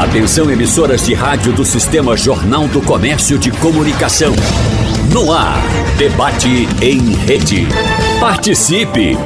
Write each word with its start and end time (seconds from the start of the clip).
Atenção 0.00 0.50
emissoras 0.50 1.04
de 1.04 1.12
rádio 1.12 1.52
do 1.52 1.62
Sistema 1.62 2.16
Jornal 2.16 2.66
do 2.68 2.80
Comércio 2.80 3.38
de 3.38 3.50
Comunicação. 3.50 4.32
No 5.12 5.30
ar, 5.30 5.58
debate 5.98 6.66
em 6.80 7.12
rede. 7.12 7.68
Participe! 8.18 9.18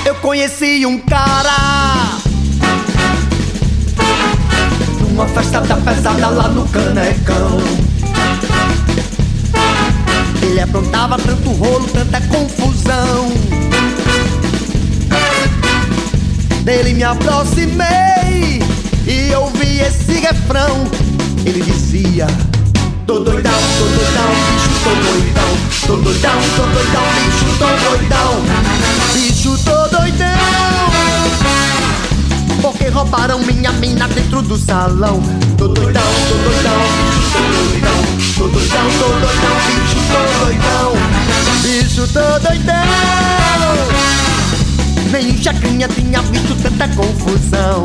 Eu 0.05 0.15
conheci 0.17 0.85
um 0.85 0.99
cara 0.99 2.19
numa 5.01 5.27
festa 5.29 5.63
da 5.63 5.77
pesada 5.77 6.29
lá 6.29 6.49
no 6.49 6.69
Canecão. 6.69 7.59
Ele 10.43 10.61
aprontava 10.61 11.17
tanto 11.17 11.51
rolo, 11.53 11.87
tanta 11.89 12.21
confusão. 12.21 13.33
Dele 16.65 16.95
me 16.95 17.03
aproximei 17.05 18.63
e 19.07 19.35
ouvi 19.35 19.81
esse 19.81 20.15
refrão. 20.15 20.89
Ele 21.45 21.61
dizia: 21.61 22.27
Tô 23.07 23.19
doidão, 23.21 23.53
tô 23.79 23.85
doidão, 23.85 24.31
bicho, 24.49 24.71
tô 24.83 24.95
doidão. 24.95 25.45
Tô 25.87 25.97
doidão, 25.97 26.41
tô 26.57 26.63
doidão, 26.73 27.03
bicho, 27.17 27.45
tô 27.59 27.67
doidão. 27.91 28.33
Bicho, 29.13 29.59
tô 29.63 29.89
doidão. 29.95 30.27
Porque 32.63 32.89
roubaram 32.89 33.41
minha 33.41 33.71
mina 33.73 34.09
dentro 34.09 34.41
do 34.41 34.57
salão. 34.57 35.21
Tô 35.59 35.69
doidão, 35.69 36.03
tô 36.03 36.35
doidão, 36.49 36.81
bicho, 36.97 37.29
tô 37.35 37.43
doidão. 37.69 38.01
Tô 38.39 38.49
doidão, 38.49 38.89
tô 38.99 39.09
doidão, 39.21 39.57
bicho, 39.69 40.01
tô 40.09 40.21
doidão. 40.47 40.97
Bicho, 41.61 42.09
tô 42.09 42.39
doidão. 42.49 44.34
Nem 45.15 45.41
chacrinha 45.41 45.87
tinha 45.87 46.21
visto 46.23 46.61
tanta 46.61 46.89
confusão. 46.89 47.85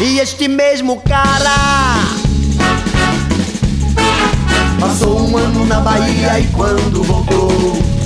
E 0.00 0.20
este 0.20 0.46
mesmo 0.46 1.00
cara 1.00 1.50
Passou 4.78 5.28
um 5.28 5.36
ano 5.36 5.66
na 5.66 5.80
Bahia 5.80 6.38
e 6.38 6.46
quando 6.52 7.02
voltou 7.02 7.99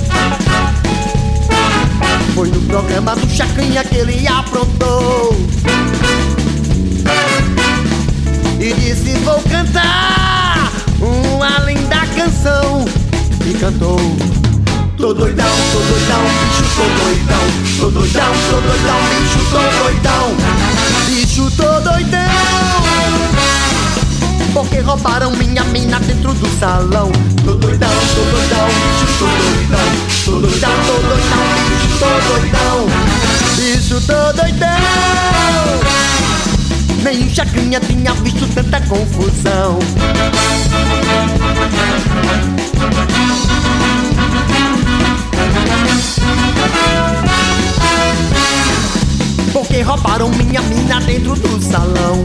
Foi 2.35 2.49
no 2.49 2.61
programa 2.63 3.15
do 3.15 3.29
Chacrinha 3.29 3.81
que 3.85 3.95
ele 3.95 4.27
aprontou. 4.27 5.33
E 8.59 8.73
disse 8.73 9.13
vou 9.19 9.41
cantar 9.43 10.69
uma 10.99 11.59
linda 11.59 12.05
canção. 12.13 12.83
E 13.45 13.53
cantou. 13.53 13.97
Tô 14.97 15.13
doidão, 15.13 15.45
tô 15.71 15.79
doidão, 15.79 16.23
bicho, 16.41 16.65
tô 16.75 16.83
doidão. 17.05 17.45
Tô 17.79 17.89
doidão, 17.89 18.33
tô 18.49 18.59
doidão, 18.59 18.99
bicho, 19.09 19.39
tô 19.51 19.83
doidão. 19.83 20.35
Bicho, 21.07 21.51
tô 21.55 21.79
doidão 21.89 22.84
Porque 24.55 24.79
roubaram 24.79 25.31
minha 25.31 25.65
mina 25.65 25.99
dentro 25.99 26.33
do 26.33 26.47
salão. 26.57 27.11
Tô 27.43 27.55
doidão, 27.55 27.89
tô 27.89 28.21
doidão, 28.31 28.67
bicho, 28.69 29.19
tô 29.19 29.25
doidão 29.25 29.89
Tô 30.23 30.31
doidão, 30.39 30.71
tô 30.87 30.93
doidão, 31.09 31.43
bicho, 31.67 31.99
tô 31.99 32.07
doidão. 32.39 32.87
Bicho, 33.57 33.99
tô 34.07 34.31
doidão. 34.31 34.69
Nem 37.03 37.29
Chacrinha 37.29 37.81
tinha 37.81 38.13
visto 38.13 38.47
tanta 38.55 38.79
confusão 38.87 39.77
Porque 49.75 49.83
roubaram 49.83 50.29
minha 50.29 50.61
mina 50.61 51.01
dentro 51.01 51.35
do 51.35 51.61
salão. 51.61 52.23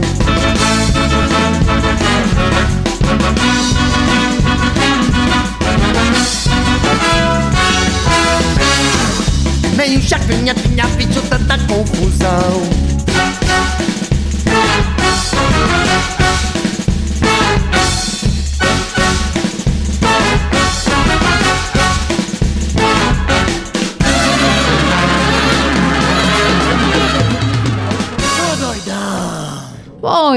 Nem 9.75 9.97
o 9.97 10.01
Chacrinha 10.01 10.53
tinha 10.53 10.87
visto 10.87 11.21
tanta 11.27 11.57
confusão 11.67 12.91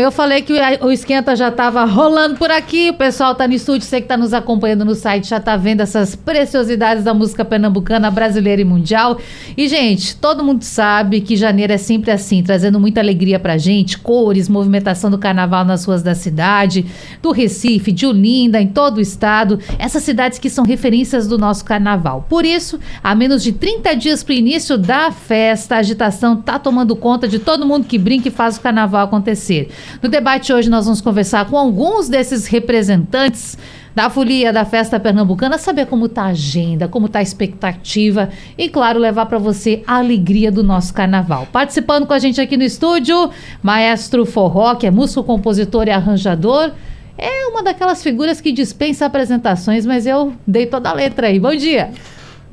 eu 0.05 0.13
falei 0.13 0.43
que 0.43 0.53
o 0.83 0.93
esquenta 0.93 1.35
já 1.35 1.49
estava 1.49 1.85
rolando 1.85 2.37
por 2.37 2.51
aqui. 2.51 2.91
O 2.91 2.95
pessoal 2.95 3.35
tá 3.35 3.49
no 3.49 3.55
estúdio, 3.55 3.87
você 3.87 3.97
que 3.97 4.05
está 4.05 4.17
nos 4.17 4.35
acompanhando 4.35 4.85
no 4.85 4.95
site 4.95 5.31
já 5.31 5.41
tá 5.41 5.57
vendo 5.57 5.81
essas 5.81 6.15
preciosidades 6.15 7.03
da 7.05 7.15
música 7.15 7.45
pernambucana, 7.45 8.11
brasileira 8.11 8.61
e 8.61 8.65
mundial. 8.65 9.19
E 9.57 9.67
gente, 9.67 10.15
todo 10.17 10.45
mundo 10.45 10.63
sabe 10.63 11.23
que 11.23 11.37
janeiro 11.37 11.73
é 11.73 11.79
sempre 11.79 12.11
assim, 12.11 12.43
trazendo 12.43 12.79
muita 12.79 13.01
alegria 13.01 13.39
pra 13.39 13.57
gente, 13.57 13.97
cores, 13.97 14.49
movimentação 14.49 15.11
do 15.11 15.17
carnaval 15.17 15.65
nas 15.65 15.87
ruas 15.87 16.03
da 16.03 16.15
cidade, 16.15 16.85
do 17.23 17.31
Recife, 17.31 17.91
de 17.91 18.07
Olinda, 18.07 18.61
em 18.61 18.67
todo 18.67 18.99
o 18.99 19.01
estado, 19.01 19.59
essas 19.79 20.03
cidades 20.03 20.39
que 20.39 20.51
são 20.51 20.65
referências 20.65 21.27
do 21.27 21.39
nosso 21.39 21.65
carnaval. 21.65 22.27
Por 22.29 22.45
isso, 22.45 22.79
a 23.03 23.15
menos 23.15 23.43
de 23.43 23.53
30 23.53 23.97
dias 23.97 24.23
pro 24.23 24.35
início 24.35 24.77
da 24.77 25.11
festa, 25.11 25.77
a 25.77 25.79
agitação 25.79 26.37
tá 26.37 26.59
tomando 26.59 26.95
conta 26.95 27.27
de 27.27 27.39
todo 27.39 27.65
mundo 27.65 27.87
que 27.87 27.99
brinca 27.99 28.29
e 28.29 28.31
faz 28.31 28.59
o 28.59 28.61
carnaval 28.61 29.07
acontecer. 29.07 29.71
No 30.03 30.09
debate 30.09 30.53
hoje 30.53 30.69
nós 30.69 30.85
vamos 30.85 31.01
conversar 31.01 31.49
com 31.49 31.57
alguns 31.57 32.09
desses 32.09 32.47
representantes 32.47 33.57
da 33.95 34.11
folia 34.11 34.53
da 34.53 34.65
festa 34.65 34.99
pernambucana, 34.99 35.57
saber 35.57 35.87
como 35.87 36.07
está 36.07 36.25
a 36.25 36.29
agenda, 36.29 36.89
como 36.89 37.07
está 37.07 37.21
a 37.21 37.23
expectativa 37.23 38.29
e, 38.59 38.69
claro, 38.69 38.99
levar 38.99 39.27
para 39.27 39.39
você 39.39 39.83
a 39.87 39.99
alegria 39.99 40.51
do 40.51 40.65
nosso 40.65 40.93
carnaval. 40.93 41.47
Participando 41.53 42.05
com 42.05 42.13
a 42.13 42.19
gente 42.19 42.41
aqui 42.41 42.57
no 42.57 42.65
estúdio, 42.65 43.31
Maestro 43.63 44.27
Forró, 44.27 44.75
que 44.75 44.87
é 44.87 44.91
músico, 44.91 45.23
compositor 45.23 45.87
e 45.87 45.91
arranjador. 45.91 46.73
É 47.17 47.47
uma 47.47 47.63
daquelas 47.63 48.03
figuras 48.03 48.41
que 48.41 48.51
dispensa 48.51 49.07
apresentações, 49.07 49.87
mas 49.87 50.07
eu 50.07 50.33
dei 50.45 50.67
toda 50.67 50.91
a 50.91 50.93
letra 50.93 51.29
aí. 51.29 51.39
Bom 51.39 51.55
dia. 51.55 51.91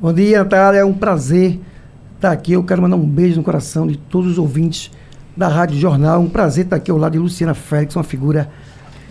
Bom 0.00 0.12
dia, 0.12 0.38
Natália. 0.38 0.80
É 0.80 0.84
um 0.84 0.92
prazer 0.92 1.58
estar 2.14 2.30
aqui. 2.30 2.52
Eu 2.52 2.62
quero 2.62 2.80
mandar 2.80 2.94
um 2.94 3.04
beijo 3.04 3.36
no 3.36 3.42
coração 3.42 3.88
de 3.88 3.96
todos 3.96 4.30
os 4.30 4.38
ouvintes 4.38 4.92
da 5.36 5.48
Rádio 5.48 5.78
Jornal. 5.78 6.20
Um 6.20 6.28
prazer 6.28 6.64
estar 6.64 6.76
aqui 6.76 6.90
ao 6.90 6.98
lado 6.98 7.12
de 7.12 7.18
Luciana 7.18 7.54
Félix, 7.54 7.96
uma 7.96 8.04
figura 8.04 8.48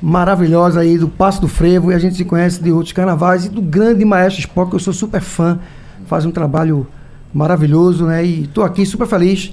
maravilhosa 0.01 0.79
aí 0.79 0.97
do 0.97 1.07
Passo 1.07 1.41
do 1.41 1.47
Frevo. 1.47 1.91
E 1.91 1.95
a 1.95 1.99
gente 1.99 2.15
se 2.15 2.25
conhece 2.25 2.61
de 2.61 2.71
outros 2.71 2.91
carnavais 2.93 3.45
e 3.45 3.49
do 3.49 3.61
grande 3.61 4.03
Maestro 4.05 4.39
Spock, 4.41 4.69
que 4.69 4.75
eu 4.75 4.79
sou 4.79 4.93
super 4.93 5.21
fã. 5.21 5.59
Faz 6.05 6.25
um 6.25 6.31
trabalho 6.31 6.87
maravilhoso, 7.33 8.05
né? 8.05 8.25
E 8.25 8.43
estou 8.43 8.63
aqui 8.63 8.85
super 8.85 9.07
feliz 9.07 9.51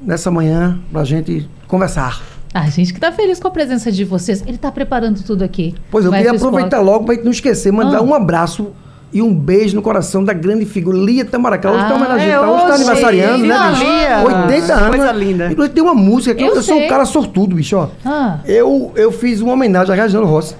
nessa 0.00 0.30
manhã 0.30 0.78
para 0.92 1.00
a 1.02 1.04
gente 1.04 1.48
conversar. 1.66 2.20
A 2.52 2.68
gente 2.68 2.92
que 2.94 3.00
tá 3.00 3.12
feliz 3.12 3.38
com 3.38 3.48
a 3.48 3.50
presença 3.50 3.92
de 3.92 4.04
vocês. 4.04 4.42
Ele 4.46 4.58
tá 4.58 4.72
preparando 4.72 5.22
tudo 5.22 5.42
aqui. 5.44 5.74
Pois 5.90 6.04
eu 6.04 6.10
queria 6.10 6.32
aproveitar 6.32 6.78
Spock. 6.78 6.84
logo 6.84 7.04
para 7.04 7.22
não 7.22 7.30
esquecer, 7.30 7.72
mandar 7.72 7.98
Ah. 7.98 8.02
um 8.02 8.14
abraço 8.14 8.72
e 9.12 9.22
um 9.22 9.34
beijo 9.34 9.74
no 9.74 9.82
coração 9.82 10.22
da 10.22 10.32
grande 10.32 10.66
figura 10.66 10.96
Lia 10.98 11.24
Tamaracá. 11.24 11.70
Hoje 11.70 11.82
está 11.82 11.94
Ah, 11.94 11.96
homenageando, 11.96 12.44
é 12.44 12.46
tá, 12.46 12.50
hoje 12.50 12.62
está 12.62 12.74
aniversariando, 12.74 13.46
né, 13.46 13.68
bicho? 13.70 13.82
Lia. 13.84 14.44
80 14.44 14.74
anos. 14.74 14.96
Coisa 14.96 15.12
linda. 15.12 15.46
Inclusive 15.50 15.74
tem 15.74 15.82
uma 15.82 15.94
música 15.94 16.34
que 16.34 16.42
Eu 16.42 16.48
eu, 16.48 16.54
eu 16.56 16.62
sou 16.62 16.78
um 16.78 16.88
cara 16.88 17.04
sortudo, 17.06 17.56
bicho, 17.56 17.76
ó. 17.76 17.88
Ah. 18.04 18.38
Eu, 18.44 18.92
eu 18.94 19.10
fiz 19.10 19.40
uma 19.40 19.54
homenagem 19.54 19.92
a 19.94 19.96
Reginaldo 19.96 20.30
Rossi. 20.30 20.54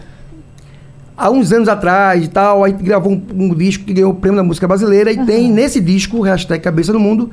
Há 1.17 1.31
uns 1.31 1.53
anos 1.53 1.69
atrás 1.69 2.25
e 2.25 2.29
tal, 2.29 2.63
aí 2.65 2.73
gravou 2.73 3.13
um, 3.13 3.23
um 3.35 3.55
disco 3.55 3.85
que 3.85 3.93
ganhou 3.93 4.13
o 4.13 4.15
prêmio 4.15 4.37
da 4.37 4.45
música 4.45 4.69
brasileira 4.69 5.11
e 5.11 5.27
tem 5.27 5.51
nesse 5.51 5.81
disco, 5.81 6.21
hashtag 6.23 6.63
Cabeça 6.63 6.93
do 6.93 7.01
Mundo, 7.01 7.31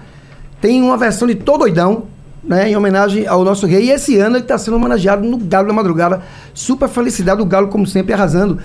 tem 0.60 0.82
uma 0.82 0.98
versão 0.98 1.28
de 1.28 1.36
Tô 1.36 1.56
Doidão, 1.56 2.06
né, 2.44 2.68
em 2.70 2.76
homenagem 2.76 3.28
ao 3.28 3.44
nosso 3.46 3.68
rei. 3.68 3.86
E 3.86 3.92
esse 3.92 4.18
ano 4.18 4.38
ele 4.38 4.44
está 4.44 4.58
sendo 4.58 4.76
homenageado 4.78 5.24
no 5.26 5.38
Galo 5.38 5.68
da 5.68 5.74
Madrugada. 5.74 6.22
Super 6.54 6.90
felicidade, 6.90 7.42
o 7.42 7.46
Galo, 7.46 7.68
como 7.68 7.86
sempre, 7.86 8.12
arrasando. 8.12 8.58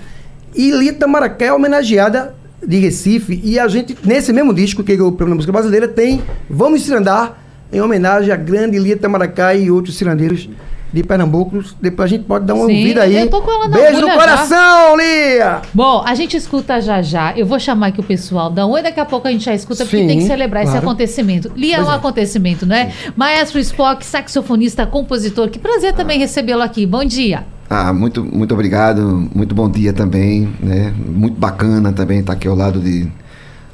E 0.55 0.71
Lita 0.71 1.07
Maracá 1.07 1.45
é 1.45 1.53
homenageada 1.53 2.33
de 2.65 2.77
Recife. 2.77 3.39
E 3.43 3.59
a 3.59 3.67
gente, 3.67 3.97
nesse 4.03 4.31
mesmo 4.31 4.53
disco 4.53 4.83
que 4.83 4.95
ganhou 4.95 5.11
pela 5.11 5.33
música 5.33 5.51
brasileira, 5.51 5.87
tem 5.87 6.21
Vamos 6.49 6.83
Cirandar, 6.83 7.37
em 7.71 7.81
homenagem 7.81 8.31
à 8.31 8.35
grande 8.35 8.77
Lita 8.77 9.07
Maracá 9.07 9.55
e 9.55 9.71
outros 9.71 9.97
cirandeiros 9.97 10.49
de 10.91 11.03
Pernambuco. 11.03 11.63
Depois 11.81 12.05
a 12.11 12.15
gente 12.15 12.25
pode 12.25 12.45
dar 12.45 12.53
uma 12.53 12.65
Sim, 12.65 12.77
ouvida 12.77 13.03
aí. 13.03 13.15
eu 13.15 13.29
tô 13.29 13.41
com 13.41 13.51
ela 13.51 13.67
na 13.67 13.77
Beijo 13.77 14.01
no 14.01 14.09
coração, 14.11 14.97
Lia! 14.97 15.61
Bom, 15.73 16.03
a 16.05 16.13
gente 16.15 16.35
escuta 16.35 16.81
já 16.81 17.01
já. 17.01 17.33
Eu 17.37 17.45
vou 17.45 17.59
chamar 17.59 17.87
aqui 17.87 17.99
o 17.99 18.03
pessoal 18.03 18.49
da 18.49 18.65
Oi, 18.65 18.81
daqui 18.81 18.99
a 18.99 19.05
pouco 19.05 19.27
a 19.27 19.31
gente 19.31 19.45
já 19.45 19.53
escuta, 19.53 19.85
porque 19.85 19.97
Sim, 19.97 20.07
tem 20.07 20.19
que 20.19 20.25
celebrar 20.25 20.63
esse 20.63 20.71
claro. 20.71 20.87
acontecimento. 20.87 21.51
Lia 21.55 21.75
é 21.75 21.77
Pois 21.77 21.87
um 21.87 21.91
é. 21.91 21.95
acontecimento, 21.95 22.65
né? 22.65 22.91
Maestro 23.15 23.59
Spock, 23.59 24.05
saxofonista, 24.05 24.85
compositor. 24.85 25.49
Que 25.49 25.59
prazer 25.59 25.93
também 25.93 26.19
recebê-lo 26.19 26.61
aqui. 26.61 26.85
Bom 26.85 27.03
dia. 27.05 27.45
Ah, 27.69 27.93
muito, 27.93 28.21
muito 28.21 28.53
obrigado, 28.53 29.29
muito 29.33 29.55
bom 29.55 29.69
dia 29.69 29.93
também, 29.93 30.53
né? 30.59 30.93
Muito 30.97 31.39
bacana 31.39 31.93
também 31.93 32.19
estar 32.19 32.33
aqui 32.33 32.45
ao 32.45 32.55
lado 32.55 32.81
de, 32.81 33.09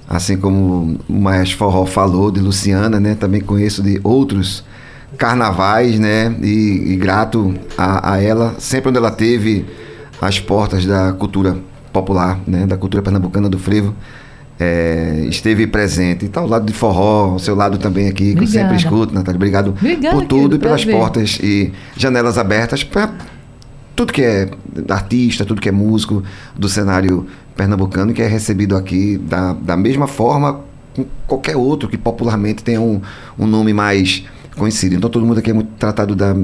assim 0.07 0.37
como 0.37 0.99
o 1.09 1.13
Maestro 1.13 1.57
Forró 1.57 1.83
falou, 1.85 2.29
de 2.29 2.39
Luciana, 2.39 2.99
né? 2.99 3.15
Também 3.15 3.41
conheço 3.41 3.81
de 3.81 3.99
outros 4.03 4.63
carnavais, 5.17 5.99
né? 5.99 6.35
E, 6.41 6.93
e 6.93 6.95
grato 6.95 7.53
a, 7.77 8.13
a 8.13 8.21
ela, 8.21 8.55
sempre 8.59 8.89
onde 8.89 8.97
ela 8.97 9.11
teve 9.11 9.65
as 10.21 10.39
portas 10.39 10.85
da 10.85 11.13
cultura 11.13 11.57
popular, 11.91 12.39
né? 12.47 12.65
Da 12.65 12.77
cultura 12.77 13.01
pernambucana 13.03 13.49
do 13.49 13.57
frevo. 13.59 13.93
é, 14.59 15.25
esteve 15.29 15.67
presente. 15.67 16.25
Então, 16.25 16.43
ao 16.43 16.49
lado 16.49 16.65
de 16.65 16.73
forró, 16.73 17.31
ao 17.33 17.39
seu 17.39 17.55
lado 17.55 17.77
também 17.77 18.07
aqui, 18.07 18.33
que 18.33 18.39
eu 18.39 18.43
Obrigada. 18.43 18.69
sempre 18.69 18.75
escuto, 18.75 19.13
Natália. 19.13 19.37
Obrigado 19.37 19.69
Obrigada, 19.69 20.15
por 20.15 20.25
tudo 20.25 20.55
e 20.55 20.59
pelas 20.59 20.83
prazer. 20.83 20.99
portas 20.99 21.39
e 21.41 21.71
janelas 21.95 22.37
abertas 22.37 22.83
para 22.83 23.11
tudo 23.95 24.11
que 24.13 24.21
é 24.23 24.49
artista, 24.89 25.45
tudo 25.45 25.61
que 25.61 25.69
é 25.69 25.71
músico 25.71 26.23
do 26.55 26.67
cenário 26.69 27.27
pernambucano, 27.55 28.13
que 28.13 28.21
é 28.21 28.27
recebido 28.27 28.75
aqui 28.75 29.17
da, 29.17 29.53
da 29.53 29.77
mesma 29.77 30.07
forma 30.07 30.61
com 30.95 31.05
qualquer 31.27 31.55
outro 31.55 31.87
que 31.87 31.97
popularmente 31.97 32.63
tenha 32.63 32.81
um, 32.81 33.01
um 33.37 33.45
nome 33.45 33.73
mais 33.73 34.23
conhecido. 34.57 34.95
Então 34.95 35.09
todo 35.09 35.25
mundo 35.25 35.39
aqui 35.39 35.51
é 35.51 35.53
muito 35.53 35.71
tratado 35.77 36.15
da, 36.15 36.35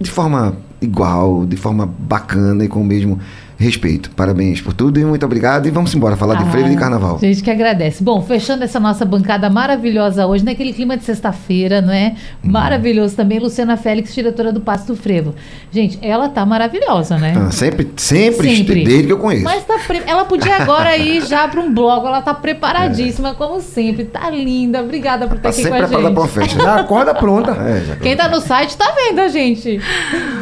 de 0.00 0.10
forma 0.10 0.56
igual, 0.80 1.46
de 1.46 1.56
forma 1.56 1.86
bacana 1.86 2.64
e 2.64 2.68
com 2.68 2.80
o 2.80 2.84
mesmo 2.84 3.18
respeito. 3.62 4.10
Parabéns 4.10 4.60
por 4.60 4.72
tudo 4.72 4.98
e 5.00 5.04
muito 5.04 5.24
obrigado. 5.24 5.66
E 5.66 5.70
vamos 5.70 5.94
embora 5.94 6.16
falar 6.16 6.34
de 6.34 6.50
frevo 6.50 6.68
e 6.68 6.70
de 6.70 6.76
carnaval. 6.76 7.18
Gente 7.18 7.42
que 7.42 7.50
agradece. 7.50 8.02
Bom, 8.02 8.20
fechando 8.22 8.64
essa 8.64 8.78
nossa 8.80 9.04
bancada 9.04 9.48
maravilhosa 9.48 10.26
hoje, 10.26 10.44
naquele 10.44 10.72
clima 10.72 10.96
de 10.96 11.04
sexta-feira, 11.04 11.80
não 11.80 11.92
é? 11.92 12.14
Uhum. 12.44 12.50
Maravilhoso 12.50 13.14
também, 13.16 13.38
Luciana 13.38 13.76
Félix, 13.76 14.14
diretora 14.14 14.52
do 14.52 14.60
Passo 14.60 14.86
do 14.88 14.96
Frevo. 14.96 15.34
Gente, 15.70 15.98
ela 16.02 16.28
tá 16.28 16.44
maravilhosa, 16.44 17.16
né? 17.18 17.34
Ah, 17.36 17.50
sempre, 17.50 17.88
sempre, 17.96 18.56
Sempre. 18.56 18.84
desde 18.84 19.06
que 19.06 19.12
eu 19.12 19.18
conheço. 19.18 19.44
Mas 19.44 19.64
tá 19.64 19.78
pre- 19.86 20.02
ela 20.06 20.24
podia 20.24 20.56
agora 20.56 20.96
ir 20.96 21.22
já 21.24 21.46
para 21.48 21.60
um 21.60 21.72
bloco, 21.72 22.06
ela 22.06 22.20
tá 22.22 22.34
preparadíssima, 22.34 23.34
como 23.34 23.60
sempre. 23.60 24.04
Tá 24.04 24.28
linda. 24.30 24.80
Obrigada 24.82 25.26
por 25.26 25.36
estar 25.36 25.48
Tá 25.48 25.48
aqui 25.50 25.62
sempre 25.62 25.78
com 25.78 25.84
a 25.84 25.88
preparada 25.88 26.20
uma 26.20 26.26
gente. 26.26 26.34
festa. 26.34 26.62
Já 26.62 26.74
acorda 26.80 27.14
pronta. 27.14 27.52
É, 27.62 27.80
já- 27.86 27.96
Quem 27.96 28.16
tá 28.16 28.28
no 28.28 28.40
site 28.40 28.76
tá 28.76 28.92
vendo 28.96 29.20
a 29.20 29.28
gente. 29.28 29.80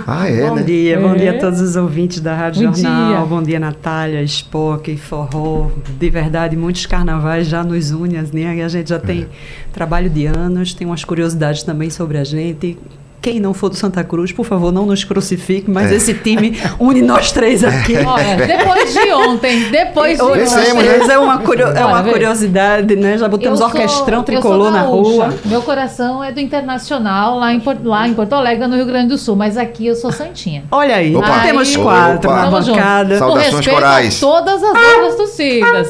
Ah, 0.06 0.28
é, 0.28 0.48
bom 0.48 0.54
né? 0.56 0.62
dia, 0.62 0.98
bom 0.98 1.12
É. 1.14 1.18
dia 1.18 1.30
a 1.32 1.38
todos 1.38 1.60
os 1.60 1.76
ouvintes 1.76 2.20
da 2.20 2.34
Rádio 2.34 2.68
Bom 2.68 2.74
Jornal. 2.74 3.08
dia. 3.08 3.09
Bom 3.26 3.42
dia, 3.42 3.60
Natália, 3.60 4.22
Spock, 4.22 4.96
Forró. 4.96 5.70
De 5.98 6.10
verdade, 6.10 6.56
muitos 6.56 6.86
carnavais 6.86 7.46
já 7.46 7.62
nos 7.64 7.90
unem, 7.90 8.22
né? 8.32 8.56
E 8.56 8.62
a 8.62 8.68
gente 8.68 8.90
já 8.90 8.98
tem 8.98 9.26
trabalho 9.72 10.08
de 10.08 10.26
anos, 10.26 10.74
tem 10.74 10.86
umas 10.86 11.04
curiosidades 11.04 11.62
também 11.62 11.90
sobre 11.90 12.18
a 12.18 12.24
gente. 12.24 12.78
Quem 13.22 13.38
não 13.38 13.52
for 13.52 13.68
do 13.68 13.76
Santa 13.76 14.02
Cruz, 14.02 14.32
por 14.32 14.46
favor, 14.46 14.72
não 14.72 14.86
nos 14.86 15.04
crucifique, 15.04 15.70
mas 15.70 15.92
É. 15.92 15.96
esse 15.96 16.14
time 16.14 16.58
une 16.78 17.02
nós 17.02 17.30
três 17.30 17.62
aqui. 17.62 17.94
Olha, 17.98 18.46
depois 18.46 18.94
de 18.94 19.12
ontem, 19.12 19.70
depois 19.70 20.16
de 20.16 20.22
Hoje, 20.24 20.40
ontem. 20.42 20.56
Vencemos, 20.56 20.84
nós 20.84 20.94
três 20.94 21.08
é 21.10 21.18
uma, 21.18 21.38
curio- 21.38 21.66
é 21.68 21.84
uma 21.84 22.02
curiosidade, 22.02 22.96
né? 22.96 23.18
Já 23.18 23.28
botamos 23.28 23.60
Eu 23.60 23.66
orquestrão 23.66 24.18
sou- 24.20 24.24
tricolor 24.24 24.70
na 24.72 24.80
rua. 24.82 25.34
Meu 25.44 25.60
coração 25.60 26.24
é 26.24 26.32
do 26.32 26.40
Internacional, 26.40 27.38
lá 27.38 27.52
em, 27.52 27.60
Por- 27.60 27.76
lá 27.84 28.08
em 28.08 28.14
Porto 28.14 28.32
Alegre, 28.32 28.66
no 28.66 28.76
Rio 28.76 28.86
Grande 28.86 29.08
do 29.08 29.18
Sul. 29.18 29.36
Mas 29.36 29.58
aqui 29.58 29.86
eu 29.86 29.94
sou 29.94 30.10
santinha. 30.10 30.64
Olha 30.70 30.96
aí, 30.96 31.14
Opa. 31.14 31.40
temos 31.40 31.76
quatro 31.76 32.30
Opa. 32.30 32.40
na 32.44 32.50
bancada. 32.50 33.18
Saudações 33.18 33.66
corais. 33.68 34.16
a 34.16 34.20
todas 34.26 34.62
as 34.62 34.70
outras 34.74 35.14
torcidas. 35.16 35.88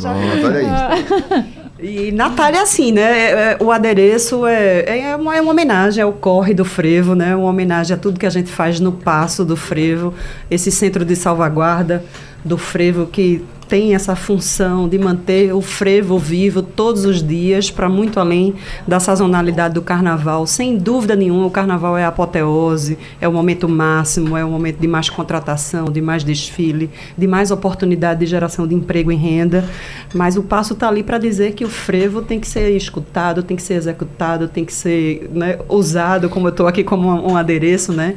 Pronto, 0.00 0.46
olha 0.46 0.62
isso. 0.62 1.48
E 1.80 2.10
Natália, 2.10 2.62
assim, 2.62 2.90
né? 2.90 3.02
é- 3.02 3.30
é- 3.30 3.56
O 3.60 3.70
adereço 3.70 4.44
é, 4.46 5.10
é, 5.10 5.16
uma, 5.16 5.36
é 5.36 5.40
uma 5.40 5.52
homenagem 5.52 6.02
ao 6.02 6.12
corre 6.12 6.52
do 6.52 6.64
frevo, 6.64 7.14
né? 7.14 7.36
Uma 7.36 7.48
homenagem 7.48 7.94
a 7.94 7.98
tudo 7.98 8.18
que 8.18 8.26
a 8.26 8.30
gente 8.30 8.50
faz 8.50 8.80
no 8.80 8.90
passo 8.92 9.44
do 9.44 9.56
frevo, 9.56 10.12
esse 10.50 10.70
centro 10.72 11.04
de 11.04 11.14
salvaguarda 11.14 12.04
do 12.44 12.58
frevo 12.58 13.06
que 13.06 13.44
tem 13.68 13.94
essa 13.94 14.16
função 14.16 14.88
de 14.88 14.98
manter 14.98 15.52
o 15.52 15.60
frevo 15.60 16.18
vivo 16.18 16.62
todos 16.62 17.04
os 17.04 17.22
dias, 17.22 17.70
para 17.70 17.88
muito 17.88 18.18
além 18.18 18.54
da 18.86 18.98
sazonalidade 18.98 19.74
do 19.74 19.82
carnaval. 19.82 20.46
Sem 20.46 20.78
dúvida 20.78 21.14
nenhuma, 21.14 21.46
o 21.46 21.50
carnaval 21.50 21.96
é 21.96 22.04
apoteose, 22.04 22.98
é 23.20 23.28
o 23.28 23.32
momento 23.32 23.68
máximo, 23.68 24.36
é 24.36 24.44
o 24.44 24.50
momento 24.50 24.78
de 24.78 24.88
mais 24.88 25.10
contratação, 25.10 25.84
de 25.84 26.00
mais 26.00 26.24
desfile, 26.24 26.90
de 27.16 27.26
mais 27.26 27.50
oportunidade 27.50 28.20
de 28.20 28.26
geração 28.26 28.66
de 28.66 28.74
emprego 28.74 29.12
e 29.12 29.16
renda. 29.16 29.64
Mas 30.14 30.36
o 30.36 30.42
passo 30.42 30.72
está 30.72 30.88
ali 30.88 31.02
para 31.02 31.18
dizer 31.18 31.52
que 31.52 31.64
o 31.64 31.68
frevo 31.68 32.22
tem 32.22 32.40
que 32.40 32.48
ser 32.48 32.70
escutado, 32.74 33.42
tem 33.42 33.56
que 33.56 33.62
ser 33.62 33.74
executado, 33.74 34.48
tem 34.48 34.64
que 34.64 34.72
ser 34.72 35.28
né, 35.32 35.58
usado, 35.68 36.30
como 36.30 36.46
eu 36.46 36.50
estou 36.50 36.66
aqui 36.66 36.82
como 36.82 37.08
um, 37.08 37.32
um 37.32 37.36
adereço, 37.36 37.92
né? 37.92 38.14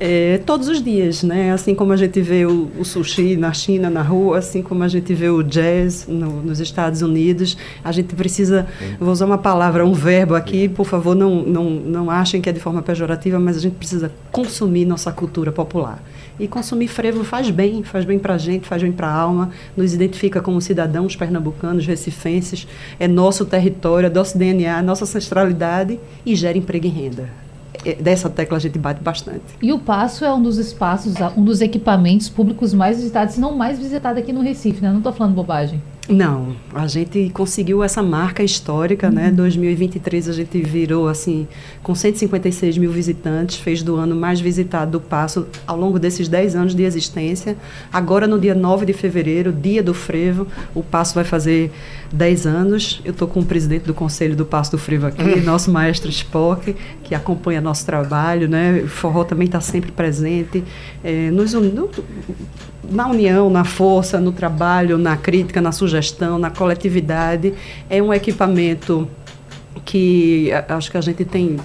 É, 0.00 0.40
todos 0.46 0.68
os 0.68 0.82
dias, 0.82 1.22
né? 1.24 1.52
Assim 1.52 1.74
como 1.74 1.92
a 1.92 1.96
gente 1.96 2.20
vê 2.20 2.46
o, 2.46 2.70
o 2.78 2.84
sushi 2.84 3.36
na 3.36 3.52
China, 3.52 3.90
na 3.90 4.02
rua, 4.02 4.38
assim 4.38 4.62
como 4.62 4.84
a 4.84 4.87
gente 4.88 5.12
vê 5.14 5.28
o 5.28 5.42
jazz 5.42 6.06
no- 6.08 6.42
nos 6.42 6.60
Estados 6.60 7.02
Unidos, 7.02 7.56
a 7.84 7.92
gente 7.92 8.14
precisa, 8.14 8.66
vou 8.98 9.10
usar 9.12 9.26
uma 9.26 9.38
palavra, 9.38 9.84
um 9.86 9.92
verbo 9.92 10.34
aqui, 10.34 10.68
por 10.68 10.86
favor, 10.86 11.14
não, 11.14 11.42
não, 11.42 11.70
não 11.70 12.10
achem 12.10 12.40
que 12.40 12.48
é 12.48 12.52
de 12.52 12.60
forma 12.60 12.82
pejorativa, 12.82 13.38
mas 13.38 13.56
a 13.56 13.60
gente 13.60 13.74
precisa 13.74 14.10
consumir 14.32 14.84
nossa 14.84 15.12
cultura 15.12 15.52
popular. 15.52 16.02
E 16.40 16.46
consumir 16.46 16.86
frevo 16.88 17.24
faz 17.24 17.50
bem, 17.50 17.82
faz 17.82 18.04
bem 18.04 18.18
para 18.18 18.34
a 18.34 18.38
gente, 18.38 18.66
faz 18.68 18.80
bem 18.80 18.92
para 18.92 19.08
a 19.08 19.12
alma, 19.12 19.50
nos 19.76 19.92
identifica 19.92 20.40
como 20.40 20.60
cidadãos 20.60 21.16
pernambucanos, 21.16 21.84
recifenses, 21.86 22.66
é 23.00 23.08
nosso 23.08 23.44
território, 23.44 24.06
é 24.06 24.10
nosso 24.10 24.38
DNA, 24.38 24.80
nossa 24.82 25.04
ancestralidade 25.04 25.98
e 26.24 26.36
gera 26.36 26.56
emprego 26.56 26.86
e 26.86 26.90
renda. 26.90 27.47
É, 27.84 27.94
Dessa 27.94 28.28
tecla 28.28 28.56
a 28.56 28.60
gente 28.60 28.78
bate 28.78 29.02
bastante. 29.02 29.42
E 29.60 29.72
o 29.72 29.78
Passo 29.78 30.24
é 30.24 30.32
um 30.32 30.42
dos 30.42 30.58
espaços, 30.58 31.14
um 31.36 31.44
dos 31.44 31.60
equipamentos 31.60 32.28
públicos 32.28 32.74
mais 32.74 32.98
visitados, 32.98 33.34
se 33.34 33.40
não 33.40 33.56
mais 33.56 33.78
visitado 33.78 34.18
aqui 34.18 34.32
no 34.32 34.40
Recife, 34.40 34.82
né? 34.82 34.92
Não 34.92 35.00
tô 35.00 35.12
falando 35.12 35.34
bobagem. 35.34 35.80
Não, 36.08 36.56
a 36.74 36.86
gente 36.86 37.28
conseguiu 37.34 37.84
essa 37.84 38.02
marca 38.02 38.42
histórica, 38.42 39.10
né? 39.10 39.30
2023 39.30 40.30
a 40.30 40.32
gente 40.32 40.58
virou 40.62 41.06
assim 41.06 41.46
com 41.82 41.94
156 41.94 42.78
mil 42.78 42.90
visitantes, 42.90 43.56
fez 43.56 43.82
do 43.82 43.96
ano 43.96 44.16
mais 44.16 44.40
visitado 44.40 44.92
do 44.92 45.00
Passo 45.02 45.46
ao 45.66 45.76
longo 45.76 45.98
desses 45.98 46.26
10 46.26 46.56
anos 46.56 46.74
de 46.74 46.82
existência. 46.82 47.58
Agora 47.92 48.26
no 48.26 48.40
dia 48.40 48.54
9 48.54 48.86
de 48.86 48.94
fevereiro, 48.94 49.52
dia 49.52 49.82
do 49.82 49.92
Frevo, 49.92 50.46
o 50.74 50.82
Passo 50.82 51.14
vai 51.14 51.24
fazer 51.24 51.70
10 52.12 52.46
anos. 52.46 53.00
Eu 53.04 53.12
estou 53.12 53.28
com 53.28 53.40
o 53.40 53.44
presidente 53.44 53.82
do 53.84 53.94
Conselho 53.94 54.34
do 54.34 54.44
Passo 54.46 54.70
do 54.72 54.78
Frevo 54.78 55.06
aqui, 55.06 55.40
nosso 55.40 55.70
maestro 55.70 56.08
Spock, 56.10 56.74
que 57.04 57.14
acompanha 57.14 57.60
nosso 57.60 57.84
trabalho, 57.84 58.48
né? 58.48 58.80
O 58.84 58.88
forró 58.88 59.24
também 59.24 59.46
está 59.46 59.60
sempre 59.60 59.92
presente. 59.92 60.64
É, 61.04 61.30
nos 61.30 61.52
no- 61.52 61.90
na 62.90 63.06
união, 63.08 63.50
na 63.50 63.64
força, 63.64 64.18
no 64.18 64.32
trabalho, 64.32 64.96
na 64.96 65.16
crítica, 65.16 65.60
na 65.60 65.72
sugestão, 65.72 66.38
na 66.38 66.50
coletividade. 66.50 67.52
É 67.90 68.02
um 68.02 68.12
equipamento 68.14 69.06
que 69.84 70.50
acho 70.68 70.90
que 70.90 70.96
a 70.96 71.00
gente 71.00 71.24
tem, 71.24 71.56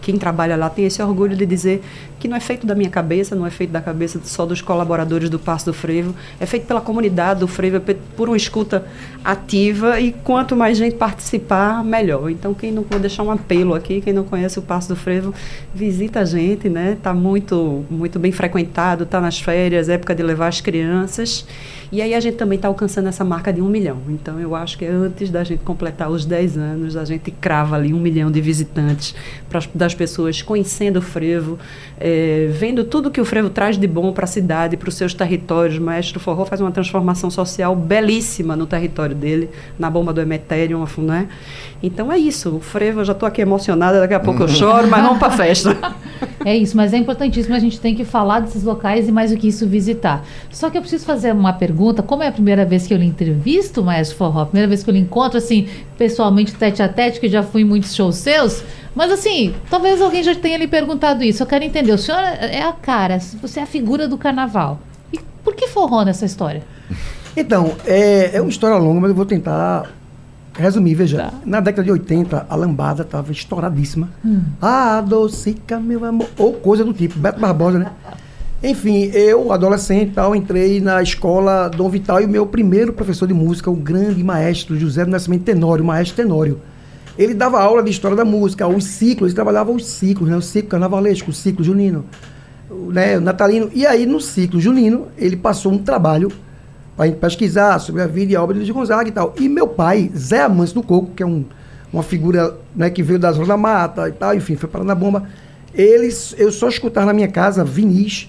quem 0.00 0.16
trabalha 0.16 0.56
lá 0.56 0.70
tem 0.70 0.84
esse 0.86 1.02
orgulho 1.02 1.36
de 1.36 1.44
dizer 1.44 1.82
que 2.18 2.28
não 2.28 2.36
é 2.36 2.40
feito 2.40 2.66
da 2.66 2.74
minha 2.74 2.90
cabeça, 2.90 3.34
não 3.34 3.46
é 3.46 3.50
feito 3.50 3.70
da 3.70 3.80
cabeça 3.80 4.20
só 4.24 4.46
dos 4.46 4.60
colaboradores 4.60 5.28
do 5.28 5.38
Passo 5.38 5.66
do 5.66 5.74
Frevo, 5.74 6.14
é 6.40 6.46
feito 6.46 6.66
pela 6.66 6.80
comunidade 6.80 7.40
do 7.40 7.48
Frevo, 7.48 7.76
é 7.76 7.96
por 8.16 8.28
uma 8.28 8.36
escuta 8.36 8.86
ativa 9.24 10.00
e 10.00 10.12
quanto 10.12 10.56
mais 10.56 10.78
gente 10.78 10.96
participar, 10.96 11.84
melhor. 11.84 12.30
Então, 12.30 12.54
quem 12.54 12.72
não 12.72 12.82
vou 12.82 12.98
deixar 12.98 13.22
um 13.22 13.30
apelo 13.30 13.74
aqui, 13.74 14.00
quem 14.00 14.12
não 14.12 14.24
conhece 14.24 14.58
o 14.58 14.62
Passo 14.62 14.88
do 14.88 14.96
Frevo, 14.96 15.34
visita 15.74 16.20
a 16.20 16.24
gente, 16.24 16.68
né? 16.68 16.96
Tá 17.02 17.12
muito 17.12 17.84
muito 17.90 18.18
bem 18.18 18.32
frequentado, 18.32 19.04
tá 19.06 19.20
nas 19.20 19.40
férias, 19.40 19.88
época 19.88 20.14
de 20.14 20.22
levar 20.22 20.48
as 20.48 20.60
crianças. 20.60 21.46
E 21.90 22.02
aí 22.02 22.14
a 22.14 22.20
gente 22.20 22.36
também 22.36 22.56
está 22.56 22.68
alcançando 22.68 23.08
essa 23.08 23.24
marca 23.24 23.52
de 23.52 23.60
um 23.60 23.68
milhão. 23.68 23.98
Então, 24.08 24.40
eu 24.40 24.54
acho 24.54 24.76
que 24.76 24.84
antes 24.84 25.30
da 25.30 25.44
gente 25.44 25.62
completar 25.62 26.10
os 26.10 26.24
10 26.24 26.58
anos, 26.58 26.96
a 26.96 27.04
gente 27.04 27.30
crava 27.30 27.76
ali 27.76 27.94
um 27.94 28.00
milhão 28.00 28.30
de 28.30 28.40
visitantes, 28.40 29.14
pras, 29.48 29.68
das 29.72 29.94
pessoas 29.94 30.42
conhecendo 30.42 30.98
o 30.98 31.02
frevo, 31.02 31.58
é, 32.08 32.46
vendo 32.52 32.84
tudo 32.84 33.10
que 33.10 33.20
o 33.20 33.24
frevo 33.24 33.50
traz 33.50 33.76
de 33.76 33.86
bom 33.88 34.12
para 34.12 34.22
a 34.22 34.28
cidade, 34.28 34.76
para 34.76 34.88
os 34.88 34.94
seus 34.94 35.12
territórios. 35.12 35.76
O 35.76 35.82
Maestro 35.82 36.20
Forró 36.20 36.44
faz 36.44 36.60
uma 36.60 36.70
transformação 36.70 37.32
social 37.32 37.74
belíssima 37.74 38.54
no 38.54 38.64
território 38.64 39.16
dele, 39.16 39.50
na 39.76 39.90
bomba 39.90 40.12
do 40.12 40.20
Emeterium, 40.20 40.86
né? 40.98 41.26
Então 41.82 42.12
é 42.12 42.16
isso, 42.16 42.54
o 42.54 42.60
frevo, 42.60 43.00
eu 43.00 43.04
já 43.04 43.12
estou 43.12 43.26
aqui 43.26 43.42
emocionada, 43.42 43.98
daqui 43.98 44.14
a 44.14 44.20
pouco 44.20 44.44
eu 44.44 44.48
choro, 44.48 44.86
mas 44.86 45.02
vamos 45.02 45.18
para 45.18 45.28
a 45.28 45.30
festa. 45.36 45.76
É 46.44 46.56
isso, 46.56 46.76
mas 46.76 46.92
é 46.92 46.96
importantíssimo 46.96 47.56
a 47.56 47.58
gente 47.58 47.80
tem 47.80 47.92
que 47.92 48.04
falar 48.04 48.38
desses 48.38 48.62
locais 48.62 49.08
e 49.08 49.12
mais 49.12 49.32
do 49.32 49.36
que 49.36 49.48
isso 49.48 49.66
visitar. 49.66 50.24
Só 50.48 50.70
que 50.70 50.78
eu 50.78 50.82
preciso 50.82 51.04
fazer 51.04 51.32
uma 51.32 51.54
pergunta, 51.54 52.04
como 52.04 52.22
é 52.22 52.28
a 52.28 52.32
primeira 52.32 52.64
vez 52.64 52.86
que 52.86 52.94
eu 52.94 52.98
lhe 52.98 53.04
entrevisto, 53.06 53.82
Maestro 53.82 54.16
Forró, 54.16 54.42
a 54.42 54.46
primeira 54.46 54.68
vez 54.68 54.84
que 54.84 54.90
eu 54.90 54.94
lhe 54.94 55.00
encontro 55.00 55.38
assim, 55.38 55.66
pessoalmente, 55.98 56.54
tete 56.54 56.82
a 56.84 56.88
tete, 56.88 57.18
que 57.18 57.28
já 57.28 57.42
fui 57.42 57.62
em 57.62 57.64
muitos 57.64 57.92
shows 57.92 58.14
seus, 58.14 58.62
mas 58.96 59.12
assim, 59.12 59.54
talvez 59.68 60.00
alguém 60.00 60.22
já 60.22 60.34
tenha 60.34 60.56
lhe 60.56 60.66
perguntado 60.66 61.22
isso. 61.22 61.42
Eu 61.42 61.46
quero 61.46 61.62
entender, 61.62 61.92
o 61.92 61.98
senhor 61.98 62.18
é 62.18 62.62
a 62.62 62.72
cara, 62.72 63.20
você 63.42 63.60
é 63.60 63.62
a 63.62 63.66
figura 63.66 64.08
do 64.08 64.16
carnaval. 64.16 64.80
E 65.12 65.20
por 65.44 65.54
que 65.54 65.68
forró 65.68 66.02
nessa 66.02 66.24
história? 66.24 66.62
Então, 67.36 67.76
é, 67.84 68.34
é 68.34 68.40
uma 68.40 68.48
história 68.48 68.78
longa, 68.78 69.02
mas 69.02 69.10
eu 69.10 69.14
vou 69.14 69.26
tentar 69.26 69.92
resumir. 70.54 70.94
Veja, 70.94 71.18
tá. 71.18 71.34
na 71.44 71.60
década 71.60 71.84
de 71.84 71.90
80, 71.90 72.46
a 72.48 72.56
lambada 72.56 73.02
estava 73.02 73.30
estouradíssima. 73.30 74.08
Hum. 74.24 74.40
Ah, 74.62 74.96
adocica 74.96 75.78
meu 75.78 76.02
amor. 76.02 76.28
Ou 76.38 76.54
coisa 76.54 76.82
do 76.82 76.94
tipo, 76.94 77.18
Beto 77.18 77.38
Barbosa, 77.38 77.78
né? 77.78 77.90
Enfim, 78.62 79.10
eu, 79.12 79.52
adolescente 79.52 80.12
tal, 80.14 80.34
entrei 80.34 80.80
na 80.80 81.02
escola 81.02 81.68
Dom 81.68 81.90
Vital 81.90 82.22
e 82.22 82.24
o 82.24 82.28
meu 82.28 82.46
primeiro 82.46 82.94
professor 82.94 83.28
de 83.28 83.34
música, 83.34 83.70
o 83.70 83.76
grande 83.76 84.24
maestro 84.24 84.74
José 84.78 85.04
do 85.04 85.10
Nascimento 85.10 85.42
Tenório, 85.42 85.84
maestro 85.84 86.16
Tenório. 86.16 86.62
Ele 87.18 87.32
dava 87.32 87.60
aula 87.60 87.82
de 87.82 87.90
história 87.90 88.16
da 88.16 88.24
música, 88.24 88.66
os 88.66 88.84
ciclos, 88.84 89.28
ele 89.28 89.34
trabalhava 89.34 89.70
os 89.70 89.86
ciclos, 89.86 90.28
né? 90.28 90.36
O 90.36 90.42
ciclo 90.42 90.70
carnavalesco, 90.70 91.30
o 91.30 91.32
ciclo 91.32 91.64
junino, 91.64 92.04
né? 92.92 93.16
o 93.16 93.20
natalino. 93.20 93.70
E 93.74 93.86
aí, 93.86 94.04
no 94.04 94.20
ciclo 94.20 94.60
junino, 94.60 95.08
ele 95.16 95.36
passou 95.36 95.72
um 95.72 95.78
trabalho 95.78 96.30
para 96.96 97.10
pesquisar 97.12 97.78
sobre 97.78 98.02
a 98.02 98.06
vida 98.06 98.32
e 98.32 98.36
a 98.36 98.42
obra 98.42 98.54
de 98.54 98.60
Luiz 98.60 98.70
Gonzaga 98.70 99.08
e 99.08 99.12
tal. 99.12 99.34
E 99.38 99.48
meu 99.48 99.68
pai, 99.68 100.10
Zé 100.16 100.42
Amâncio 100.42 100.76
do 100.76 100.82
Coco, 100.82 101.12
que 101.14 101.22
é 101.22 101.26
um, 101.26 101.44
uma 101.92 102.02
figura 102.02 102.56
né, 102.74 102.90
que 102.90 103.02
veio 103.02 103.18
da 103.18 103.32
Zona 103.32 103.48
da 103.48 103.56
Mata 103.56 104.08
e 104.08 104.12
tal, 104.12 104.34
enfim, 104.34 104.56
foi 104.56 104.68
para 104.68 104.84
na 104.84 104.94
bomba. 104.94 105.24
Eles, 105.74 106.34
eu 106.38 106.50
só 106.50 106.68
escutava 106.68 107.06
na 107.06 107.12
minha 107.12 107.28
casa 107.28 107.62
vinis 107.62 108.28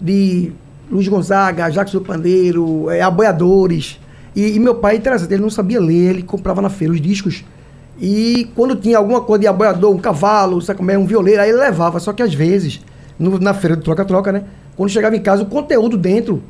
de 0.00 0.52
Luiz 0.90 1.08
Gonzaga, 1.08 1.70
Jacques 1.70 1.92
do 1.92 2.00
Pandeiro, 2.00 2.90
é, 2.90 3.02
Aboiadores. 3.02 4.00
E, 4.34 4.54
e, 4.54 4.58
meu 4.58 4.74
pai, 4.74 4.96
interessante, 4.96 5.32
ele 5.32 5.42
não 5.42 5.50
sabia 5.50 5.80
ler, 5.80 6.10
ele 6.10 6.22
comprava 6.22 6.62
na 6.62 6.68
feira 6.68 6.92
os 6.92 7.00
discos. 7.00 7.44
E 7.98 8.50
quando 8.54 8.76
tinha 8.76 8.98
alguma 8.98 9.20
coisa 9.20 9.42
de 9.42 9.46
aboiador, 9.46 9.94
um 9.94 9.98
cavalo, 9.98 10.60
sabe 10.60 10.78
como 10.78 10.90
é, 10.90 10.98
um 10.98 11.06
violeiro, 11.06 11.40
aí 11.40 11.48
ele 11.48 11.58
levava. 11.58 11.98
Só 11.98 12.12
que 12.12 12.22
às 12.22 12.34
vezes, 12.34 12.80
no, 13.18 13.38
na 13.38 13.54
feira 13.54 13.76
do 13.76 13.82
troca-troca, 13.82 14.30
né? 14.32 14.44
Quando 14.76 14.90
chegava 14.90 15.16
em 15.16 15.22
casa, 15.22 15.42
o 15.42 15.46
conteúdo 15.46 15.96
dentro 15.96 16.42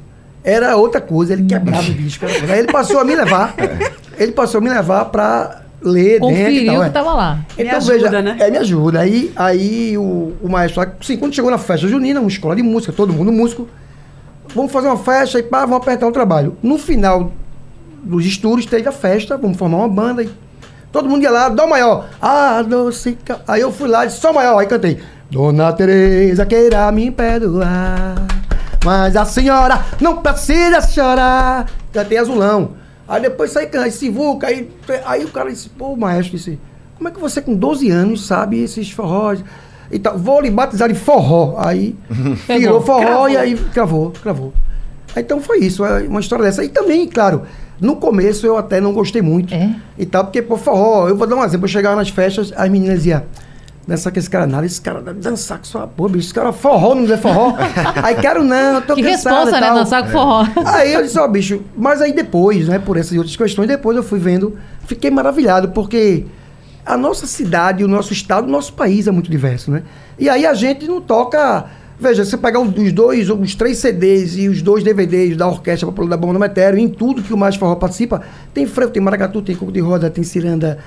era 0.43 0.77
outra 0.77 1.01
coisa, 1.01 1.33
ele 1.33 1.45
quebrava 1.45 1.89
o 1.89 1.95
disco. 1.95 2.27
Aí 2.27 2.59
ele 2.59 2.73
passou 2.73 2.99
a 2.99 3.05
me 3.05 3.15
levar. 3.15 3.55
Ele 4.19 4.33
passou 4.33 4.59
a 4.59 4.61
me 4.63 4.71
levar 4.71 5.05
para 5.07 5.61
ler 5.83 6.21
Conferiu 6.21 6.47
dentro. 6.47 6.55
Conferiu 6.55 6.81
que 6.81 6.87
estava 6.87 7.13
lá. 7.13 7.41
Então, 7.53 7.65
me 7.65 7.71
ajuda, 7.71 7.93
veja, 7.93 8.23
né? 8.23 8.37
É, 8.41 8.51
me 8.51 8.57
ajuda. 8.57 9.01
Aí, 9.01 9.33
aí 9.37 9.99
o, 9.99 10.33
o 10.43 10.49
maestro, 10.49 10.91
assim, 10.99 11.19
quando 11.19 11.35
chegou 11.35 11.51
na 11.51 11.59
festa 11.59 11.87
junina, 11.87 12.19
uma 12.19 12.29
escola 12.31 12.57
de 12.57 12.63
música, 12.63 12.95
todo 12.95 13.13
mundo 13.13 13.31
músico, 13.31 13.69
vamos 14.55 14.73
fazer 14.73 14.89
uma 14.89 14.97
festa 14.97 15.39
e 15.39 15.43
pá, 15.43 15.67
vamos 15.67 15.83
apertar 15.83 16.07
o 16.07 16.13
trabalho. 16.13 16.57
No 16.63 16.79
final 16.79 17.31
dos 18.03 18.25
estudos, 18.25 18.65
teve 18.65 18.89
a 18.89 18.93
festa, 18.93 19.37
vamos 19.37 19.59
formar 19.59 19.79
uma 19.79 19.89
banda 19.89 20.23
e 20.23 20.31
todo 20.97 21.11
mundo 21.11 21.23
ia 21.23 21.31
lá, 21.31 21.49
Dó 21.51 21.67
maior. 21.67 22.07
Ah, 22.21 22.63
doce. 22.63 23.19
Aí 23.47 23.61
eu 23.61 23.71
fui 23.71 23.89
lá, 23.89 24.07
disse 24.07 24.19
Sol 24.19 24.33
maior, 24.33 24.59
aí 24.59 24.67
cantei. 24.67 24.99
Dona 25.31 25.73
Teresa 25.73 26.47
queira 26.47 26.91
me 26.91 27.11
perdoar. 27.11 28.15
Mas 28.83 29.15
a 29.15 29.25
senhora 29.25 29.85
não 30.01 30.23
precisa 30.23 30.81
chorar. 30.81 31.67
Cantei 31.93 32.17
azulão. 32.17 32.71
Aí 33.07 33.21
depois 33.21 33.53
saí 33.53 33.67
cantando, 33.67 33.93
Sivuca, 33.93 34.47
aí, 34.47 34.71
aí 35.05 35.25
o 35.25 35.29
cara 35.29 35.51
disse, 35.51 35.69
pô, 35.69 35.93
o 35.93 35.97
maestro 35.97 36.37
disse, 36.37 36.59
como 36.97 37.09
é 37.09 37.13
que 37.13 37.21
você 37.21 37.41
com 37.43 37.55
12 37.55 37.91
anos 37.91 38.27
sabe 38.27 38.63
esses 38.63 38.91
forrós? 38.91 39.45
E 39.91 39.99
tal, 39.99 40.19
vou 40.19 40.41
lhe 40.41 40.51
batizar 40.51 40.89
de 40.89 40.95
forró. 40.95 41.57
Aí 41.59 41.95
virou 42.49 42.81
forró 42.81 43.01
cravou. 43.01 43.29
e 43.29 43.37
aí 43.37 43.55
cravou, 43.73 44.13
cravou. 44.23 44.53
Então 45.15 45.41
foi 45.41 45.59
isso, 45.59 45.85
é 45.85 46.03
uma 46.03 46.21
história 46.21 46.45
dessa. 46.45 46.65
E 46.65 46.69
também, 46.69 47.07
claro, 47.07 47.43
no 47.81 47.97
começo 47.97 48.47
eu 48.47 48.57
até 48.57 48.81
não 48.81 48.93
gostei 48.93 49.23
muito. 49.23 49.55
É? 49.55 49.75
E 49.99 50.07
tal, 50.07 50.25
porque, 50.25 50.43
pô, 50.43 50.57
forró, 50.57 51.09
eu 51.09 51.17
vou 51.17 51.27
dar 51.27 51.37
um 51.37 51.45
exemplo, 51.45 51.65
eu 51.65 51.71
chegava 51.71 51.97
nas 51.97 52.09
festas, 52.09 52.53
as 52.57 52.71
meninas 52.71 52.99
diziam, 52.99 53.23
dançar 53.87 54.13
com 54.13 54.19
esse 54.19 54.29
cara 54.29 54.47
nada, 54.47 54.67
esse 54.67 54.81
cara 54.81 55.01
deve 55.01 55.21
dançar 55.21 55.59
com 55.59 55.65
sua 55.65 55.87
porra, 55.87 56.11
bicho, 56.11 56.27
esse 56.27 56.35
cara 56.35 56.53
forró, 56.53 56.95
não 56.95 57.03
dizer 57.03 57.19
forró. 57.19 57.55
aí 58.03 58.15
quero 58.17 58.43
não, 58.43 58.75
eu 58.75 58.83
tô 58.83 58.95
que 58.95 59.03
cansado 59.03 59.47
resposta, 59.47 59.61
né, 59.61 59.75
dançar 59.75 60.03
com 60.05 60.11
forró. 60.11 60.47
Aí 60.65 60.93
eu 60.93 61.03
disse, 61.03 61.19
ó, 61.19 61.25
oh, 61.25 61.29
bicho, 61.29 61.63
mas 61.77 62.01
aí 62.01 62.13
depois, 62.13 62.67
né, 62.67 62.79
por 62.79 62.97
essas 62.97 63.17
outras 63.17 63.37
questões, 63.37 63.69
depois 63.69 63.97
eu 63.97 64.03
fui 64.03 64.19
vendo, 64.19 64.59
fiquei 64.87 65.11
maravilhado, 65.11 65.69
porque 65.69 66.25
a 66.85 66.97
nossa 66.97 67.27
cidade, 67.27 67.85
o 67.85 67.89
nosso 67.89 68.13
estado, 68.13 68.47
o 68.47 68.51
nosso 68.51 68.73
país 68.73 69.07
é 69.07 69.11
muito 69.11 69.31
diverso, 69.31 69.71
né? 69.71 69.83
E 70.19 70.29
aí 70.29 70.47
a 70.47 70.55
gente 70.55 70.87
não 70.87 71.01
toca... 71.01 71.67
Veja, 71.99 72.25
você 72.25 72.37
pegar 72.37 72.61
os 72.61 72.93
dois, 72.93 73.31
os 73.31 73.55
três 73.55 73.79
CDs 73.79 74.37
e 74.37 74.49
os 74.49 74.61
dois 74.61 74.85
DVDs 74.85 75.37
da 75.37 75.49
Orquestra 75.49 75.87
Popular 75.87 76.11
da 76.11 76.17
Bomba 76.17 76.35
do 76.35 76.41
Metério, 76.41 76.79
em 76.79 76.89
tudo 76.89 77.23
que 77.23 77.33
o 77.33 77.37
Mais 77.37 77.57
Forró 77.57 77.75
participa, 77.75 78.23
tem 78.53 78.67
frevo, 78.67 78.93
tem 78.93 79.03
maracatu, 79.03 79.41
tem 79.41 79.57
coco 79.57 79.73
de 79.73 79.81
rosa, 79.81 80.11
tem 80.11 80.23
ciranda, 80.23 80.79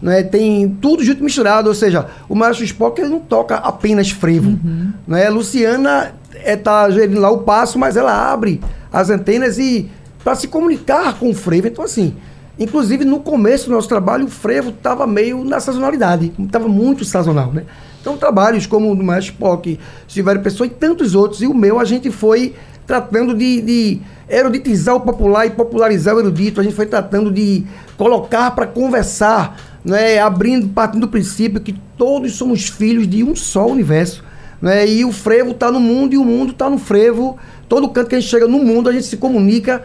né? 0.00 0.22
Tem 0.22 0.68
tudo 0.80 1.02
junto 1.02 1.24
misturado, 1.24 1.68
ou 1.68 1.74
seja, 1.74 2.06
o 2.28 2.34
Maestro 2.34 2.64
Spock 2.64 3.00
ele 3.00 3.10
não 3.10 3.20
toca 3.20 3.56
apenas 3.56 4.10
frevo. 4.10 4.50
Uhum. 4.50 4.92
Né? 5.06 5.30
Luciana 5.30 6.12
é, 6.34 6.54
tá 6.54 6.90
gerindo 6.90 7.20
lá 7.20 7.30
o 7.30 7.38
passo, 7.38 7.78
mas 7.78 7.96
ela 7.96 8.30
abre 8.30 8.60
as 8.92 9.08
antenas 9.08 9.58
e 9.58 9.90
para 10.22 10.34
se 10.34 10.48
comunicar 10.48 11.18
com 11.18 11.30
o 11.30 11.34
frevo. 11.34 11.68
Então, 11.68 11.84
assim, 11.84 12.14
inclusive 12.58 13.06
no 13.06 13.20
começo 13.20 13.66
do 13.68 13.72
nosso 13.72 13.88
trabalho, 13.88 14.26
o 14.26 14.28
frevo 14.28 14.68
estava 14.68 15.06
meio 15.06 15.42
na 15.44 15.60
sazonalidade, 15.60 16.30
estava 16.38 16.68
muito 16.68 17.06
sazonal, 17.06 17.52
né? 17.52 17.64
Então, 18.00 18.16
trabalhos 18.16 18.66
como 18.66 18.90
o 18.90 18.94
do 18.94 19.02
Maestro 19.02 19.34
Spock, 19.34 19.78
Silvério 20.06 20.42
Pessoa 20.42 20.66
e 20.66 20.70
tantos 20.70 21.14
outros, 21.14 21.42
e 21.42 21.46
o 21.46 21.54
meu, 21.54 21.78
a 21.78 21.84
gente 21.84 22.10
foi 22.10 22.54
tratando 22.86 23.34
de, 23.34 23.60
de 23.60 24.00
eruditizar 24.28 24.96
o 24.96 25.00
popular 25.00 25.46
e 25.46 25.50
popularizar 25.50 26.14
o 26.14 26.20
erudito, 26.20 26.60
a 26.60 26.64
gente 26.64 26.74
foi 26.74 26.86
tratando 26.86 27.30
de 27.30 27.66
colocar 27.96 28.50
para 28.52 28.66
conversar 28.66 29.78
né, 29.84 30.18
abrindo, 30.18 30.68
partindo 30.68 31.02
do 31.02 31.08
princípio 31.08 31.60
que 31.60 31.74
todos 31.96 32.34
somos 32.34 32.68
filhos 32.68 33.08
de 33.08 33.22
um 33.22 33.34
só 33.34 33.66
universo. 33.66 34.24
Né, 34.60 34.88
e 34.88 35.04
o 35.04 35.12
frevo 35.12 35.52
está 35.52 35.70
no 35.70 35.78
mundo 35.78 36.14
e 36.14 36.18
o 36.18 36.24
mundo 36.24 36.52
está 36.52 36.68
no 36.68 36.78
frevo. 36.78 37.38
Todo 37.68 37.88
canto 37.88 38.08
que 38.08 38.16
a 38.16 38.20
gente 38.20 38.30
chega 38.30 38.48
no 38.48 38.58
mundo, 38.58 38.88
a 38.88 38.92
gente 38.92 39.06
se 39.06 39.16
comunica 39.16 39.84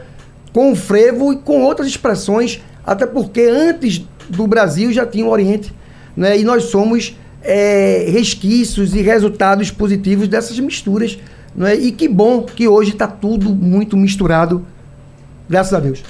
com 0.52 0.72
o 0.72 0.76
frevo 0.76 1.34
e 1.34 1.38
com 1.38 1.62
outras 1.62 1.88
expressões, 1.88 2.62
até 2.86 3.06
porque 3.06 3.42
antes 3.42 4.06
do 4.30 4.48
Brasil 4.48 4.92
já 4.92 5.06
tinha 5.06 5.26
o 5.26 5.30
Oriente. 5.30 5.74
Né, 6.16 6.40
e 6.40 6.44
nós 6.44 6.66
somos 6.66 7.16
é, 7.44 8.08
resquícios 8.10 8.96
e 8.96 9.02
resultados 9.02 9.70
positivos 9.70 10.28
dessas 10.28 10.60
misturas. 10.60 11.18
Né, 11.56 11.76
e 11.76 11.92
que 11.92 12.08
bom 12.08 12.42
que 12.42 12.68
hoje 12.68 12.92
está 12.92 13.08
tudo 13.08 13.54
muito 13.54 13.96
misturado, 13.96 14.66
graças 15.48 15.74
a 15.74 15.80
Deus. 15.80 16.04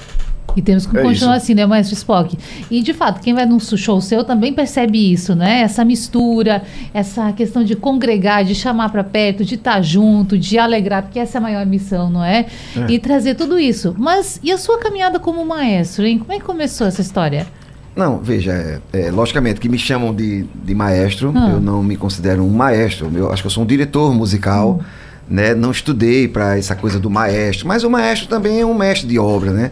E 0.55 0.61
temos 0.61 0.85
que 0.85 0.95
é 0.95 1.01
continuar 1.01 1.35
isso. 1.35 1.43
assim, 1.43 1.53
né, 1.53 1.65
Maestro 1.65 1.95
Spock? 1.95 2.37
E, 2.69 2.81
de 2.81 2.93
fato, 2.93 3.21
quem 3.21 3.33
vai 3.33 3.45
num 3.45 3.59
show 3.59 3.99
seu 3.99 4.23
também 4.23 4.53
percebe 4.53 5.11
isso, 5.11 5.35
né? 5.35 5.61
Essa 5.61 5.83
mistura, 5.83 6.61
essa 6.93 7.31
questão 7.33 7.63
de 7.63 7.75
congregar, 7.75 8.43
de 8.43 8.53
chamar 8.53 8.89
para 8.89 9.03
perto, 9.03 9.43
de 9.43 9.55
estar 9.55 9.75
tá 9.75 9.81
junto, 9.81 10.37
de 10.37 10.57
alegrar, 10.57 11.03
porque 11.03 11.19
essa 11.19 11.37
é 11.37 11.39
a 11.39 11.41
maior 11.41 11.65
missão, 11.65 12.09
não 12.09 12.23
é? 12.23 12.45
é? 12.75 12.91
E 12.91 12.99
trazer 12.99 13.35
tudo 13.35 13.59
isso. 13.59 13.95
Mas 13.97 14.39
e 14.43 14.51
a 14.51 14.57
sua 14.57 14.77
caminhada 14.79 15.19
como 15.19 15.43
maestro, 15.45 16.05
hein? 16.05 16.19
Como 16.19 16.31
é 16.31 16.37
que 16.37 16.45
começou 16.45 16.85
essa 16.85 17.01
história? 17.01 17.47
Não, 17.95 18.19
veja, 18.19 18.51
é, 18.51 18.79
é, 18.91 19.11
logicamente 19.11 19.59
que 19.59 19.69
me 19.69 19.77
chamam 19.77 20.13
de, 20.13 20.43
de 20.43 20.73
maestro, 20.73 21.31
ah. 21.35 21.51
eu 21.53 21.61
não 21.61 21.83
me 21.83 21.95
considero 21.95 22.43
um 22.43 22.49
maestro, 22.49 23.11
eu 23.13 23.31
acho 23.31 23.43
que 23.43 23.47
eu 23.47 23.51
sou 23.51 23.63
um 23.63 23.67
diretor 23.67 24.13
musical, 24.13 24.79
hum. 24.79 24.83
né? 25.29 25.53
Não 25.53 25.71
estudei 25.71 26.27
para 26.27 26.57
essa 26.57 26.75
coisa 26.75 26.99
do 26.99 27.09
maestro, 27.09 27.67
mas 27.67 27.83
o 27.83 27.89
maestro 27.89 28.27
também 28.27 28.61
é 28.61 28.65
um 28.65 28.73
mestre 28.73 29.07
de 29.07 29.19
obra, 29.19 29.51
né? 29.51 29.71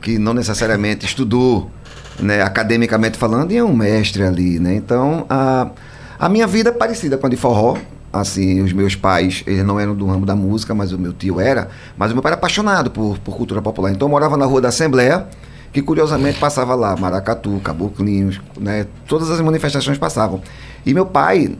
que 0.00 0.18
não 0.18 0.32
necessariamente 0.32 1.06
estudou, 1.06 1.70
né, 2.18 2.42
academicamente 2.42 3.18
falando, 3.18 3.52
e 3.52 3.56
é 3.56 3.64
um 3.64 3.74
mestre 3.74 4.22
ali, 4.22 4.58
né? 4.58 4.74
Então, 4.74 5.26
a, 5.28 5.70
a 6.18 6.28
minha 6.28 6.46
vida 6.46 6.70
é 6.70 6.72
parecida 6.72 7.16
com 7.16 7.26
a 7.26 7.30
de 7.30 7.36
forró. 7.36 7.76
Assim, 8.12 8.60
os 8.60 8.72
meus 8.72 8.96
pais, 8.96 9.44
eles 9.46 9.64
não 9.64 9.78
eram 9.78 9.94
do 9.94 10.04
ramo 10.04 10.26
da 10.26 10.34
música, 10.34 10.74
mas 10.74 10.90
o 10.90 10.98
meu 10.98 11.12
tio 11.12 11.38
era. 11.38 11.68
Mas 11.96 12.10
o 12.10 12.14
meu 12.14 12.20
pai 12.20 12.30
era 12.30 12.36
apaixonado 12.36 12.90
por, 12.90 13.16
por 13.18 13.36
cultura 13.36 13.62
popular. 13.62 13.92
Então, 13.92 14.08
eu 14.08 14.10
morava 14.10 14.36
na 14.36 14.44
Rua 14.46 14.60
da 14.60 14.68
Assembleia, 14.68 15.28
que 15.72 15.80
curiosamente 15.82 16.38
passava 16.38 16.74
lá, 16.74 16.96
maracatu, 16.96 17.60
caboclinhos, 17.62 18.40
né? 18.58 18.86
Todas 19.06 19.30
as 19.30 19.40
manifestações 19.40 19.98
passavam. 19.98 20.40
E 20.84 20.92
meu 20.92 21.06
pai, 21.06 21.56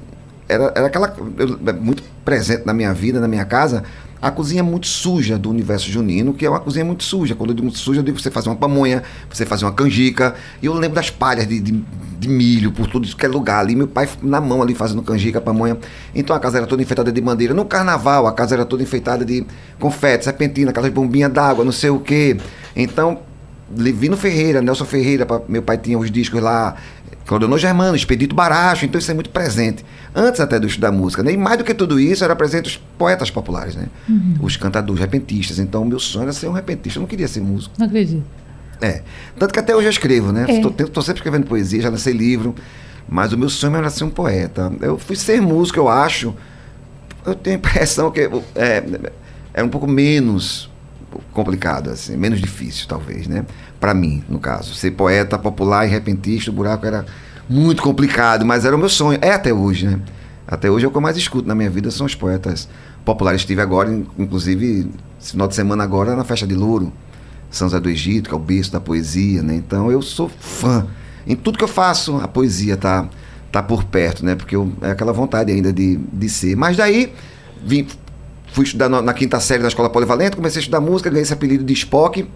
era, 0.49 0.73
era 0.75 0.87
aquela. 0.87 1.15
eu- 1.39 1.59
é 1.67 1.73
muito 1.73 2.03
presente 2.25 2.67
na 2.67 2.73
minha 2.73 2.93
vida, 2.93 3.21
na 3.21 3.29
minha 3.29 3.45
casa, 3.45 3.85
a 4.21 4.31
cozinha 4.31 4.63
muito 4.63 4.87
suja 4.87 5.39
do 5.39 5.49
universo 5.49 5.89
junino, 5.91 6.35
que 6.35 6.45
é 6.45 6.51
uma 6.51 6.61
cozinha 6.61 6.85
muito 6.85 7.05
suja. 7.05 7.35
Quando 7.35 7.51
eu 7.51 7.55
digo 7.55 7.65
muito 7.67 7.79
suja, 7.79 8.01
eu 8.01 8.05
digo 8.05 8.19
você 8.21 8.31
fazer 8.31 8.49
uma 8.51 8.57
pamonha, 8.57 9.03
você 9.33 9.47
fazer 9.47 9.65
uma 9.65 9.73
canjica. 9.73 10.35
E 10.61 10.67
eu 10.67 10.75
lembro 10.75 10.97
das 10.97 11.09
palhas 11.09 11.47
de, 11.47 11.59
de, 11.61 11.83
de 12.19 12.29
milho 12.29 12.71
por 12.73 12.87
tudo 12.87 13.07
isso 13.07 13.17
que 13.17 13.25
é 13.25 13.29
lugar 13.29 13.61
ali. 13.61 13.75
Meu 13.75 13.89
pai 13.89 14.07
na 14.21 14.39
mão 14.41 14.61
ali 14.61 14.75
fazendo 14.75 15.01
canjica, 15.03 15.41
pamonha. 15.41 15.79
Então 16.15 16.35
a 16.37 16.39
casa 16.41 16.59
era 16.59 16.67
toda 16.67 16.83
enfeitada 16.83 17.11
de 17.11 17.21
bandeira. 17.21 17.55
No 17.55 17.65
carnaval, 17.65 18.27
a 18.27 18.33
casa 18.33 18.57
era 18.57 18.67
toda 18.67 18.83
enfeitada 18.83 19.25
de 19.25 19.47
confete, 19.79 20.25
serpentina, 20.25 20.71
aquelas 20.71 20.93
bombinhas 20.93 21.33
d'água, 21.33 21.65
não 21.65 21.73
sei 21.73 21.89
o 21.89 21.99
quê. 22.01 22.37
Então, 22.77 23.21
Livino 23.77 24.17
Ferreira, 24.17 24.61
Nelson 24.61 24.85
Ferreira, 24.85 25.27
meu 25.49 25.63
pai 25.63 25.79
tinha 25.79 25.99
os 25.99 26.11
discos 26.11 26.41
lá, 26.43 26.77
Claudionor 27.27 27.59
Germano, 27.59 27.95
Expedito 27.95 28.35
Baracho, 28.35 28.85
então 28.85 28.99
isso 28.99 29.11
é 29.11 29.15
muito 29.15 29.31
presente. 29.31 29.85
Antes 30.15 30.41
até 30.41 30.59
do 30.59 30.67
estudar 30.67 30.91
música, 30.91 31.23
né? 31.23 31.33
E 31.33 31.37
mais 31.37 31.59
do 31.59 31.65
que 31.65 31.73
tudo 31.73 32.01
isso, 32.01 32.25
era 32.25 32.35
presente 32.35 32.67
os 32.67 32.77
poetas 32.99 33.31
populares, 33.31 33.77
né? 33.77 33.87
Os 34.41 34.57
cantadores, 34.57 35.01
repentistas. 35.01 35.59
Então, 35.59 35.83
o 35.83 35.85
meu 35.87 36.01
sonho 36.01 36.25
era 36.25 36.33
ser 36.33 36.49
um 36.49 36.53
repentista, 36.53 36.99
eu 36.99 37.03
não 37.03 37.09
queria 37.09 37.29
ser 37.29 37.41
músico. 37.41 37.75
Não 37.79 37.87
acredito. 37.87 38.25
É. 38.81 39.03
Tanto 39.39 39.53
que 39.53 39.61
até 39.61 39.77
hoje 39.77 39.87
eu 39.87 39.91
escrevo, 39.91 40.33
né? 40.33 40.47
É. 40.49 40.83
Estou 40.83 41.03
sempre 41.03 41.21
escrevendo 41.21 41.47
poesia, 41.47 41.83
já 41.83 41.91
lancei 41.91 42.13
livro, 42.13 42.55
mas 43.09 43.33
o 43.33 43.39
meu 43.39 43.49
sonho 43.49 43.77
era 43.77 43.91
ser 43.91 44.05
um 44.05 44.11
poeta. 44.11 44.73
Eu 44.81 44.99
fui 44.99 45.15
ser 45.15 45.41
músico, 45.41 45.79
eu 45.79 45.89
acho. 45.89 46.35
Eu 47.25 47.35
tenho 47.35 47.57
a 47.57 47.59
impressão 47.59 48.11
que 48.11 48.23
é, 48.55 48.83
é 49.53 49.63
um 49.63 49.69
pouco 49.69 49.87
menos 49.87 50.70
complicado, 51.33 51.91
assim, 51.91 52.17
menos 52.17 52.41
difícil, 52.41 52.87
talvez, 52.89 53.27
né? 53.27 53.45
Para 53.79 53.95
mim, 53.95 54.23
no 54.29 54.39
caso. 54.39 54.75
Ser 54.75 54.93
poeta 54.93 55.39
popular 55.39 55.87
e 55.87 55.91
repentista, 55.91 56.51
o 56.51 56.55
buraco 56.55 56.87
era 56.87 57.05
muito 57.49 57.83
complicado, 57.83 58.45
mas 58.45 58.65
era 58.65 58.75
o 58.75 58.79
meu 58.79 58.89
sonho. 58.89 59.19
É 59.23 59.33
até 59.33 59.53
hoje, 59.53 59.87
né? 59.87 60.01
Até 60.47 60.71
hoje 60.71 60.85
é 60.85 60.89
o 60.89 60.91
que 60.91 60.97
eu 60.97 61.01
mais 61.01 61.17
escuto 61.17 61.47
na 61.49 61.55
minha 61.55 61.71
vida, 61.71 61.91
são 61.91 62.07
os 62.07 62.15
poetas 62.15 62.69
populares. 63.05 63.41
Estive 63.43 63.61
agora, 63.61 63.91
in- 63.91 64.07
inclusive, 64.19 64.91
esse 65.21 65.33
final 65.33 65.47
de 65.49 65.55
semana 65.55 65.83
agora, 65.85 66.15
na 66.17 66.25
festa 66.25 66.47
de 66.47 66.55
Louro. 66.55 66.93
São 67.51 67.69
José 67.69 67.81
do 67.81 67.91
Egito, 67.91 68.29
que 68.29 68.35
é 68.35 68.37
o 68.37 68.41
berço 68.41 68.71
da 68.71 68.81
poesia, 68.81 69.43
né? 69.43 69.55
Então 69.57 69.91
eu 69.91 70.01
sou 70.03 70.29
fã. 70.29 70.87
Em 71.27 71.35
tudo 71.35 71.59
que 71.59 71.65
eu 71.65 71.69
faço, 71.69 72.17
a 72.19 72.29
poesia 72.29 72.77
tá, 72.77 73.09
tá 73.51 73.61
por 73.63 73.83
perto, 73.85 74.25
né? 74.25 74.37
Porque 74.37 74.55
eu, 74.55 74.73
é 74.81 74.91
aquela 74.93 75.13
vontade 75.13 75.51
ainda 75.51 75.73
de, 75.73 75.97
de 75.97 76.29
ser. 76.29 76.55
Mas 76.57 76.77
daí, 76.77 77.13
vim, 77.65 77.87
fui 78.53 78.65
estudar 78.65 78.89
na, 78.89 79.01
na 79.03 79.13
quinta 79.15 79.39
série 79.41 79.63
da 79.63 79.69
Escola 79.69 79.89
Polivalente, 79.91 80.37
comecei 80.37 80.59
a 80.61 80.63
estudar 80.63 80.81
música, 80.81 81.09
ganhei 81.11 81.23
esse 81.23 81.33
apelido 81.33 81.65
de 81.65 81.73
Spock, 81.73 82.27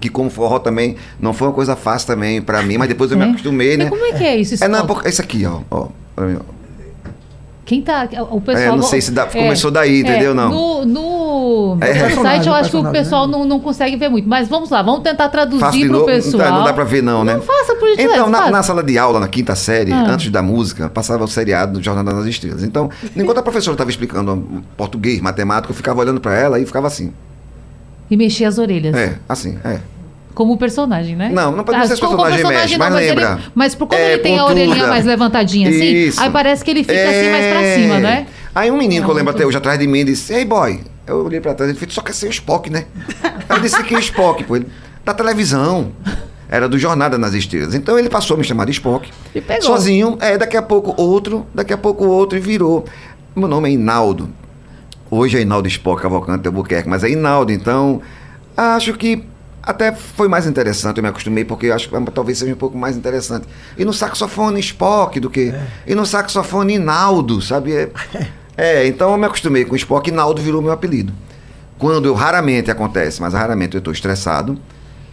que 0.00 0.08
como 0.08 0.30
forró 0.30 0.58
também 0.58 0.96
não 1.20 1.32
foi 1.32 1.48
uma 1.48 1.54
coisa 1.54 1.76
fácil 1.76 2.06
também 2.08 2.40
pra 2.40 2.62
mim, 2.62 2.78
mas 2.78 2.88
depois 2.88 3.10
eu 3.10 3.18
me 3.18 3.24
É? 3.24 3.28
acostumei, 3.30 3.76
né? 3.76 3.84
E 3.86 3.88
como 3.88 4.04
é 4.04 4.12
que 4.12 4.24
é 4.24 4.36
isso? 4.36 4.54
É, 4.62 4.68
não, 4.68 4.80
Spock? 4.80 4.94
porque- 4.94 5.08
esse 5.08 5.20
aqui, 5.20 5.44
ó. 5.46 5.60
ó, 5.70 5.88
pra 6.16 6.26
mim, 6.26 6.36
ó. 6.40 6.59
Quem 7.70 7.80
tá. 7.80 8.08
O 8.32 8.40
pessoal. 8.40 8.74
É, 8.74 8.76
não 8.76 8.82
sei 8.82 9.00
se 9.00 9.12
dá- 9.12 9.26
começou 9.26 9.70
daí, 9.70 10.00
entendeu, 10.00 10.34
não? 10.34 10.50
No, 10.50 10.84
no, 10.84 11.78
É. 11.80 12.08
no 12.16 12.20
site 12.20 12.48
eu 12.48 12.52
acho 12.52 12.68
que 12.68 12.76
o 12.76 12.90
pessoal 12.90 13.28
né? 13.28 13.32
não, 13.38 13.44
não 13.44 13.60
consegue 13.60 13.94
ver 13.94 14.08
muito. 14.08 14.28
Mas 14.28 14.48
vamos 14.48 14.70
lá, 14.70 14.82
vamos 14.82 15.02
tentar 15.02 15.28
traduzir 15.28 15.84
pro 15.86 15.92
novo, 15.92 16.06
pessoal. 16.06 16.42
Não, 16.42 16.50
dá- 16.50 16.58
não 16.58 16.64
dá 16.64 16.72
pra 16.72 16.82
ver 16.82 17.00
não, 17.00 17.22
né? 17.24 17.34
Não 17.34 17.42
faça 17.42 17.76
por 17.76 17.88
gentileza, 17.90 18.12
Então, 18.16 18.28
na, 18.28 18.50
na 18.50 18.60
sala 18.64 18.82
de 18.82 18.98
aula, 18.98 19.20
na 19.20 19.28
quinta 19.28 19.54
série, 19.54 19.92
Ah. 19.92 20.04
antes 20.08 20.32
da 20.32 20.42
música, 20.42 20.88
passava 20.88 21.22
o 21.22 21.28
seriado 21.28 21.74
do 21.78 21.80
Jornada 21.84 22.12
das 22.12 22.26
Estrelas. 22.26 22.64
Então, 22.64 22.90
enquanto 23.14 23.38
a 23.38 23.42
professora 23.42 23.74
estava 23.76 23.88
explicando 23.88 24.64
português, 24.76 25.20
matemática, 25.20 25.70
eu 25.70 25.76
ficava 25.76 26.00
olhando 26.00 26.20
para 26.20 26.34
ela 26.36 26.58
e 26.58 26.66
ficava 26.66 26.88
assim. 26.88 27.12
E 28.10 28.16
mexer 28.16 28.46
as 28.46 28.58
orelhas. 28.58 28.96
É, 28.96 29.14
assim, 29.28 29.56
é. 29.64 29.78
Como 30.34 30.56
personagem, 30.56 31.16
né? 31.16 31.28
Não, 31.32 31.52
não 31.52 31.64
pode 31.64 31.78
Ah, 31.78 31.86
ser 31.86 31.98
como 31.98 32.16
personagem 32.22 32.46
mexe, 32.46 32.78
mas 32.78 32.94
ele- 32.94 33.06
lembra. 33.08 33.40
mas 33.54 33.74
por 33.74 33.86
como 33.88 34.00
É, 34.00 34.12
ele 34.14 34.22
tem 34.22 34.38
a 34.38 34.44
orelhinha 34.44 34.86
mais 34.86 35.04
levantadinha 35.04 35.68
assim, 35.68 35.84
Isso. 35.84 36.20
aí 36.20 36.30
parece 36.30 36.64
que 36.64 36.70
ele 36.70 36.84
fica 36.84 36.92
assim 36.94 37.30
mais 37.30 37.46
pra 37.46 37.62
É. 37.62 37.74
cima, 37.76 37.98
né? 37.98 38.26
Aí 38.54 38.70
um 38.70 38.76
menino 38.76 39.04
que 39.04 39.10
eu 39.10 39.14
lembro 39.14 39.32
até 39.32 39.44
hoje 39.44 39.56
atrás 39.56 39.78
de 39.78 39.86
mim 39.86 40.04
disse: 40.04 40.32
Ei, 40.32 40.44
boy. 40.44 40.80
Eu 41.06 41.24
olhei 41.24 41.40
pra 41.40 41.54
trás 41.54 41.68
e 41.68 41.72
ele 41.72 41.78
fez: 41.78 41.92
Só 41.92 42.00
quer 42.00 42.12
ser 42.14 42.26
o 42.28 42.30
Spock, 42.30 42.70
né? 42.70 42.84
Eu 43.48 43.58
disse 43.60 43.82
que 43.82 43.94
é 43.94 43.96
o 43.98 44.00
Spock, 44.00 44.44
pô. 44.44 44.56
Ele, 44.56 44.66
da 45.04 45.12
televisão. 45.14 45.90
Era 46.48 46.68
do 46.68 46.76
Jornada 46.78 47.16
nas 47.16 47.32
Estrelas. 47.34 47.74
Então 47.74 47.96
ele 47.98 48.08
passou 48.08 48.34
a 48.34 48.38
me 48.38 48.44
chamar 48.44 48.64
de 48.66 48.72
Spock. 48.72 49.08
E 49.34 49.40
pegou. 49.40 49.62
Sozinho. 49.62 50.16
É, 50.20 50.36
daqui 50.36 50.56
a 50.56 50.62
pouco 50.62 51.00
outro, 51.00 51.46
daqui 51.54 51.72
a 51.72 51.78
pouco 51.78 52.04
outro 52.06 52.36
e 52.36 52.40
virou. 52.40 52.84
Meu 53.36 53.46
nome 53.48 53.68
é 53.68 53.72
Inaldo. 53.72 54.28
Hoje 55.10 55.38
é 55.38 55.40
Inaldo 55.42 55.68
Spock 55.68 56.02
Cavalcante 56.02 56.46
Albuquerque, 56.48 56.88
mas 56.88 57.04
é 57.04 57.10
Inaldo. 57.10 57.52
Então, 57.52 58.00
acho 58.56 58.94
que 58.94 59.24
até 59.70 59.92
foi 59.92 60.28
mais 60.28 60.46
interessante, 60.46 60.98
eu 60.98 61.02
me 61.02 61.08
acostumei, 61.08 61.44
porque 61.44 61.66
eu 61.66 61.74
acho 61.74 61.88
que 61.88 62.10
talvez 62.12 62.38
seja 62.38 62.52
um 62.52 62.56
pouco 62.56 62.76
mais 62.76 62.96
interessante. 62.96 63.46
E 63.76 63.84
no 63.84 63.92
saxofone 63.92 64.60
Spock 64.60 65.18
do 65.18 65.30
que. 65.30 65.54
E 65.86 65.94
no 65.94 66.04
saxofone 66.04 66.74
Inaldo, 66.74 67.40
sabe? 67.40 67.74
É, 67.74 67.90
é, 68.56 68.86
então 68.86 69.12
eu 69.12 69.18
me 69.18 69.26
acostumei 69.26 69.64
com 69.64 69.74
Spock 69.76 70.08
e 70.08 70.12
Inaldo 70.12 70.42
virou 70.42 70.60
meu 70.60 70.72
apelido. 70.72 71.12
Quando 71.78 72.06
eu 72.06 72.14
raramente 72.14 72.70
acontece, 72.70 73.22
mas 73.22 73.32
raramente 73.32 73.74
eu 73.74 73.78
estou 73.78 73.92
estressado, 73.92 74.58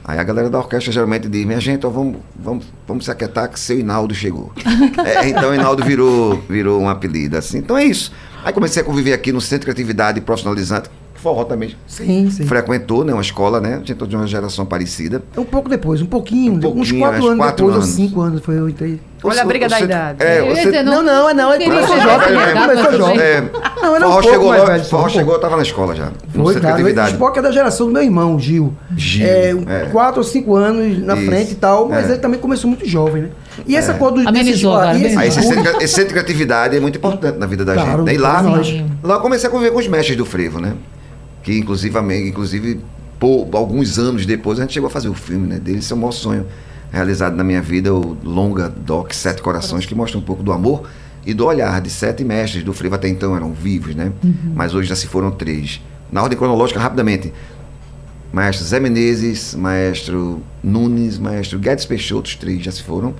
aí 0.03 0.19
a 0.19 0.23
galera 0.23 0.49
da 0.49 0.57
orquestra 0.57 0.91
geralmente 0.91 1.29
diz: 1.29 1.45
minha 1.45 1.61
gente, 1.61 1.85
ó, 1.85 1.89
vamos, 1.89 2.17
vamos, 2.35 2.65
vamos 2.85 3.05
se 3.05 3.11
aquietar 3.11 3.49
que 3.49 3.59
seu 3.59 3.79
Inaldo 3.79 4.13
chegou. 4.13 4.51
É, 5.05 5.29
então 5.29 5.55
Inaldo 5.55 5.85
virou, 5.85 6.43
virou 6.49 6.81
um 6.81 6.89
apelido, 6.89 7.37
assim. 7.37 7.59
Então 7.59 7.77
é 7.77 7.85
isso. 7.85 8.11
Aí 8.43 8.51
comecei 8.51 8.81
a 8.81 8.85
conviver 8.85 9.13
aqui 9.13 9.31
no 9.31 9.39
Centro 9.39 9.59
de 9.59 9.65
Criatividade 9.65 10.19
Profissionalizante, 10.21 10.89
forró 11.19 11.43
também 11.43 11.75
Sim, 11.87 12.29
sim. 12.29 12.45
frequentou, 12.45 13.03
né, 13.03 13.13
uma 13.13 13.21
escola, 13.21 13.59
né? 13.59 13.75
A 13.75 13.77
gente 13.77 13.91
é 13.91 14.05
de 14.05 14.15
uma 14.15 14.27
geração 14.27 14.65
parecida. 14.65 15.21
Um 15.37 15.43
pouco 15.43 15.67
depois, 15.69 16.01
um 16.01 16.05
pouquinho, 16.05 16.53
Um 16.53 16.57
uns 16.57 16.61
pouquinho, 16.61 16.99
quatro 16.99 17.19
uns 17.19 17.25
anos 17.27 17.37
quatro 17.37 17.65
depois, 17.65 17.75
anos. 17.75 17.89
ou 17.89 17.95
cinco 17.95 18.21
anos, 18.21 18.41
foi 18.41 18.57
eu 18.59 18.69
entrei. 18.69 18.99
Olha 19.23 19.41
a 19.41 19.45
briga 19.45 19.67
da 19.67 19.81
idade. 19.81 20.23
É, 20.23 20.41
você, 20.43 20.65
dizer, 20.65 20.83
Não, 20.83 21.01
não, 21.01 21.27
é 21.27 21.33
não, 21.33 21.51
ele 21.53 21.65
começou 21.65 21.99
jovem, 21.99 22.29
ligado, 22.29 22.69
começou 22.69 22.93
jovem. 22.97 23.19
é, 23.19 23.41
Não, 23.81 23.95
é 23.95 23.97
um 23.97 24.01
forró 24.01 24.11
pouco 24.21 24.29
chegou, 24.29 24.49
mais 24.49 24.63
velho, 24.63 24.83
forró 24.85 25.05
um 25.05 25.09
chegou, 25.09 25.33
eu 25.33 25.39
tava 25.39 25.55
na 25.57 25.63
escola 25.63 25.95
já. 25.95 26.11
Foi, 26.35 26.59
cara. 26.59 26.83
O. 26.83 27.07
Spock 27.07 27.39
é 27.39 27.41
da 27.41 27.51
geração 27.51 27.87
do 27.87 27.93
meu 27.93 28.03
irmão, 28.03 28.39
Gil. 28.39 28.73
Gil, 28.95 29.25
É, 29.25 29.49
é. 29.67 29.89
Quatro 29.91 30.19
ou 30.19 30.23
cinco 30.23 30.55
anos 30.55 31.03
na 31.03 31.15
Isso, 31.15 31.25
frente 31.25 31.51
e 31.53 31.55
tal, 31.55 31.89
mas 31.89 32.07
é. 32.07 32.13
ele 32.13 32.19
também 32.19 32.39
começou 32.39 32.69
muito 32.69 32.87
jovem, 32.87 33.23
né? 33.23 33.29
E 33.65 33.75
essa 33.75 33.95
coisa 33.95 34.17
do 34.21 34.29
Amenizou 34.29 34.77
Aí 34.77 35.03
esse 35.03 35.15
amenizou. 35.17 35.43
centro, 35.43 35.81
esse 35.83 35.93
centro 35.95 36.07
de 36.09 36.13
criatividade 36.13 36.77
é 36.77 36.79
muito 36.79 36.99
importante 36.99 37.39
na 37.39 37.47
vida 37.47 37.65
da 37.65 37.73
Claro, 37.73 37.89
gente. 37.89 38.03
né? 38.05 38.13
E 38.13 38.17
lá, 38.19 38.41
lá 39.03 39.15
eu 39.15 39.19
comecei 39.19 39.49
a 39.49 39.51
conviver 39.51 39.71
com 39.71 39.79
os 39.79 39.87
mestres 39.87 40.15
do 40.15 40.25
frevo, 40.25 40.59
né? 40.61 40.73
Que 41.47 41.57
inclusive, 41.57 41.97
inclusive 42.27 42.81
pô, 43.17 43.47
alguns 43.53 43.97
anos 43.97 44.25
depois 44.25 44.59
a 44.59 44.63
gente 44.63 44.73
chegou 44.73 44.87
a 44.87 44.89
fazer 44.89 45.07
o 45.07 45.13
filme, 45.13 45.47
né? 45.47 45.57
Dele, 45.57 45.77
esse 45.77 45.93
é 45.93 45.95
o 45.95 45.97
maior 45.97 46.11
sonho 46.11 46.45
realizado 46.91 47.37
na 47.37 47.43
minha 47.43 47.61
vida, 47.61 47.93
o 47.93 48.17
longa 48.21 48.67
doc 48.67 49.13
Sete 49.13 49.41
Corações, 49.41 49.85
que 49.85 49.95
mostra 49.95 50.19
um 50.19 50.21
pouco 50.21 50.43
do 50.43 50.51
amor 50.51 50.89
e 51.25 51.33
do 51.33 51.45
olhar 51.45 51.79
de 51.79 51.89
sete 51.89 52.25
mestres 52.25 52.65
do 52.65 52.73
frevo 52.73 52.95
até 52.95 53.07
então 53.07 53.33
eram 53.33 53.53
vivos, 53.53 53.95
né? 53.95 54.11
Mas 54.53 54.75
hoje 54.75 54.89
já 54.89 54.95
se 54.97 55.07
foram 55.07 55.31
três. 55.31 55.81
Na 56.11 56.21
ordem 56.21 56.37
cronológica, 56.37 56.81
rapidamente. 56.81 57.31
Maestro 58.33 58.65
Zé 58.65 58.81
Menezes, 58.81 59.55
maestro 59.55 60.41
Nunes, 60.61 61.17
maestro 61.17 61.57
Guedes 61.59 61.85
Peixoto, 61.85 62.29
os 62.29 62.35
três 62.35 62.61
já 62.61 62.73
se 62.73 62.83
foram. 62.83 63.15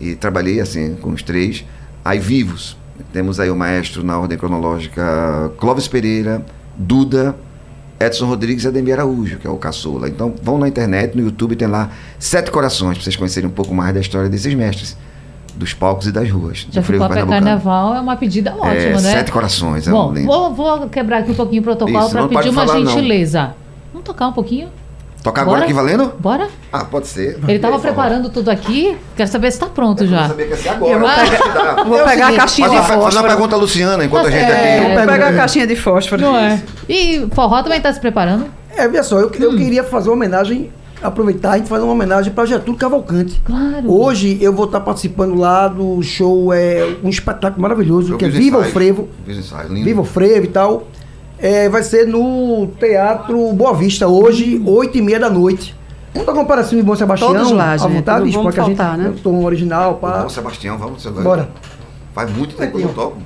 E 0.00 0.16
trabalhei 0.16 0.60
assim 0.60 0.96
com 0.96 1.10
os 1.10 1.22
três. 1.22 1.64
Aí 2.04 2.18
vivos. 2.18 2.76
Temos 3.12 3.38
aí 3.38 3.48
o 3.48 3.54
maestro 3.54 4.02
na 4.02 4.18
ordem 4.18 4.36
cronológica 4.36 5.52
Clóvis 5.56 5.86
Pereira, 5.86 6.44
Duda, 6.76 7.36
Edson 8.00 8.26
Rodrigues 8.26 8.64
e 8.64 8.68
Ademir 8.68 8.94
Araújo, 8.94 9.36
que 9.38 9.46
é 9.46 9.50
o 9.50 9.56
caçula. 9.56 10.08
Então 10.08 10.34
vão 10.42 10.56
na 10.58 10.66
internet, 10.66 11.14
no 11.16 11.22
YouTube, 11.22 11.54
tem 11.54 11.68
lá 11.68 11.90
Sete 12.18 12.50
Corações, 12.50 12.94
para 12.96 13.04
vocês 13.04 13.14
conhecerem 13.16 13.48
um 13.48 13.52
pouco 13.52 13.74
mais 13.74 13.92
da 13.92 14.00
história 14.00 14.28
desses 14.28 14.54
mestres, 14.54 14.96
dos 15.54 15.74
palcos 15.74 16.06
e 16.06 16.12
das 16.12 16.30
ruas. 16.30 16.66
Já 16.70 16.82
ficou 16.82 17.06
para 17.06 17.26
carnaval, 17.26 17.94
é 17.94 18.00
uma 18.00 18.16
pedida 18.16 18.52
ótima, 18.56 18.72
É, 18.74 18.90
né? 18.92 18.98
Sete 18.98 19.30
Corações, 19.30 19.86
é 19.86 19.90
Bom, 19.90 20.14
vou, 20.24 20.54
vou 20.54 20.88
quebrar 20.88 21.18
aqui 21.18 21.32
um 21.32 21.34
pouquinho 21.34 21.60
o 21.60 21.64
protocolo 21.64 22.08
para 22.08 22.20
não 22.22 22.28
pedir 22.28 22.48
uma 22.48 22.66
falar, 22.66 22.80
não. 22.80 22.86
gentileza. 22.92 23.54
Vamos 23.92 24.06
tocar 24.06 24.28
um 24.28 24.32
pouquinho? 24.32 24.68
Tocar 25.22 25.42
agora 25.42 25.56
Bora? 25.58 25.64
aqui 25.66 25.74
valendo? 25.74 26.14
Bora? 26.18 26.48
Ah, 26.72 26.82
pode 26.82 27.06
ser. 27.06 27.38
Ele 27.42 27.56
estava 27.56 27.78
preparando 27.78 28.30
tudo 28.30 28.50
aqui. 28.50 28.96
Quero 29.14 29.28
saber 29.28 29.50
se 29.50 29.58
está 29.58 29.66
pronto 29.66 30.04
Eu 30.04 30.08
já. 30.08 30.20
não 30.22 30.28
sabia 30.28 30.46
que 30.46 30.52
ia 30.52 30.56
ser 30.56 30.68
agora. 30.70 30.92
Eu 30.94 30.98
vou 31.00 31.08
pegar-. 31.10 31.84
Vou 31.84 32.00
É 32.00 32.04
pegar 32.04 32.10
a 32.10 32.16
seguinte, 32.24 32.36
caixinha 32.40 32.68
de 32.70 32.74
uma, 32.76 32.82
faz 32.84 32.98
uma 32.98 33.04
fósforo. 33.10 33.28
pergunta 33.28 33.54
a 33.54 33.58
Luciana, 33.58 34.02
enquanto 34.06 34.26
a 34.28 34.30
gente 34.30 34.50
É, 34.50 34.78
aqui. 34.78 34.86
Vou 34.96 35.06
pegar 35.06 35.28
a 35.28 35.32
caixinha 35.34 35.66
de 35.66 35.76
fósforo. 35.76 36.22
Não 36.22 36.34
é? 36.38 36.62
E 36.90 37.24
forró 37.32 37.62
também 37.62 37.78
está 37.78 37.92
se 37.92 38.00
preparando? 38.00 38.46
É, 38.76 38.88
veja 38.88 39.04
só, 39.04 39.20
eu, 39.20 39.28
Hum. 39.28 39.32
eu 39.38 39.56
queria 39.56 39.84
fazer 39.84 40.08
uma 40.08 40.16
homenagem, 40.16 40.70
aproveitar 41.00 41.56
e 41.56 41.64
fazer 41.64 41.84
uma 41.84 41.92
homenagem 41.92 42.32
para 42.32 42.44
Getúlio 42.46 42.76
Cavalcante. 42.78 43.40
Claro. 43.44 43.88
Hoje 43.88 44.38
eu 44.40 44.52
vou 44.52 44.64
estar 44.66 44.80
participando 44.80 45.36
lá 45.36 45.68
do 45.68 46.02
show, 46.02 46.52
é 46.52 46.96
um 47.04 47.08
espetáculo 47.08 47.62
maravilhoso, 47.62 48.14
Eu 48.14 48.18
que 48.18 48.24
é 48.24 48.28
Viva 48.28 48.58
o. 48.58 48.64
Frevo. 48.64 49.08
Fiz 49.24 49.38
ensaio, 49.38 49.68
lindo. 49.72 49.84
Viva 49.84 50.00
o 50.00 50.04
Frevo 50.04 50.44
e 50.46 50.48
tal. 50.48 50.88
É, 51.38 51.68
vai 51.68 51.82
ser 51.84 52.08
no 52.08 52.66
Teatro 52.78 53.52
Boa 53.52 53.72
Vista, 53.72 54.08
hoje, 54.08 54.60
8 54.66 54.98
e 54.98 55.00
meia 55.02 55.20
da 55.20 55.30
noite. 55.30 55.76
Vamos 56.12 56.26
dar 56.26 56.32
uma 56.32 56.42
comparação 56.42 56.76
de 56.76 56.84
Bom 56.84 56.96
Sebastião? 56.96 57.32
Todos 57.32 57.52
lá, 57.52 57.70
à 57.70 57.76
gente, 57.76 57.92
vontade, 57.92 58.18
não 58.18 58.26
bicho, 58.26 58.38
vamos 58.38 58.52
porque 58.54 58.60
a 58.60 58.64
gente 58.64 58.76
faltar, 58.76 58.98
né? 58.98 59.06
eu 59.06 59.22
tô 59.22 59.30
no 59.30 59.44
original, 59.44 59.94
pá. 59.94 60.22
Bom 60.22 60.28
Sebastião, 60.28 60.76
vamos, 60.76 61.06
Bora. 61.06 61.48
Faz 62.12 62.30
muito 62.36 62.56
tempo 62.56 62.76
que 62.76 62.82
eu 62.82 62.88
não 62.88 62.94
toco. 62.94 63.18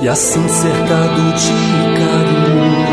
E 0.00 0.08
assim 0.08 0.46
cercado 0.48 1.34
de 1.34 1.52
carinho, 1.98 2.86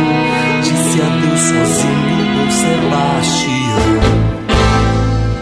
disse 0.63 1.01
adeus 1.01 1.39
sozinho 1.39 2.15
com 2.35 2.49
Sebastião. 2.51 3.99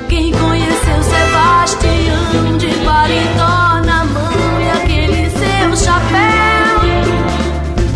Quem 0.09 0.31
conheceu 0.33 1.03
Sebastião 1.03 2.57
de 2.57 2.67
paletó 2.83 3.81
na 3.85 4.03
mão 4.03 4.61
e 4.61 4.69
aquele 4.71 5.29
seu 5.29 5.77
chapéu? 5.85 6.81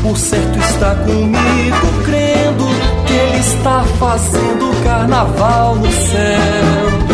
Por 0.02 0.18
certo 0.18 0.60
está 0.60 0.96
comigo, 0.96 2.04
crendo 2.06 2.66
que 3.06 3.14
ele 3.14 3.40
está 3.40 3.84
fazendo 4.00 4.84
carnaval 4.84 5.76
no 5.76 5.92
céu. 5.92 7.07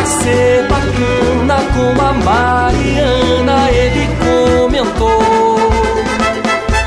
Vai 0.00 0.06
ser 0.06 0.66
bacana 0.68 1.56
com 1.74 1.90
a 2.02 2.12
Mariana, 2.12 3.70
ele 3.70 4.08
comentou. 4.18 5.56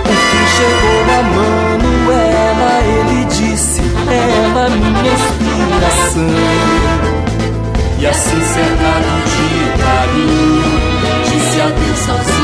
Fim 0.06 0.46
chegou 0.56 1.02
a 1.10 1.24
Manuela, 1.36 2.74
ele 2.84 3.26
disse, 3.26 3.82
ela 3.82 4.70
minha 4.70 5.14
inspiração. 5.14 6.28
E 8.00 8.06
assim 8.08 8.42
cercado 8.42 9.12
de 9.32 9.48
carinho, 9.82 10.74
disse 11.24 11.62
adeus 11.62 12.00
sozinho 12.00 12.43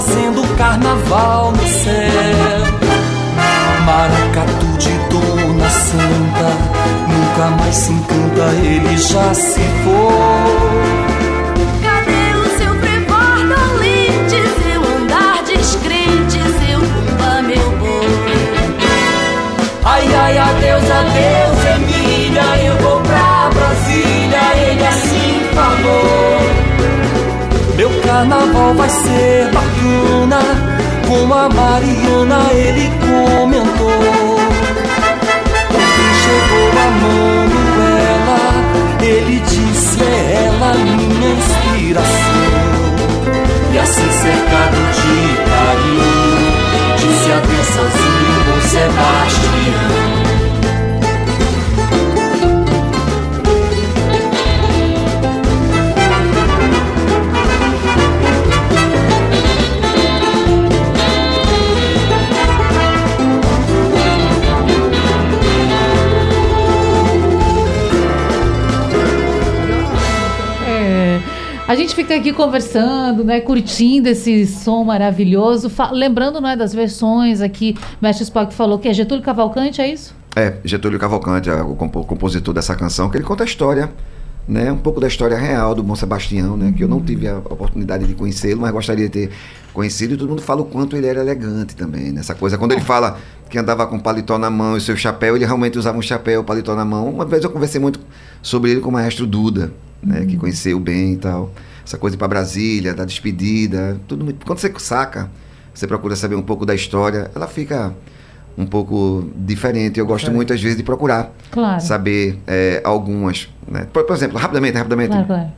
fazendo 0.00 0.42
carnaval 0.56 1.52
no 1.52 1.68
céu. 1.68 2.80
Maracatu 3.84 4.66
de 4.78 4.90
Dona 5.10 5.68
Santa, 5.68 6.48
nunca 7.06 7.50
mais 7.58 7.76
se 7.76 7.92
encanta, 7.92 8.50
ele 8.64 8.96
já 8.96 9.34
se 9.34 9.60
foi. 9.84 10.99
Carnaval 28.20 28.74
vai 28.74 28.90
ser 28.90 29.50
bacana, 29.50 30.40
com 31.08 31.32
a 31.32 31.48
Mariana 31.48 32.52
ele 32.52 32.90
comentou. 33.00 34.38
Fim 35.70 36.12
chegou 36.22 36.68
a 36.68 36.90
Manuela, 37.00 38.44
ele 39.00 39.40
disse 39.40 40.02
é 40.02 40.44
ela 40.48 40.74
minha 40.74 41.30
inspiração. 41.30 42.50
E 43.72 43.78
assim 43.78 44.10
cercado 44.22 44.80
de 44.96 45.16
carinho, 45.48 46.44
disse 46.98 47.32
adeus 47.32 47.68
sozinho 47.68 48.60
Sebastião. 48.68 50.39
A 71.70 71.76
gente 71.76 71.94
fica 71.94 72.16
aqui 72.16 72.32
conversando, 72.32 73.22
né, 73.22 73.40
curtindo 73.40 74.08
esse 74.08 74.44
som 74.44 74.82
maravilhoso, 74.82 75.70
lembrando, 75.92 76.40
né, 76.40 76.56
das 76.56 76.74
versões 76.74 77.40
aqui. 77.40 77.76
Mestre 78.02 78.24
Spock 78.24 78.52
falou 78.52 78.76
que 78.76 78.88
é 78.88 78.92
Getúlio 78.92 79.22
Cavalcante, 79.22 79.80
é 79.80 79.88
isso? 79.88 80.12
É, 80.34 80.54
Getúlio 80.64 80.98
Cavalcante, 80.98 81.48
é 81.48 81.62
o 81.62 81.76
compo- 81.76 82.02
compositor 82.02 82.52
dessa 82.52 82.74
canção, 82.74 83.08
que 83.08 83.16
ele 83.16 83.22
conta 83.22 83.44
a 83.44 83.46
história, 83.46 83.88
né? 84.48 84.72
Um 84.72 84.78
pouco 84.78 84.98
da 84.98 85.06
história 85.06 85.38
real 85.38 85.72
do 85.72 85.80
Bom 85.80 85.94
Sebastião, 85.94 86.56
né? 86.56 86.74
Que 86.76 86.82
eu 86.82 86.88
não 86.88 87.00
tive 87.00 87.28
a 87.28 87.38
oportunidade 87.38 88.04
de 88.04 88.14
conhecê-lo, 88.14 88.62
mas 88.62 88.72
gostaria 88.72 89.04
de 89.04 89.12
ter 89.12 89.30
conhecido. 89.72 90.14
E 90.14 90.16
todo 90.16 90.28
mundo 90.28 90.42
fala 90.42 90.62
o 90.62 90.64
quanto 90.64 90.96
ele 90.96 91.06
era 91.06 91.20
elegante 91.20 91.76
também, 91.76 92.10
nessa 92.10 92.34
coisa. 92.34 92.58
Quando 92.58 92.72
ele 92.72 92.80
fala 92.80 93.16
que 93.48 93.56
andava 93.56 93.86
com 93.86 93.96
paletó 93.96 94.38
na 94.38 94.50
mão 94.50 94.76
e 94.76 94.80
seu 94.80 94.96
chapéu, 94.96 95.36
ele 95.36 95.44
realmente 95.44 95.78
usava 95.78 95.96
um 95.96 96.02
chapéu, 96.02 96.42
paletó 96.42 96.74
na 96.74 96.84
mão. 96.84 97.08
Uma 97.08 97.24
vez 97.24 97.44
eu 97.44 97.50
conversei 97.50 97.80
muito 97.80 98.00
sobre 98.42 98.70
ele 98.70 98.80
com 98.80 98.88
o 98.88 98.92
maestro 98.92 99.26
Duda, 99.26 99.72
né? 100.02 100.24
Que 100.26 100.36
conheceu 100.36 100.78
bem 100.80 101.14
e 101.14 101.16
tal. 101.16 101.52
Essa 101.84 101.98
coisa 101.98 102.14
de 102.14 102.18
ir 102.18 102.20
pra 102.20 102.28
Brasília, 102.28 102.94
da 102.94 103.04
despedida, 103.04 104.00
tudo 104.06 104.24
muito... 104.24 104.46
Quando 104.46 104.58
você 104.58 104.72
saca, 104.78 105.30
você 105.74 105.86
procura 105.86 106.14
saber 106.14 106.36
um 106.36 106.42
pouco 106.42 106.64
da 106.64 106.74
história, 106.74 107.30
ela 107.34 107.46
fica 107.46 107.92
um 108.56 108.66
pouco 108.66 109.28
diferente. 109.34 109.98
Eu 109.98 110.06
gosto 110.06 110.30
muito, 110.30 110.52
às 110.52 110.60
vezes, 110.60 110.76
de 110.76 110.82
procurar 110.82 111.32
Claro. 111.50 111.80
saber 111.80 112.38
é, 112.46 112.80
algumas. 112.84 113.48
Né? 113.66 113.86
Por, 113.92 114.04
por 114.04 114.14
exemplo, 114.14 114.38
rapidamente, 114.38 114.76
rapidamente. 114.76 115.10
Claro, 115.10 115.26
claro. 115.26 115.52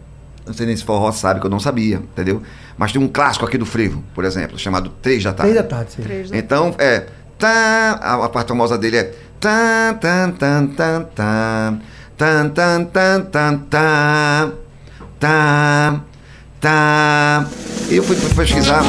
Não 0.47 0.53
sei 0.53 0.67
nem 0.67 0.77
se 0.77 0.83
forró 0.85 1.13
sabe, 1.13 1.39
que 1.41 1.47
eu 1.47 1.51
não 1.51 1.61
sabia, 1.61 1.97
entendeu? 1.97 2.43
Mas 2.77 2.93
tem 2.93 3.01
um 3.01 3.07
clássico 3.09 3.45
aqui 3.45 3.57
do 3.57 3.67
frevo, 3.67 4.03
por 4.15 4.25
exemplo, 4.25 4.59
chamado 4.59 4.91
Três 5.01 5.23
da 5.23 5.33
Tarde. 5.33 5.53
Três 5.53 5.63
da 5.65 5.77
tarde, 5.77 5.93
sim. 5.93 6.37
Então, 6.37 6.75
é. 6.79 7.07
Tá, 7.39 7.99
a, 8.01 8.25
a 8.25 8.29
parte 8.29 8.49
famosa 8.49 8.79
dele 8.79 8.97
é. 8.97 9.15
Tan, 9.41 9.95
tan, 10.01 10.31
tan, 10.31 10.67
tan, 10.69 11.03
tan. 11.15 11.81
Tan, 12.23 12.51
tan, 12.51 12.85
tan, 12.85 13.21
tan, 13.35 13.59
tan. 13.69 14.53
Tan. 15.19 16.01
Tan. 16.61 17.47
E 17.91 17.97
eu 17.97 18.03
fui 18.05 18.15
pesquisar. 18.37 18.85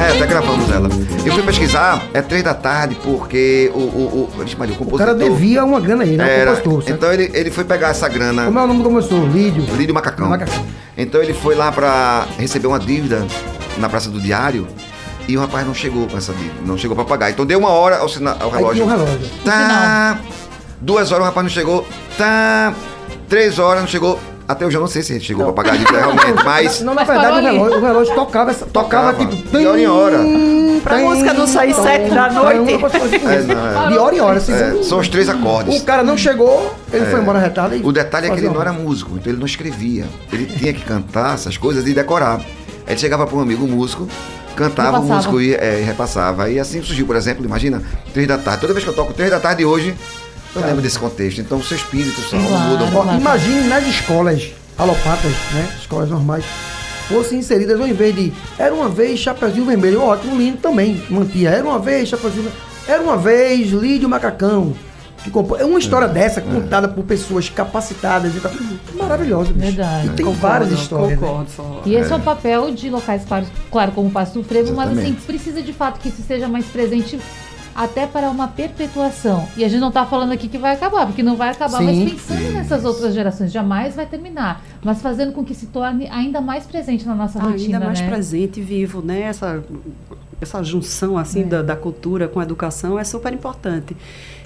É, 0.00 0.14
até 0.16 0.24
gravamos 0.24 0.70
ela. 0.70 0.88
Eu 1.26 1.32
fui 1.32 1.42
pesquisar, 1.42 2.00
é 2.14 2.22
três 2.22 2.44
da 2.44 2.54
tarde, 2.54 2.96
porque 3.02 3.72
o. 3.74 3.78
O, 3.78 3.82
o, 3.82 4.30
Maria, 4.56 4.72
o 4.72 4.76
O 4.76 4.78
compositor. 4.78 4.98
cara 4.98 5.14
devia 5.18 5.64
uma 5.64 5.80
grana 5.80 6.04
aí, 6.04 6.16
né? 6.16 6.38
Era, 6.42 6.52
O 6.52 6.56
compositor, 6.58 6.94
então 6.94 7.12
ele, 7.12 7.28
ele 7.34 7.50
foi 7.50 7.64
pegar 7.64 7.88
essa 7.88 8.08
grana. 8.08 8.44
Como 8.44 8.56
é 8.56 8.62
o 8.62 8.66
nome 8.68 8.84
do 8.84 8.88
compositor? 8.88 9.18
Lídio. 9.32 9.64
Lídio 9.74 9.92
Macacão. 9.92 10.28
Macacão. 10.28 10.64
Então 10.96 11.20
ele 11.20 11.34
foi 11.34 11.56
lá 11.56 11.72
pra 11.72 12.24
receber 12.38 12.68
uma 12.68 12.78
dívida 12.78 13.26
na 13.78 13.88
Praça 13.88 14.08
do 14.10 14.20
Diário 14.20 14.64
e 15.26 15.36
o 15.36 15.40
rapaz 15.40 15.66
não 15.66 15.74
chegou 15.74 16.06
com 16.06 16.16
essa 16.16 16.32
dívida, 16.32 16.54
não 16.64 16.78
chegou 16.78 16.94
pra 16.94 17.04
pagar. 17.04 17.30
Então 17.32 17.44
deu 17.44 17.58
uma 17.58 17.70
hora 17.70 17.96
ao, 17.98 18.08
sina- 18.08 18.36
ao 18.38 18.50
Aí 18.50 18.58
relógio. 18.58 18.84
tinha 18.84 18.86
um 18.86 18.96
relógio. 18.96 19.28
Tá, 19.44 20.20
Duas 20.80 21.10
horas 21.12 21.24
o 21.24 21.26
rapaz 21.28 21.44
não 21.44 21.50
chegou. 21.50 21.86
Tá. 22.16 22.72
Três 23.28 23.58
horas 23.58 23.80
não 23.82 23.88
chegou. 23.88 24.18
Até 24.46 24.64
hoje 24.64 24.76
eu 24.78 24.80
não 24.80 24.88
sei 24.88 25.02
se 25.02 25.12
ele 25.12 25.20
chegou 25.20 25.44
pra 25.44 25.52
pagar 25.52 25.74
a 25.74 25.76
dívida 25.76 25.98
realmente, 25.98 26.42
mas. 26.42 26.80
Não, 26.80 26.94
na 26.94 27.04
Mas 27.04 27.08
verdade, 27.20 27.38
o 27.38 27.42
relógio, 27.52 27.78
o 27.78 27.80
relógio 27.84 28.14
tocava, 28.14 28.50
essa- 28.50 28.64
tocava, 28.64 29.12
Tocava, 29.12 29.36
tipo. 29.36 29.58
de 29.58 29.66
hora 29.66 29.80
em 29.80 29.86
hora. 29.86 30.18
Pra 30.82 30.98
música 30.98 31.34
não 31.34 31.46
sair 31.46 31.74
sete 31.74 32.08
da 32.14 32.30
noite. 32.30 32.72
É, 32.72 33.42
não, 33.42 33.84
é. 33.84 33.88
De 33.90 33.98
hora 33.98 34.14
em 34.16 34.20
hora. 34.20 34.38
assim, 34.38 34.52
É, 34.54 34.82
são 34.82 35.00
os 35.00 35.08
três 35.08 35.28
acordes. 35.28 35.78
O 35.78 35.84
cara 35.84 36.02
não 36.02 36.16
chegou, 36.16 36.74
ele 36.90 37.04
foi 37.06 37.20
embora 37.20 37.38
retado. 37.38 37.76
e 37.76 37.82
O 37.84 37.92
detalhe 37.92 38.28
é 38.28 38.30
que 38.30 38.38
ele 38.38 38.48
não 38.48 38.60
era 38.60 38.72
músico, 38.72 39.10
então 39.16 39.30
ele 39.30 39.38
não 39.38 39.46
escrevia. 39.46 40.06
Ele 40.32 40.46
tinha 40.46 40.72
que 40.72 40.82
cantar 40.82 41.34
essas 41.34 41.58
coisas 41.58 41.86
e 41.86 41.92
decorar. 41.92 42.36
Aí 42.86 42.94
ele 42.94 42.98
chegava 42.98 43.26
para 43.26 43.36
um 43.36 43.40
amigo 43.42 43.66
músico, 43.68 44.08
cantava, 44.56 44.98
o 45.00 45.04
músico 45.04 45.42
ia, 45.42 45.58
é, 45.58 45.80
e 45.80 45.84
repassava. 45.84 46.48
E 46.48 46.58
assim 46.58 46.80
surgiu, 46.82 47.04
por 47.04 47.16
exemplo, 47.16 47.44
imagina, 47.44 47.82
três 48.14 48.26
da 48.26 48.38
tarde. 48.38 48.62
Toda 48.62 48.72
vez 48.72 48.82
que 48.82 48.88
eu 48.90 48.94
toco 48.94 49.12
três 49.12 49.30
da 49.30 49.38
tarde 49.38 49.62
hoje, 49.66 49.94
eu 50.54 50.62
lembro 50.66 50.82
desse 50.82 50.98
contexto. 50.98 51.40
Então 51.40 51.58
o 51.58 51.62
seu 51.64 51.76
espírito, 51.76 52.20
sua 52.22 52.38
alma 52.38 52.48
Claro. 52.50 52.70
muda. 52.70 52.84
Ó, 52.98 53.02
Claro. 53.02 53.20
imagine 53.20 53.60
nas 53.68 53.86
escolas 53.86 54.50
alopatas, 54.76 55.32
né? 55.52 55.68
Escolas 55.80 56.08
normais, 56.10 56.44
fossem 57.08 57.38
inseridas 57.38 57.80
ao 57.80 57.86
invés 57.86 58.14
de. 58.14 58.32
Era 58.58 58.74
uma 58.74 58.88
vez 58.88 59.18
Chapeuzinho 59.20 59.64
Vermelho, 59.66 60.02
ótimo, 60.02 60.36
lindo 60.36 60.58
também, 60.58 61.02
mantia. 61.10 61.50
Era 61.50 61.64
uma 61.64 61.78
vez 61.78 62.08
Chapeuzinho 62.08 62.44
Vermelho. 62.44 62.62
Era 62.86 63.02
uma 63.02 63.16
vez 63.16 63.70
Lídio 63.70 64.08
Macacão. 64.08 64.74
Que 65.24 65.30
compô... 65.30 65.56
É 65.56 65.64
uma 65.64 65.80
história 65.80 66.06
dessa, 66.06 66.40
contada 66.40 66.86
por 66.86 67.02
pessoas 67.04 67.48
capacitadas 67.50 68.34
e 68.36 68.40
tal. 68.40 68.52
Maravilhosa, 68.94 69.52
bicho. 69.52 69.58
Verdade. 69.74 70.06
E 70.06 70.10
tem 70.10 70.24
Concordo, 70.24 70.40
várias 70.40 70.72
histórias. 70.72 71.10
né? 71.20 71.26
Concordo, 71.26 71.50
Forró. 71.50 71.80
E 71.84 71.94
esse 71.96 72.12
é. 72.12 72.16
o 72.16 72.20
papel 72.20 72.70
de 72.72 72.88
locais, 72.88 73.24
claro, 73.26 73.44
claro 73.70 73.92
como 73.92 74.08
o 74.08 74.10
Passo 74.12 74.34
do 74.34 74.44
Frevo, 74.44 74.72
mas 74.74 74.86
assim, 74.90 74.98
Exatamente. 75.00 75.26
precisa 75.26 75.60
de 75.60 75.72
fato 75.72 75.98
que 75.98 76.08
isso 76.08 76.22
seja 76.22 76.46
mais 76.46 76.66
presente 76.66 77.18
até 77.78 78.08
para 78.08 78.28
uma 78.28 78.48
perpetuação. 78.48 79.48
E 79.56 79.64
a 79.64 79.68
gente 79.68 79.78
não 79.78 79.88
está 79.88 80.04
falando 80.04 80.32
aqui 80.32 80.48
que 80.48 80.58
vai 80.58 80.74
acabar, 80.74 81.06
porque 81.06 81.22
não 81.22 81.36
vai 81.36 81.50
acabar, 81.50 81.78
Sim. 81.78 81.84
mas 81.84 82.12
pensando 82.12 82.52
nessas 82.52 82.84
outras 82.84 83.14
gerações, 83.14 83.52
jamais 83.52 83.94
vai 83.94 84.04
terminar. 84.04 84.64
Mas 84.82 85.00
fazendo 85.00 85.30
com 85.30 85.44
que 85.44 85.54
se 85.54 85.66
torne 85.66 86.08
ainda 86.08 86.40
mais 86.40 86.66
presente 86.66 87.06
na 87.06 87.14
nossa 87.14 87.38
rotina, 87.38 87.76
Ainda 87.76 87.86
mais 87.86 88.00
né? 88.00 88.08
presente 88.08 88.58
e 88.58 88.64
vivo, 88.64 89.00
né? 89.00 89.20
Essa, 89.20 89.62
essa 90.40 90.60
junção 90.64 91.16
assim 91.16 91.46
da, 91.46 91.62
da 91.62 91.76
cultura 91.76 92.26
com 92.26 92.40
a 92.40 92.42
educação 92.42 92.98
é 92.98 93.04
super 93.04 93.32
importante. 93.32 93.96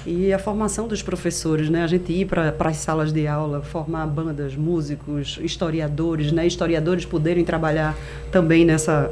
E 0.06 0.30
a 0.30 0.38
formação 0.38 0.86
dos 0.86 1.00
professores, 1.00 1.70
né? 1.70 1.84
A 1.84 1.86
gente 1.86 2.12
ir 2.12 2.26
para 2.26 2.54
as 2.58 2.76
salas 2.76 3.14
de 3.14 3.26
aula, 3.26 3.62
formar 3.62 4.06
bandas, 4.08 4.54
músicos, 4.54 5.38
historiadores, 5.40 6.32
né? 6.32 6.46
Historiadores 6.46 7.06
poderem 7.06 7.46
trabalhar 7.46 7.96
também 8.30 8.62
nessa 8.66 9.10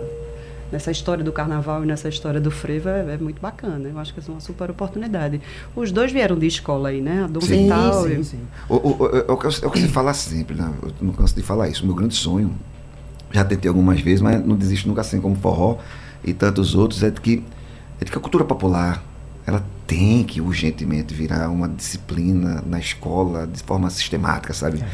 nessa 0.73 0.91
história 0.91 1.23
do 1.25 1.33
carnaval 1.33 1.83
e 1.83 1.87
nessa 1.87 2.09
história 2.09 2.41
do 2.41 2.51
frevo 2.51 2.89
é, 2.89 3.15
é 3.15 3.19
muito 3.19 3.41
bacana. 3.41 3.89
Eu 3.89 3.99
acho 3.99 4.13
que 4.15 4.21
é 4.21 4.23
uma 4.33 4.41
super 4.41 4.71
oportunidade. 4.71 5.41
Os 5.75 5.91
dois 5.93 6.13
vieram 6.13 6.39
de 6.39 6.47
escola 6.47 6.91
aí, 6.91 7.01
né? 7.01 7.25
A 7.25 7.27
Dom 7.27 7.41
Sim, 7.41 7.63
Vital 7.65 8.05
sim, 8.07 8.21
e- 8.21 8.25
sim. 8.25 8.41
O, 8.69 8.75
o, 8.77 9.03
o- 9.03 9.07
é 9.29 9.33
o 9.33 9.37
que 9.37 9.47
eu, 9.47 9.51
é 9.63 9.67
o 9.67 9.71
que 9.71 9.81
se 9.81 9.89
fala 9.89 10.15
sempre, 10.15 10.55
né? 10.57 10.73
Eu 10.83 10.93
não 11.01 11.13
canso 11.13 11.35
de 11.35 11.43
falar 11.43 11.69
isso. 11.69 11.83
O 11.83 11.87
meu 11.87 11.95
grande 11.95 12.15
sonho, 12.15 12.55
já 13.33 13.45
tentei 13.45 13.69
algumas 13.69 14.01
vezes, 14.01 14.21
mas 14.21 14.45
não 14.45 14.57
desisto 14.57 14.89
nunca 14.89 15.01
assim 15.03 15.21
como 15.21 15.37
forró 15.37 15.79
e 16.25 16.33
tantos 16.33 16.75
outros, 16.75 17.03
é 17.03 17.11
de 17.11 17.21
que, 17.21 17.43
é 18.01 18.05
de 18.05 18.11
que 18.11 18.19
a 18.19 18.21
cultura 18.21 18.45
popular 18.45 19.03
ela 19.47 19.65
tem 19.87 20.23
que 20.23 20.41
urgentemente 20.41 21.13
virar 21.15 21.49
uma 21.51 21.69
disciplina 21.69 22.63
na 22.67 22.79
escola 22.79 23.47
de 23.47 23.61
forma 23.63 23.91
sistemática, 23.91 24.53
sabe? 24.53 24.85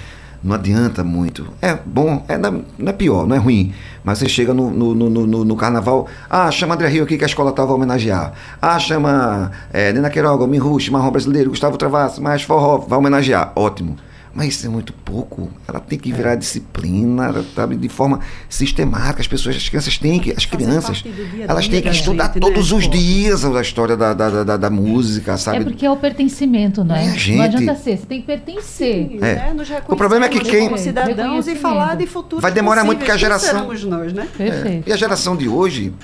Não 0.43 0.55
adianta 0.55 1.03
muito. 1.03 1.47
É 1.61 1.77
bom, 1.85 2.25
é, 2.29 2.37
não 2.39 2.63
não 2.79 2.89
é 2.91 2.93
pior, 2.93 3.27
não 3.27 3.35
é 3.35 3.39
ruim. 3.39 3.73
Mas 4.05 4.19
você 4.19 4.29
chega 4.29 4.55
no, 4.55 4.71
no, 4.71 4.95
no, 4.95 5.11
no- 5.27 5.45
no 5.45 5.57
carnaval, 5.57 6.07
ah, 6.31 6.51
chama 6.51 6.75
André 6.75 6.89
Rio 6.89 7.03
aqui 7.05 7.19
que 7.19 7.25
a 7.25 7.27
escola 7.27 7.51
tal 7.53 7.67
vai 7.67 7.75
homenagear. 7.77 8.33
Ah, 8.63 8.79
chama 8.79 9.51
é, 9.73 9.93
Nena 9.93 10.09
Queiroga, 10.11 10.47
Minrush, 10.47 10.91
Marrom 10.91 11.11
Brasileiro, 11.11 11.51
Gustavo 11.51 11.77
Travasso, 11.77 12.23
mais 12.23 12.43
forró, 12.43 12.79
vai 12.79 12.99
homenagear. 12.99 13.51
Ótimo. 13.57 13.97
Mas 14.37 14.49
isso 14.49 14.67
é 14.67 14.69
muito 14.69 14.93
pouco. 14.93 15.51
Ela 15.67 15.81
tem 15.81 15.99
que 15.99 16.13
virar 16.13 16.35
disciplina, 16.35 17.43
sabe, 17.55 17.75
de 17.75 17.89
forma 17.89 18.21
sistemática. 18.51 19.23
As 19.23 19.27
pessoas, 19.27 19.57
as 19.57 19.67
crianças 19.67 19.97
têm 19.97 20.21
que, 20.21 20.31
as 20.31 20.45
Fazer 20.45 20.57
crianças, 20.65 21.03
elas 21.49 21.67
têm 21.67 21.81
que 21.81 21.89
da 21.89 21.95
estudar 21.95 22.25
gente, 22.27 22.35
né, 22.35 22.41
todos 22.43 22.71
os 22.71 22.85
pô? 22.85 22.91
dias 22.93 23.45
a 23.47 23.61
história 23.63 23.97
da, 23.97 24.13
da, 24.13 24.45
da, 24.45 24.57
da 24.59 24.69
música, 24.71 25.39
sabe? 25.39 25.61
É 25.61 25.65
porque 25.65 25.87
é 25.87 25.91
o 25.91 25.97
pertencimento, 25.97 26.85
né? 26.85 27.01
Minha 27.05 27.19
gente. 27.19 27.37
Não 27.39 27.45
adianta 27.45 27.75
ser, 27.77 27.97
você 27.97 28.05
tem 28.07 28.21
que 28.21 28.27
pertencer. 28.27 29.09
Sim, 29.09 29.17
É. 29.23 29.35
né? 29.37 29.55
Nos 29.57 29.69
O 29.89 29.97
problema 29.97 30.27
é 30.27 30.29
que 30.29 30.41
quem- 30.41 30.67
como 30.67 30.77
cidadãos 30.77 31.49
e 31.49 31.57
falar 31.57 31.97
de 31.97 32.07
futuro 32.07 32.43
Vai 32.43 32.53
demorar 32.53 32.85
muito 32.85 32.99
porque 32.99 33.11
a 33.11 33.17
geração- 33.17 33.67
nós, 33.85 34.13
né? 34.13 34.29
Perfeito. 34.37 34.87
E 34.87 34.93
a 34.93 34.97
geração 34.97 35.35
de 35.35 35.49
hoje 35.49 35.95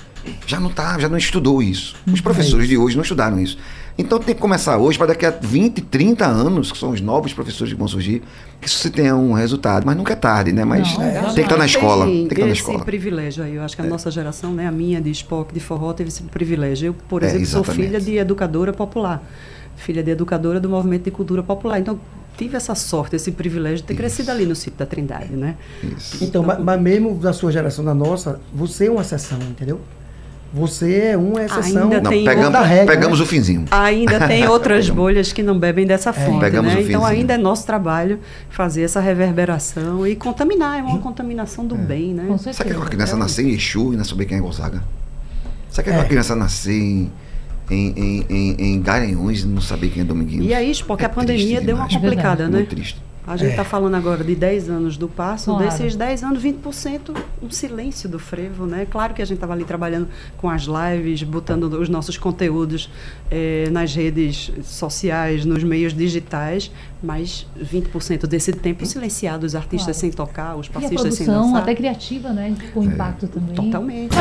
já 0.47 0.59
não 0.59 0.69
tá, 0.71 0.97
já 0.97 1.07
não 1.07 1.17
estudou 1.19 1.61
isso. 1.61 1.95
Os 2.11 2.19
professores 2.21 2.67
de 2.67 2.77
hoje 2.77 2.95
não 2.95 3.03
estudaram 3.03 3.39
isso. 3.39 3.57
Então 3.97 4.17
tem 4.19 4.33
que 4.33 4.41
começar 4.41 4.77
hoje 4.77 4.97
para 4.97 5.07
daqui 5.07 5.23
a 5.25 5.29
20, 5.29 5.81
30 5.81 6.25
anos, 6.25 6.71
que 6.71 6.77
são 6.77 6.89
os 6.89 6.99
novos 6.99 7.31
professores 7.31 7.71
que 7.73 7.77
vão 7.77 7.87
surgir, 7.87 8.23
que 8.59 8.67
isso 8.67 8.79
se 8.79 8.89
tenha 8.89 9.15
um 9.15 9.33
resultado. 9.33 9.85
Mas 9.85 9.95
nunca 9.95 10.13
é 10.13 10.15
tarde, 10.15 10.51
né? 10.51 10.65
Mas 10.65 10.97
Não, 10.97 11.03
é. 11.05 11.21
tem 11.25 11.33
que 11.35 11.41
estar 11.41 11.57
na 11.57 11.65
escola. 11.65 12.05
Tem 12.05 12.27
que 12.27 12.33
estar 12.33 12.45
na 12.45 12.51
esse 12.51 12.61
escola. 12.61 12.83
privilégio 12.83 13.43
aí. 13.43 13.55
Eu 13.55 13.61
acho 13.61 13.75
que 13.75 13.81
a 13.83 13.85
nossa 13.85 14.09
geração, 14.09 14.51
né, 14.51 14.65
a 14.67 14.71
minha 14.71 14.99
de 14.99 15.11
Spock, 15.11 15.53
de 15.53 15.59
forró, 15.59 15.93
teve 15.93 16.09
esse 16.09 16.23
privilégio. 16.23 16.87
Eu, 16.87 16.93
por 17.07 17.21
É, 17.21 17.27
exemplo, 17.27 17.45
sou 17.45 17.63
filha 17.63 17.99
de 18.01 18.17
educadora 18.17 18.73
popular. 18.73 19.21
Filha 19.75 20.01
de 20.01 20.09
educadora 20.11 20.59
do 20.59 20.69
movimento 20.69 21.03
de 21.03 21.11
cultura 21.11 21.43
popular. 21.43 21.79
Então, 21.79 21.99
tive 22.35 22.57
essa 22.57 22.73
sorte, 22.73 23.15
esse 23.15 23.31
privilégio 23.31 23.77
de 23.77 23.83
ter 23.83 23.95
crescido 23.95 24.31
ali 24.31 24.45
no 24.45 24.55
sítio 24.55 24.79
da 24.79 24.87
Trindade, 24.87 25.33
né? 25.33 25.55
Isso. 25.83 26.23
Então, 26.23 26.41
ma- 26.41 26.57
mas 26.57 26.81
mesmo 26.81 27.13
da 27.15 27.31
sua 27.31 27.51
geração, 27.51 27.85
da 27.85 27.93
nossa, 27.93 28.39
você 28.51 28.87
é 28.87 28.91
uma 28.91 29.01
exceção, 29.01 29.37
entendeu? 29.39 29.79
Você 30.53 30.93
é 30.99 31.17
uma 31.17 31.43
exceção 31.43 31.83
Ainda 31.85 31.99
Não, 32.01 32.11
tem 32.11 32.23
pegamos, 32.23 32.51
da 32.51 32.61
regra, 32.61 32.93
pegamos 32.95 33.17
né? 33.19 33.25
o 33.25 33.27
finzinho. 33.27 33.65
Ainda 33.71 34.27
tem 34.27 34.45
outras 34.47 34.87
bolhas 34.87 35.33
que 35.33 35.41
não 35.41 35.57
bebem 35.57 35.87
dessa 35.87 36.13
fonte, 36.13 36.39
Pegamos 36.41 36.71
né? 36.73 36.79
o 36.79 36.83
Então 36.87 37.03
ainda 37.03 37.33
é 37.33 37.37
nosso 37.37 37.65
trabalho 37.65 38.19
fazer 38.51 38.83
essa 38.83 38.99
reverberação 38.99 40.05
e 40.05 40.15
contaminar, 40.15 40.77
é 40.77 40.83
uma 40.83 40.99
contaminação 40.99 41.65
do 41.65 41.75
bem, 41.75 42.13
né? 42.13 42.25
Com 42.27 42.37
Sabe 42.37 42.49
que 42.51 42.53
certeza. 42.57 42.77
uma 42.79 42.85
criança 42.85 43.15
É 43.15 43.19
nascer 43.19 43.45
em 43.47 43.49
Exu 43.53 43.93
e 43.93 43.97
não 43.97 44.03
saber 44.03 44.25
quem 44.25 44.37
é 44.37 44.41
Gonzaga? 44.41 44.83
Sabe 45.71 45.89
que 45.89 45.93
É. 45.95 45.97
uma 45.97 46.05
criança 46.05 46.35
nascer 46.35 46.71
em, 46.79 47.11
em, 47.71 47.93
em, 47.97 48.25
em, 48.29 48.55
em 48.75 48.81
Garanhuns 48.81 49.41
e 49.41 49.47
não 49.47 49.59
saber 49.61 49.89
quem 49.89 50.03
é 50.03 50.05
Dominguinhos? 50.05 50.45
E 50.45 50.53
aí, 50.53 50.71
porque 50.85 51.03
É 51.03 51.07
a 51.07 51.09
pandemia 51.09 51.61
deu 51.61 51.75
uma 51.75 51.87
demais. 51.87 51.93
complicada, 52.11 52.43
É 52.43 52.47
né? 52.47 52.57
Muito 52.57 52.69
triste. 52.69 53.01
A 53.25 53.37
gente 53.37 53.47
É. 53.47 53.51
está 53.51 53.63
falando 53.63 53.95
agora 53.95 54.21
de 54.23 54.35
10 54.35 54.69
anos 54.69 54.97
do 54.97 55.07
passo, 55.07 55.51
Claro. 55.51 55.63
desses 55.65 55.95
10 55.95 56.23
anos, 56.23 56.41
20% 56.43 57.13
um 57.41 57.49
silêncio 57.49 58.09
do 58.09 58.19
frevo, 58.19 58.65
né? 58.65 58.85
Claro 58.89 59.13
que 59.13 59.21
a 59.21 59.25
gente 59.25 59.37
estava 59.37 59.53
ali 59.53 59.63
trabalhando 59.63 60.09
com 60.37 60.49
as 60.49 60.63
lives, 60.63 61.23
botando 61.23 61.63
os 61.79 61.87
nossos 61.87 62.17
conteúdos 62.17 62.89
eh, 63.31 63.69
nas 63.71 63.95
redes 63.95 64.51
sociais, 64.63 65.45
nos 65.45 65.63
meios 65.63 65.93
digitais, 65.93 66.69
mas 67.01 67.47
20% 67.57 68.27
desse 68.27 68.51
tempo 68.51 68.85
silenciado, 68.85 69.45
os 69.45 69.55
artistas 69.55 69.95
Claro. 69.95 69.99
sem 69.99 70.11
tocar, 70.11 70.55
os 70.57 70.67
E 70.67 70.69
a 70.69 70.73
passistas 70.73 71.13
sem 71.15 71.25
produção, 71.25 71.45
dançar. 71.47 71.61
até 71.63 71.75
criativa, 71.75 72.29
né? 72.29 72.53
Com 72.73 72.83
impacto 72.83 73.27
também. 73.27 73.55
Totalmente. 73.55 74.15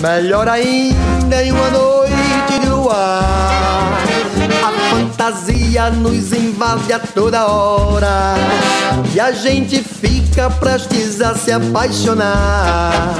Melhor 0.00 0.48
ainda 0.48 1.42
em 1.42 1.50
uma 1.50 1.70
noite 1.70 2.60
de 2.60 2.68
luar 2.68 3.98
A 4.62 4.72
fantasia 4.90 5.90
nos 5.90 6.32
invade 6.32 6.92
a 6.92 7.00
toda 7.00 7.46
hora 7.46 8.34
E 9.12 9.18
a 9.18 9.32
gente 9.32 9.82
fica 9.82 10.48
prestes 10.50 11.20
a 11.20 11.34
se 11.34 11.50
apaixonar 11.50 13.16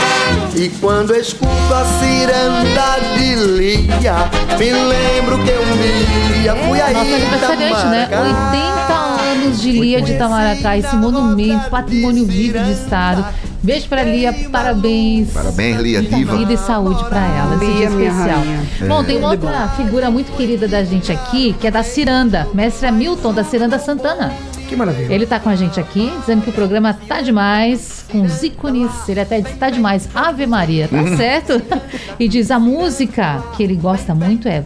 E 0.54 0.68
quando 0.80 1.16
escuto 1.16 1.74
a 1.74 1.84
ciranda 1.98 3.16
de 3.16 3.34
Lia 3.34 4.30
Me 4.56 4.70
lembro 4.70 5.36
que 5.38 5.50
um 5.50 6.42
dia 6.42 6.54
fui 6.54 6.78
É, 6.78 6.82
aí 6.82 6.94
nossa 6.94 7.16
aniversariante, 7.16 7.86
né? 7.86 8.08
80 8.12 8.94
anos 9.32 9.60
de 9.60 9.72
Lia 9.72 10.00
de 10.00 10.12
Itamaracá, 10.12 10.76
esse 10.76 10.94
monumento, 10.94 11.68
patrimônio 11.70 12.24
vivo 12.24 12.58
de 12.58 12.72
Estado. 12.72 13.26
Beijo 13.62 13.88
pra 13.88 14.02
Lia, 14.04 14.32
parabéns. 14.52 15.32
Parabéns, 15.32 15.80
Lia 15.80 16.00
Diva. 16.02 16.36
Vida 16.36 16.52
e 16.52 16.56
saúde 16.56 17.04
pra 17.04 17.18
ela, 17.26 17.56
esse 17.56 17.72
dia 17.72 17.86
especial. 17.88 18.40
Bom, 18.88 19.02
tem 19.04 19.18
uma 19.18 19.30
outra 19.30 19.68
figura 19.76 20.10
muito 20.10 20.30
querida 20.36 20.68
da 20.68 20.84
gente 20.84 21.10
aqui, 21.10 21.54
que 21.60 21.66
é 21.66 21.70
da 21.70 21.82
Ciranda, 21.82 22.46
mestre 22.54 22.86
Hamilton 22.86 23.32
da 23.34 23.42
Ciranda 23.44 23.78
Santana. 23.78 24.32
Que 24.68 24.76
maravilha. 24.76 25.12
Ele 25.12 25.26
tá 25.26 25.40
com 25.40 25.48
a 25.48 25.56
gente 25.56 25.80
aqui, 25.80 26.12
dizendo 26.20 26.42
que 26.42 26.50
o 26.50 26.52
programa 26.52 26.96
tá 27.08 27.20
demais, 27.22 28.04
com 28.12 28.20
os 28.22 28.42
ícones. 28.42 28.90
Ele 29.08 29.18
até 29.20 29.40
diz 29.40 29.56
tá 29.56 29.70
demais, 29.70 30.08
Ave 30.14 30.46
Maria, 30.46 30.88
Uhum. 30.92 31.04
tá 31.10 31.16
certo? 31.16 31.62
E 32.20 32.28
diz 32.28 32.50
a 32.50 32.58
música 32.58 33.42
que 33.56 33.62
ele 33.62 33.74
gosta 33.76 34.14
muito 34.14 34.46
é. 34.46 34.62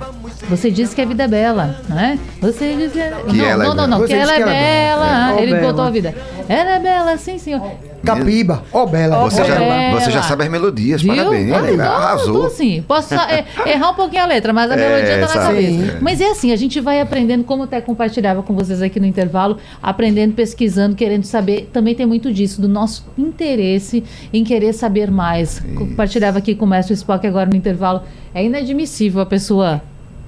Você 0.51 0.71
diz 0.73 0.93
que 0.93 1.01
a 1.01 1.05
vida 1.07 1.23
é 1.23 1.29
bela, 1.29 1.77
né? 1.89 2.19
Você 2.41 2.75
diz 2.75 2.93
que, 2.93 2.99
Que 3.31 3.37
não, 3.37 3.45
ela 3.45 3.65
é 3.65 3.69
não, 3.69 3.75
não, 3.75 3.87
não, 3.87 4.05
que 4.07 4.13
ela 4.13 4.33
é 4.33 4.37
que 4.37 4.43
ela 4.43 4.53
é 4.53 4.87
bela. 4.89 5.07
bela. 5.29 5.41
Ele 5.41 5.55
botou 5.61 5.85
a 5.85 5.91
vida. 5.91 6.15
Ela 6.49 6.71
é 6.73 6.79
bela, 6.81 7.17
sim, 7.17 7.39
senhor. 7.39 7.63
Capiba, 8.05 8.63
ó 8.73 8.87
Bela. 8.87 9.19
Você, 9.21 9.45
já, 9.45 9.55
Bela. 9.59 10.01
você 10.01 10.11
já 10.11 10.23
sabe 10.23 10.45
as 10.45 10.51
melodias, 10.51 11.03
Viu? 11.03 11.15
parabéns. 11.15 11.53
Ah, 11.53 11.71
então, 11.73 11.93
arrasou. 11.93 12.41
tô 12.41 12.47
assim, 12.47 12.83
posso 12.87 13.15
só, 13.15 13.23
é, 13.29 13.45
errar 13.67 13.91
um 13.91 13.95
pouquinho 13.95 14.23
a 14.23 14.27
letra, 14.27 14.53
mas 14.53 14.71
a 14.71 14.75
É, 14.75 14.77
melodia 14.77 15.15
tá 15.15 15.21
na 15.21 15.29
sabe. 15.29 15.47
cabeça. 15.67 15.93
Sim. 15.93 15.99
Mas 16.01 16.21
é 16.21 16.31
assim, 16.31 16.53
a 16.53 16.57
gente 16.57 16.81
vai 16.81 17.01
aprendendo, 17.01 17.45
como 17.45 17.63
até 17.63 17.81
compartilhava 17.81 18.43
com 18.43 18.55
vocês 18.55 18.83
aqui 18.83 18.99
no 18.99 19.07
intervalo, 19.07 19.59
aprendendo, 19.83 20.35
pesquisando, 20.35 20.95
querendo 20.97 21.25
saber. 21.25 21.69
Também 21.73 21.95
tem 21.95 22.07
muito 22.07 22.33
disso, 22.33 22.61
do 22.61 22.69
nosso 22.69 23.05
interesse 23.17 24.03
em 24.33 24.43
querer 24.45 24.73
saber 24.73 25.11
mais. 25.11 25.61
Compartilhava 25.77 26.39
aqui 26.39 26.55
com 26.55 26.65
o 26.65 26.69
mestre 26.69 26.95
Spock 26.95 27.27
agora 27.27 27.49
no 27.49 27.57
intervalo. 27.57 28.03
É 28.35 28.45
inadmissível 28.45 29.21
a 29.21 29.27
pessoa 29.27 29.83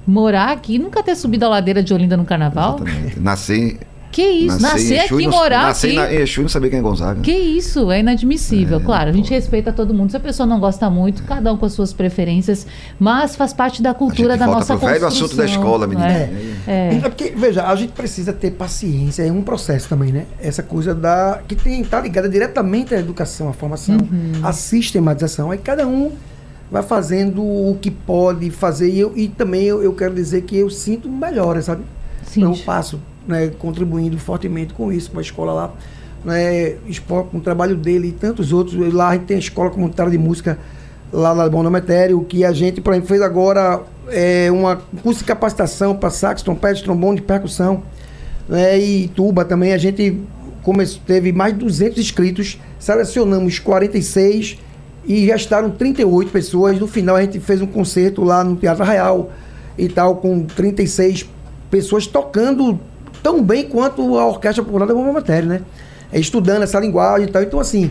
morar 0.06 0.50
aqui 0.50 0.74
e 0.74 0.78
nunca 0.78 1.02
ter 1.02 1.16
subido 1.16 1.46
a 1.46 1.48
ladeira 1.48 1.82
de 1.82 1.92
Olinda 1.94 2.16
no 2.16 2.24
carnaval. 2.24 2.76
Exatamente. 2.82 3.20
Nascer, 3.20 3.78
Que 4.14 4.22
isso, 4.22 4.62
nascer 4.62 5.00
aqui, 5.00 5.14
e 5.14 5.27
não- 5.27 5.33
morar 5.33 5.62
nascer 5.64 5.88
aqui. 5.88 5.96
na, 5.96 6.12
em 6.14 6.16
Exu 6.22 6.40
e 6.40 6.42
não 6.42 6.48
saber 6.48 6.70
quem 6.70 6.79
é 6.79 6.83
Gonzaga. 6.83 7.20
Que 7.20 7.33
isso, 7.33 7.90
é 7.90 7.98
inadmissível. 7.98 8.81
claro, 8.81 9.11
a 9.11 9.12
gente 9.12 9.29
respeita 9.31 9.72
todo 9.72 9.92
mundo. 9.92 10.11
Se 10.11 10.16
a 10.16 10.20
pessoa 10.20 10.46
não 10.46 10.61
gosta 10.61 10.88
muito, 10.88 11.24
cada 11.24 11.53
um 11.53 11.57
com 11.57 11.66
as 11.66 11.72
suas 11.72 11.92
preferências, 11.92 12.64
mas 12.98 13.35
faz 13.35 13.53
parte 13.53 13.83
da 13.83 13.90
A 13.90 13.94
cultura 13.94 14.31
gente 14.35 14.38
da 14.38 14.46
volta 14.46 14.61
nossa 14.61 14.77
pro 14.77 14.87
velho 14.87 15.00
construção. 15.00 15.27
assunto 15.27 15.37
da 15.38 15.44
escola, 15.46 15.87
menina. 15.88 16.09
É, 16.09 16.31
é. 16.66 16.94
É 16.94 17.00
porque, 17.00 17.33
veja, 17.37 17.66
a 17.66 17.74
gente 17.74 17.92
precisa 17.92 18.33
ter 18.33 18.53
paciência, 18.53 19.24
é 19.24 19.33
um 19.33 19.42
processo 19.42 19.88
também, 19.88 20.12
né? 20.12 20.27
Essa 20.40 20.62
coisa 20.62 20.94
da. 20.94 21.40
que 21.48 21.57
tem, 21.57 21.83
tá 21.83 22.00
ligada 22.00 22.29
diretamente 22.29 22.94
à 22.94 22.98
educação, 23.00 23.48
à 23.48 23.53
formação, 23.53 23.96
Uhum. 23.96 24.33
à 24.44 24.53
sistematização. 24.53 25.50
Aí 25.50 25.59
cada 25.59 25.87
um 25.88 26.12
vai 26.70 26.83
fazendo 26.85 27.42
o 27.42 27.77
que 27.81 27.90
pode 27.90 28.48
fazer. 28.50 28.90
E, 28.90 29.00
eu, 29.00 29.12
e 29.16 29.27
também 29.29 29.64
eu, 29.64 29.83
eu 29.83 29.92
quero 29.92 30.14
dizer 30.14 30.42
que 30.42 30.57
eu 30.57 30.70
sinto 30.70 31.09
melhora, 31.09 31.61
sabe? 31.62 31.83
Sim. 32.24 32.42
Eu 32.44 32.57
passo 32.64 33.00
né, 33.26 33.50
contribuindo 33.58 34.18
fortemente 34.18 34.74
com 34.74 34.92
isso, 34.92 35.10
com 35.10 35.18
a 35.18 35.22
escola 35.22 35.52
lá. 35.52 35.72
Né, 36.24 36.76
com 37.06 37.38
o 37.38 37.40
trabalho 37.40 37.76
dele 37.76 38.08
e 38.08 38.12
tantos 38.12 38.52
outros. 38.52 38.92
Lá 38.92 39.10
a 39.10 39.12
gente 39.14 39.26
tem 39.26 39.37
a 39.37 39.40
escola 39.40 39.70
comunitária 39.70 40.10
de 40.10 40.18
música 40.18 40.58
lá 41.12 41.34
na 41.34 41.48
Bom 41.48 41.62
Nometério, 41.62 42.24
que 42.24 42.44
a 42.44 42.52
gente, 42.52 42.80
por 42.80 42.92
exemplo, 42.92 43.08
fez 43.08 43.22
agora 43.22 43.82
é, 44.08 44.50
uma 44.50 44.80
um 44.92 44.96
curso 44.98 45.20
de 45.20 45.26
capacitação 45.26 45.94
para 45.94 46.10
sax, 46.10 46.42
trompete, 46.42 46.82
trombone, 46.82 47.20
percussão. 47.20 47.82
Né, 48.48 48.78
e 48.78 49.08
tuba 49.08 49.44
também. 49.44 49.72
A 49.72 49.78
gente 49.78 50.20
começou, 50.62 51.00
teve 51.06 51.32
mais 51.32 51.52
de 51.52 51.60
200 51.60 51.98
inscritos, 51.98 52.58
selecionamos 52.78 53.58
46 53.58 54.58
e 55.06 55.26
restaram 55.26 55.70
38 55.70 56.30
pessoas. 56.30 56.78
No 56.80 56.87
final 56.87 57.16
a 57.16 57.22
gente 57.22 57.38
fez 57.38 57.60
um 57.60 57.66
concerto 57.66 58.24
lá 58.24 58.42
no 58.42 58.56
Teatro 58.56 58.84
Real 58.84 59.30
e 59.78 59.88
tal, 59.88 60.16
com 60.16 60.44
36 60.44 61.28
pessoas 61.70 62.06
tocando 62.06 62.78
tão 63.24 63.42
bem 63.42 63.64
quanto 63.64 64.18
a 64.18 64.26
Orquestra 64.26 64.62
Popular 64.62 64.87
da 64.87 64.94
Matéria, 64.94 65.48
né? 65.48 65.62
É, 66.12 66.20
estudando 66.20 66.62
essa 66.62 66.78
linguagem 66.78 67.26
e 67.26 67.30
tal. 67.30 67.42
Então, 67.42 67.58
assim, 67.58 67.90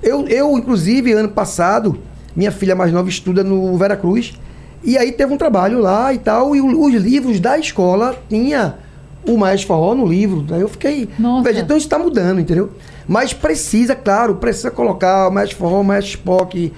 eu, 0.00 0.28
eu, 0.28 0.56
inclusive, 0.56 1.12
ano 1.12 1.28
passado, 1.28 1.98
minha 2.36 2.52
filha 2.52 2.76
mais 2.76 2.92
nova 2.92 3.08
estuda 3.08 3.42
no 3.42 3.76
Veracruz, 3.76 4.32
e 4.84 4.96
aí 4.96 5.10
teve 5.10 5.34
um 5.34 5.36
trabalho 5.36 5.80
lá 5.80 6.14
e 6.14 6.18
tal, 6.18 6.54
e 6.54 6.60
os 6.60 6.94
livros 6.94 7.40
da 7.40 7.58
escola 7.58 8.16
tinha 8.28 8.76
o 9.26 9.36
Maestro 9.36 9.66
Forró 9.66 9.94
no 9.94 10.06
livro. 10.06 10.46
Aí 10.54 10.60
eu 10.60 10.68
fiquei. 10.68 11.08
Nossa. 11.18 11.50
Então 11.50 11.76
isso 11.76 11.86
está 11.86 11.98
mudando, 11.98 12.40
entendeu? 12.40 12.70
Mas 13.08 13.34
precisa, 13.34 13.96
claro, 13.96 14.36
precisa 14.36 14.70
colocar 14.70 15.28
o 15.28 15.32
Maestro 15.32 15.58
Forró, 15.58 15.80
o 15.80 15.84
Maestro 15.84 16.18
Spock, 16.18 16.72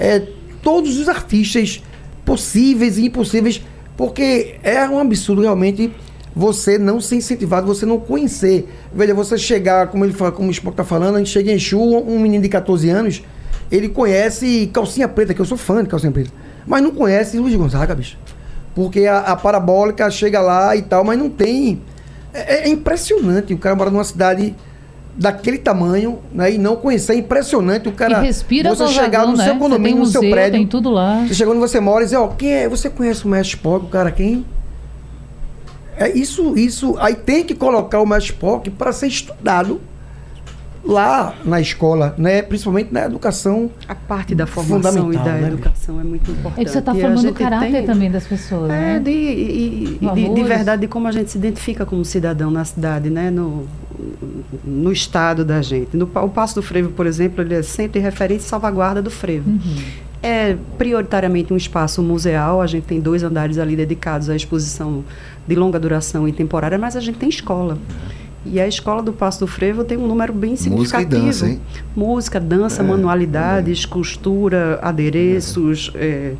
é, 0.00 0.20
todos 0.60 0.98
os 0.98 1.08
artistas 1.08 1.80
possíveis 2.24 2.98
e 2.98 3.06
impossíveis, 3.06 3.62
porque 3.96 4.56
é 4.64 4.86
um 4.88 4.98
absurdo 4.98 5.42
realmente 5.42 5.92
você 6.36 6.76
não 6.76 7.00
ser 7.00 7.16
incentivado, 7.16 7.66
você 7.66 7.86
não 7.86 7.98
conhecer. 7.98 8.68
Veja, 8.92 9.14
você 9.14 9.38
chegar, 9.38 9.86
como 9.86 10.04
ele 10.04 10.12
fala, 10.12 10.30
como 10.30 10.48
o 10.48 10.50
Spock 10.50 10.74
está 10.74 10.84
falando, 10.84 11.14
a 11.14 11.18
gente 11.18 11.30
chega 11.30 11.50
em 11.50 11.54
Exu, 11.54 11.80
um 11.80 12.18
menino 12.18 12.42
de 12.42 12.50
14 12.50 12.90
anos, 12.90 13.22
ele 13.72 13.88
conhece 13.88 14.70
Calcinha 14.70 15.08
Preta, 15.08 15.32
que 15.32 15.40
eu 15.40 15.46
sou 15.46 15.56
fã 15.56 15.82
de 15.82 15.88
Calcinha 15.88 16.12
Preta, 16.12 16.30
mas 16.66 16.82
não 16.82 16.90
conhece 16.90 17.38
Luiz 17.38 17.54
Gonzaga, 17.54 17.94
bicho. 17.94 18.18
Porque 18.74 19.06
a, 19.06 19.20
a 19.20 19.34
parabólica 19.36 20.10
chega 20.10 20.42
lá 20.42 20.76
e 20.76 20.82
tal, 20.82 21.02
mas 21.02 21.18
não 21.18 21.30
tem. 21.30 21.80
É, 22.34 22.64
é 22.64 22.68
impressionante 22.68 23.54
o 23.54 23.58
cara 23.58 23.74
mora 23.74 23.90
numa 23.90 24.04
cidade 24.04 24.54
daquele 25.16 25.56
tamanho, 25.56 26.18
né? 26.30 26.52
E 26.52 26.58
não 26.58 26.76
conhecer. 26.76 27.14
É 27.14 27.16
impressionante 27.16 27.88
o 27.88 27.92
cara. 27.92 28.22
e 28.22 28.26
respira 28.26 28.74
você 28.74 28.88
chegar 28.88 29.26
no 29.26 29.38
né? 29.38 29.44
seu 29.44 29.56
condomínio, 29.56 30.00
no 30.00 30.06
seu 30.06 30.20
prédio. 30.20 30.58
Tem 30.58 30.66
tudo 30.66 30.90
lá. 30.90 31.24
Você 31.26 31.32
chegou 31.32 31.54
onde 31.54 31.66
você 31.66 31.80
mora 31.80 32.04
e 32.04 32.06
diz, 32.06 32.14
ó, 32.14 32.28
quem 32.28 32.52
é? 32.52 32.68
Você 32.68 32.90
conhece 32.90 33.24
o 33.24 33.28
Mestre 33.28 33.56
Spock, 33.56 33.86
o 33.86 33.88
cara 33.88 34.10
quem? 34.10 34.44
É 35.96 36.10
isso, 36.16 36.56
isso. 36.58 36.96
Aí 36.98 37.14
tem 37.14 37.44
que 37.44 37.54
colocar 37.54 38.00
o 38.00 38.06
Mestre 38.06 38.32
Spock 38.32 38.70
para 38.70 38.92
ser 38.92 39.06
estudado 39.08 39.80
lá 40.84 41.34
na 41.44 41.60
escola, 41.60 42.14
né? 42.16 42.42
Principalmente 42.42 42.92
na 42.92 43.06
educação. 43.06 43.68
A 43.88 43.94
parte 43.94 44.34
da 44.36 44.46
formação 44.46 45.12
e 45.12 45.16
da 45.16 45.32
né, 45.32 45.48
educação 45.48 45.98
é 46.00 46.04
muito 46.04 46.30
importante. 46.30 46.60
É 46.60 46.64
que 46.64 46.70
você 46.70 46.78
está 46.78 46.94
E 46.94 46.98
a 46.98 47.00
formando 47.00 47.18
o 47.18 47.22
gente 47.22 47.34
caráter 47.34 47.72
tem- 47.72 47.86
também 47.86 48.10
das 48.10 48.24
pessoas, 48.24 48.70
É, 48.70 48.74
né? 48.94 48.98
de, 49.00 49.10
e- 49.10 49.98
de, 50.14 50.28
de 50.34 50.42
verdade, 50.44 50.82
de 50.82 50.86
como 50.88 51.08
a 51.08 51.12
gente 51.12 51.30
se 51.30 51.38
identifica 51.38 51.84
como 51.84 52.04
cidadão 52.04 52.52
na 52.52 52.64
cidade, 52.64 53.10
né? 53.10 53.30
No, 53.30 53.66
no 54.64 54.92
estado 54.92 55.44
da 55.44 55.60
gente. 55.60 55.96
No, 55.96 56.04
o 56.14 56.28
Passo 56.28 56.54
do 56.54 56.62
Frevo, 56.62 56.90
por 56.90 57.04
exemplo, 57.06 57.42
ele 57.42 57.54
é 57.54 57.62
sempre 57.62 57.98
referente 57.98 58.44
à 58.44 58.46
salvaguarda 58.48 59.02
do 59.02 59.10
frevo. 59.10 59.50
Uhum. 59.50 59.76
É 60.22 60.56
prioritariamente 60.78 61.52
um 61.52 61.56
espaço 61.56 62.02
museal, 62.02 62.60
a 62.60 62.66
gente 62.66 62.84
tem 62.84 63.00
dois 63.00 63.22
andares 63.22 63.58
ali 63.58 63.76
dedicados 63.76 64.28
à 64.30 64.34
exposição 64.34 65.04
de 65.46 65.54
longa 65.54 65.78
duração 65.78 66.26
e 66.26 66.32
temporária, 66.32 66.78
mas 66.78 66.96
a 66.96 67.00
gente 67.00 67.18
tem 67.18 67.28
escola. 67.28 67.78
E 68.44 68.60
a 68.60 68.66
escola 68.66 69.02
do 69.02 69.12
Passo 69.12 69.40
do 69.40 69.46
Frevo 69.46 69.84
tem 69.84 69.98
um 69.98 70.06
número 70.06 70.32
bem 70.32 70.50
Música 70.50 70.64
significativo. 70.70 71.26
dança, 71.26 71.48
hein? 71.48 71.60
Música, 71.94 72.40
dança, 72.40 72.82
É, 72.82 72.86
manualidades, 72.86 73.84
costura, 73.84 74.78
adereços. 74.82 75.90
é, 75.96 76.32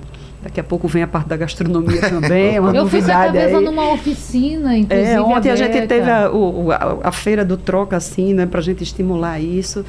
daqui 0.43 0.61
a 0.61 0.65
pouco 0.65 0.87
vem 0.87 1.03
a 1.03 1.07
parte 1.09 1.27
da 1.29 1.37
gastronomia 1.37 2.01
também, 2.09 2.55
é 2.57 2.61
uma 2.61 2.71
Eu 2.75 2.85
novidade 2.85 3.33
vez 3.33 3.53
aí. 3.55 3.65
numa 3.65 3.93
oficina, 3.93 4.77
inclusive. 4.77 5.09
É, 5.11 5.21
ontem 5.21 5.51
a 5.51 5.57
gente 5.57 5.71
aberta. 5.77 5.89
teve 5.95 6.09
a, 6.11 6.27
a, 6.27 7.09
a 7.09 7.13
feira 7.13 7.45
do 7.45 7.57
troca, 7.57 7.97
assim, 7.97 8.33
né, 8.33 8.47
para 8.47 8.61
a 8.61 8.63
gente 8.63 8.83
estimular 8.85 9.41
isso. 9.41 9.85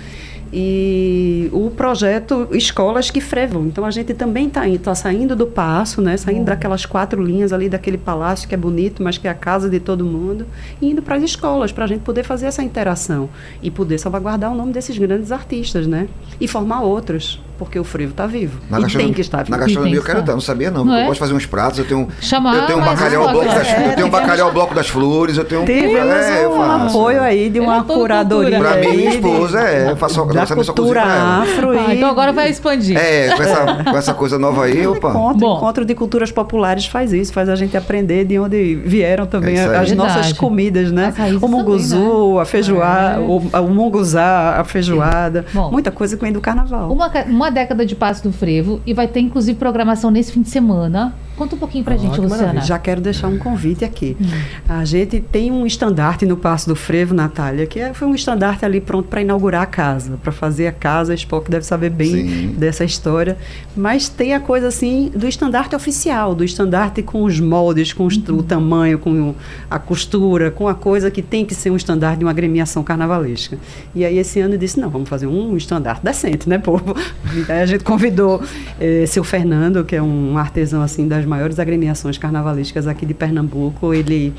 E 0.52 1.50
o 1.52 1.70
projeto 1.70 2.48
Escolas 2.52 3.10
que 3.10 3.20
Frevam. 3.20 3.66
Então 3.66 3.86
a 3.86 3.92
gente 3.92 4.14
também 4.14 4.48
está 4.48 4.62
tá 4.82 4.96
saindo 4.96 5.36
do 5.36 5.48
passo, 5.48 6.02
né, 6.02 6.16
saindo 6.18 6.46
daquelas 6.46 6.86
quatro 6.86 7.22
linhas 7.22 7.52
ali 7.52 7.70
daquele 7.70 7.98
palácio 7.98 8.48
que 8.48 8.56
é 8.56 8.58
bonito, 8.58 9.04
mas 9.04 9.18
que 9.18 9.28
é 9.28 9.32
a 9.32 9.34
casa 9.34 9.70
de 9.70 9.80
todo 9.80 10.06
mundo, 10.06 10.46
e 10.82 10.90
indo 10.90 11.02
para 11.02 11.16
as 11.16 11.24
escolas, 11.24 11.72
para 11.72 11.86
a 11.86 11.88
gente 11.88 12.02
poder 12.02 12.24
fazer 12.24 12.45
essa 12.45 12.64
interação 12.64 13.30
e 13.62 13.70
poder 13.70 13.98
salvaguardar 13.98 14.52
o 14.52 14.56
nome 14.56 14.72
desses 14.72 14.98
grandes 14.98 15.32
artistas, 15.32 15.88
né? 15.88 16.08
E 16.39 16.48
formar 16.48 16.82
outros, 16.82 17.41
porque 17.58 17.80
o 17.80 17.84
frevo 17.84 18.12
está 18.12 18.26
vivo. 18.28 18.60
Na 18.70 18.80
e 18.80 18.82
gastronomia, 18.84 19.05
tem 19.08 19.14
que 19.14 19.22
estar 19.22 19.38
vivo. 19.39 19.51
na 19.51 19.58
gastronomia 19.58 19.91
Tem 19.91 19.97
eu 19.97 20.01
que 20.01 20.08
quero 20.08 20.20
estar. 20.20 20.32
dar, 20.32 20.36
não 20.36 20.41
sabia 20.41 20.72
não. 20.72 20.86
Não 20.86 20.93
eu 20.93 20.99
é? 20.99 21.01
gosto 21.03 21.14
de 21.14 21.20
fazer 21.20 21.34
uns 21.34 21.45
pratos, 21.45 21.80
eu 21.80 21.86
tenho, 21.86 22.08
Chamar 22.22 22.55
eu 22.55 22.66
tenho 22.68 22.80
um 22.80 22.86
bacalhau 22.86 23.30
bloco 23.30 23.45
das, 23.45 23.53
coisa. 23.68 23.82
eu 23.89 23.95
tenho 23.95 24.05
um 24.05 24.10
É, 24.10 24.12
bacalhau 24.12 24.51
bloco 24.51 24.76
das 24.76 24.88
flores, 24.89 25.38
eu 25.38 25.45
tenho 25.45 25.66
Tivemos 25.66 26.14
é, 26.16 26.45
eu 26.45 26.51
um 26.51 26.62
apoio 26.62 27.22
aí 27.22 27.49
de 27.49 27.60
uma 27.60 27.78
é 27.78 27.84
curadoria. 27.84 28.58
cultura. 28.60 28.72
Pra 28.74 28.82
mim, 28.82 28.88
aí 28.88 28.97
minha 28.97 29.10
esposa, 29.10 29.60
é, 29.62 29.91
eu 29.91 29.95
faço- 29.97 30.26
da 30.26 30.45
cultura 30.45 31.03
afro 31.03 31.72
Ah, 31.72 31.93
e 31.93 31.97
então 31.97 32.10
agora 32.10 32.32
vai 32.34 32.49
expandir. 32.49 32.97
É, 32.97 33.30
com 33.36 33.43
essa, 33.43 33.84
com 33.84 33.97
essa 33.97 34.14
coisa 34.14 34.38
nova 34.39 34.66
aí, 34.66 34.86
opa. 34.86 35.10
Encontro, 35.10 35.39
Bom. 35.39 35.58
encontro 35.58 35.86
de 35.86 35.95
culturas 35.95 36.32
populares 36.32 36.86
faz 36.86 37.12
isso, 37.14 37.34
faz 37.34 37.49
a 37.49 37.55
gente 37.55 37.76
aprender 37.76 38.26
de 38.26 38.38
onde 38.39 38.76
vieram 38.86 39.26
também 39.26 39.58
É 39.58 39.78
as 39.78 39.91
nossas 39.93 40.14
Verdade. 40.16 40.36
comidas, 40.36 40.91
né? 40.91 41.14
O 41.41 41.47
munguzu, 41.47 42.36
né? 42.36 42.41
a 42.41 42.45
feijoada, 42.45 43.20
É. 43.53 43.60
o, 43.60 43.68
munguzá, 43.68 44.58
a 44.60 44.64
feijoada, 44.64 45.45
muita 45.72 45.91
coisa 45.91 46.16
que 46.16 46.24
vem 46.24 46.32
do 46.32 46.41
carnaval. 46.41 46.91
Uma, 46.91 47.12
uma 47.48 47.52
década 47.52 47.86
de 47.86 47.95
Passo 47.95 48.24
do 48.24 48.34
Frevo 48.34 48.82
e 48.86 48.93
vai 48.93 49.08
ter 49.08 49.22
inclusive 49.22 49.58
programação 49.58 50.12
nesse 50.12 50.34
fim 50.34 50.41
de 50.41 50.50
semana. 50.50 51.16
Conta 51.38 51.56
um 51.56 51.60
pouquinho 51.60 51.84
pra 51.84 51.94
Ah, 51.94 51.98
gente, 51.98 52.20
Luciana. 52.20 52.30
maravilha. 52.36 52.62
Já 52.64 52.80
quero 52.80 53.00
deixar 53.00 53.28
um 53.28 53.38
convite 53.38 53.86
aqui. 53.86 54.18
Hum. 54.20 54.26
A 54.68 54.84
gente 54.84 55.20
tem 55.20 55.52
um 55.52 55.66
estandarte 55.66 56.26
no 56.26 56.36
Passo 56.36 56.68
do 56.68 56.76
Frevo, 56.76 57.14
Natália, 57.14 57.66
que 57.68 57.80
é, 57.80 57.94
foi 57.94 58.08
um 58.08 58.16
estandarte 58.16 58.66
ali 58.66 58.82
pronto 58.82 59.08
para 59.08 59.22
inaugurar 59.22 59.62
a 59.62 59.66
casa, 59.68 60.18
para 60.22 60.32
fazer 60.32 60.66
a 60.68 60.72
casa. 60.72 61.12
A 61.14 61.16
Spock 61.16 61.50
deve 61.50 61.64
saber 61.66 61.92
bem 61.92 62.10
Sim. 62.10 62.56
dessa 62.58 62.84
história. 62.84 63.38
Mas 63.76 64.10
tem 64.10 64.34
a 64.34 64.40
coisa 64.40 64.68
assim 64.68 65.12
do 65.16 65.28
estandarte 65.28 65.76
oficial, 65.76 66.34
do 66.34 66.44
estandarte 66.44 67.04
com 67.04 67.24
os 67.24 67.40
moldes, 67.40 67.94
com 67.94 68.06
os- 68.06 68.18
Uhum. 68.18 68.38
o 68.40 68.44
tamanho, 68.44 68.98
com 68.98 69.36
a 69.70 69.78
costura, 69.78 70.50
com 70.50 70.68
a 70.68 70.74
coisa 70.74 71.12
que 71.12 71.22
tem 71.22 71.46
que 71.46 71.54
ser 71.54 71.70
um 71.70 71.76
estandarte 71.76 72.18
de 72.20 72.26
uma 72.26 72.32
agremiação 72.32 72.84
carnavalesca. 72.84 73.58
E 73.94 74.04
aí 74.04 74.18
esse 74.18 74.40
ano 74.40 74.56
eu 74.56 74.58
disse, 74.58 74.80
não, 74.80 74.90
vamos 74.90 75.08
fazer 75.08 75.28
um 75.28 75.56
estandarte 75.56 76.04
decente, 76.04 76.50
né, 76.50 76.58
povo? 76.58 76.96
E 77.48 77.52
aí 77.52 77.62
a 77.62 77.66
gente 77.66 77.84
convidou 77.84 78.42
eh, 78.80 79.06
seu 79.06 79.24
Fernando, 79.24 79.84
que 79.86 79.96
é 79.96 80.02
um 80.02 80.38
artesão 80.38 80.82
assim 80.82 81.08
das 81.08 81.26
maiores 81.28 81.59
agremiações 81.59 82.17
carnavalescas 82.17 82.88
aqui 82.88 83.05
de 83.05 83.13
Pernambuco. 83.13 83.93
Ele, 83.93 84.34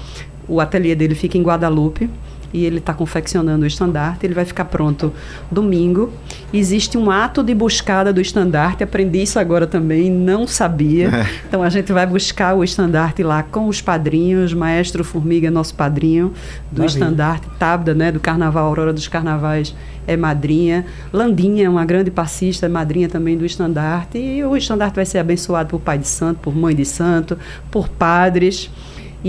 o 0.48 0.60
ateliê 0.60 0.94
dele 0.94 1.14
fica 1.14 1.38
em 1.38 1.42
Guadalupe. 1.42 2.10
E 2.52 2.64
ele 2.64 2.78
está 2.78 2.94
confeccionando 2.94 3.64
o 3.64 3.66
estandarte. 3.66 4.26
Ele 4.26 4.34
vai 4.34 4.44
ficar 4.44 4.64
pronto 4.64 5.12
domingo. 5.50 6.12
Existe 6.52 6.96
um 6.96 7.10
ato 7.10 7.42
de 7.42 7.54
buscada 7.54 8.12
do 8.12 8.20
estandarte. 8.20 8.82
Aprendi 8.82 9.22
isso 9.22 9.38
agora 9.38 9.66
também, 9.66 10.10
não 10.10 10.46
sabia. 10.46 11.08
É. 11.08 11.26
Então 11.46 11.62
a 11.62 11.68
gente 11.68 11.92
vai 11.92 12.06
buscar 12.06 12.54
o 12.54 12.64
estandarte 12.64 13.22
lá 13.22 13.42
com 13.42 13.68
os 13.68 13.80
padrinhos. 13.80 14.54
Maestro 14.54 15.04
Formiga, 15.04 15.50
nosso 15.50 15.74
padrinho 15.74 16.32
do 16.70 16.80
Maravilha. 16.80 16.86
estandarte. 16.86 17.48
Tabda, 17.58 17.94
né, 17.94 18.12
do 18.12 18.20
Carnaval, 18.20 18.66
Aurora 18.66 18.92
dos 18.92 19.08
Carnavais, 19.08 19.74
é 20.06 20.16
madrinha. 20.16 20.86
Landinha, 21.12 21.70
uma 21.70 21.84
grande 21.84 22.10
passista, 22.10 22.66
é 22.66 22.68
madrinha 22.68 23.08
também 23.08 23.36
do 23.36 23.44
estandarte. 23.44 24.18
E 24.18 24.42
o 24.44 24.56
estandarte 24.56 24.96
vai 24.96 25.04
ser 25.04 25.18
abençoado 25.18 25.68
por 25.68 25.80
pai 25.80 25.98
de 25.98 26.08
santo, 26.08 26.40
por 26.40 26.54
mãe 26.54 26.74
de 26.74 26.84
santo, 26.84 27.38
por 27.70 27.88
padres. 27.88 28.70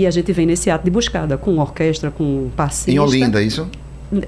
E 0.00 0.06
a 0.06 0.10
gente 0.10 0.32
vem 0.32 0.46
nesse 0.46 0.70
ato 0.70 0.82
de 0.84 0.90
buscada, 0.90 1.36
com 1.36 1.58
orquestra, 1.58 2.10
com 2.10 2.48
passista. 2.56 2.90
Em 2.90 2.98
Olinda, 2.98 3.42
é 3.42 3.44
isso? 3.44 3.68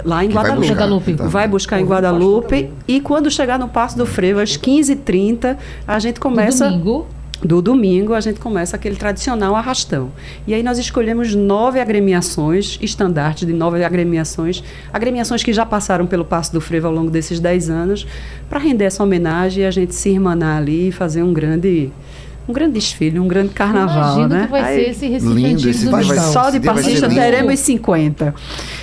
Lá 0.05 0.23
em 0.23 0.29
Que 0.29 0.35
vai 0.35 0.45
Guadalupe. 0.45 0.67
buscar. 0.69 0.75
Guadalupe. 0.85 1.15
Tá. 1.15 1.27
Vai 1.27 1.49
buscar 1.49 1.81
em 1.81 1.85
Guadalupe. 1.85 2.71
E 2.87 3.01
quando 3.01 3.31
chegar 3.31 3.59
no 3.59 3.69
Passo 3.69 3.97
do 3.97 4.05
Frevo, 4.05 4.39
às 4.41 4.57
15h30, 4.57 5.57
a 5.89 5.99
gente 5.99 6.17
No 6.17 6.21
começa. 6.23 6.69
domingo. 6.69 7.07
Do 7.45 7.61
domingo, 7.61 8.15
a 8.15 8.21
gente 8.21 8.39
começa 8.39 8.77
aquele 8.77 8.95
tradicional 8.95 9.57
arrastão. 9.57 10.13
E 10.47 10.55
aí 10.55 10.63
nós 10.63 10.79
escolhemos 10.79 11.35
nove 11.35 11.81
agremiações, 11.81 12.79
estandartes 12.81 13.45
de 13.49 13.53
nove 13.53 13.83
agremiações, 13.83 14.63
agremiações 14.93 15.43
que 15.43 15.53
já 15.53 15.67
passaram 15.67 16.07
pelo 16.07 16.25
Passo 16.25 16.53
do 16.53 16.61
Frevo 16.61 16.87
ao 16.87 16.93
longo 16.93 17.11
desses 17.11 17.41
dez 17.41 17.69
anos, 17.69 18.07
para 18.49 18.61
render 18.61 18.85
essa 18.85 19.03
homenagem 19.03 19.65
e 19.65 19.67
a 19.67 19.73
gente 19.73 19.93
se 19.93 20.11
irmanar 20.11 20.59
ali 20.59 20.89
e 20.89 20.93
fazer 20.93 21.25
um 21.25 21.33
grande, 21.33 21.91
um 22.49 22.53
grande 22.53 22.73
desfile, 22.75 23.19
um 23.21 23.29
grande 23.29 23.51
carnaval, 23.51 24.17
Imagino 24.17 24.29
né? 24.29 24.45
que 24.47 24.51
vai 24.51 24.63
Aí- 24.63 24.85
ser 24.85 24.91
esse 24.91 25.07
Recife 25.09 25.33
Lindo 25.33 25.49
antigo 25.55 25.71
esse 25.71 25.87
vai 25.87 26.05
ser- 26.05 26.21
só 26.33 26.51
de 26.51 26.59
vai 26.59 26.75
passista 26.75 27.09
teremos 27.09 27.59
50. 27.61 28.35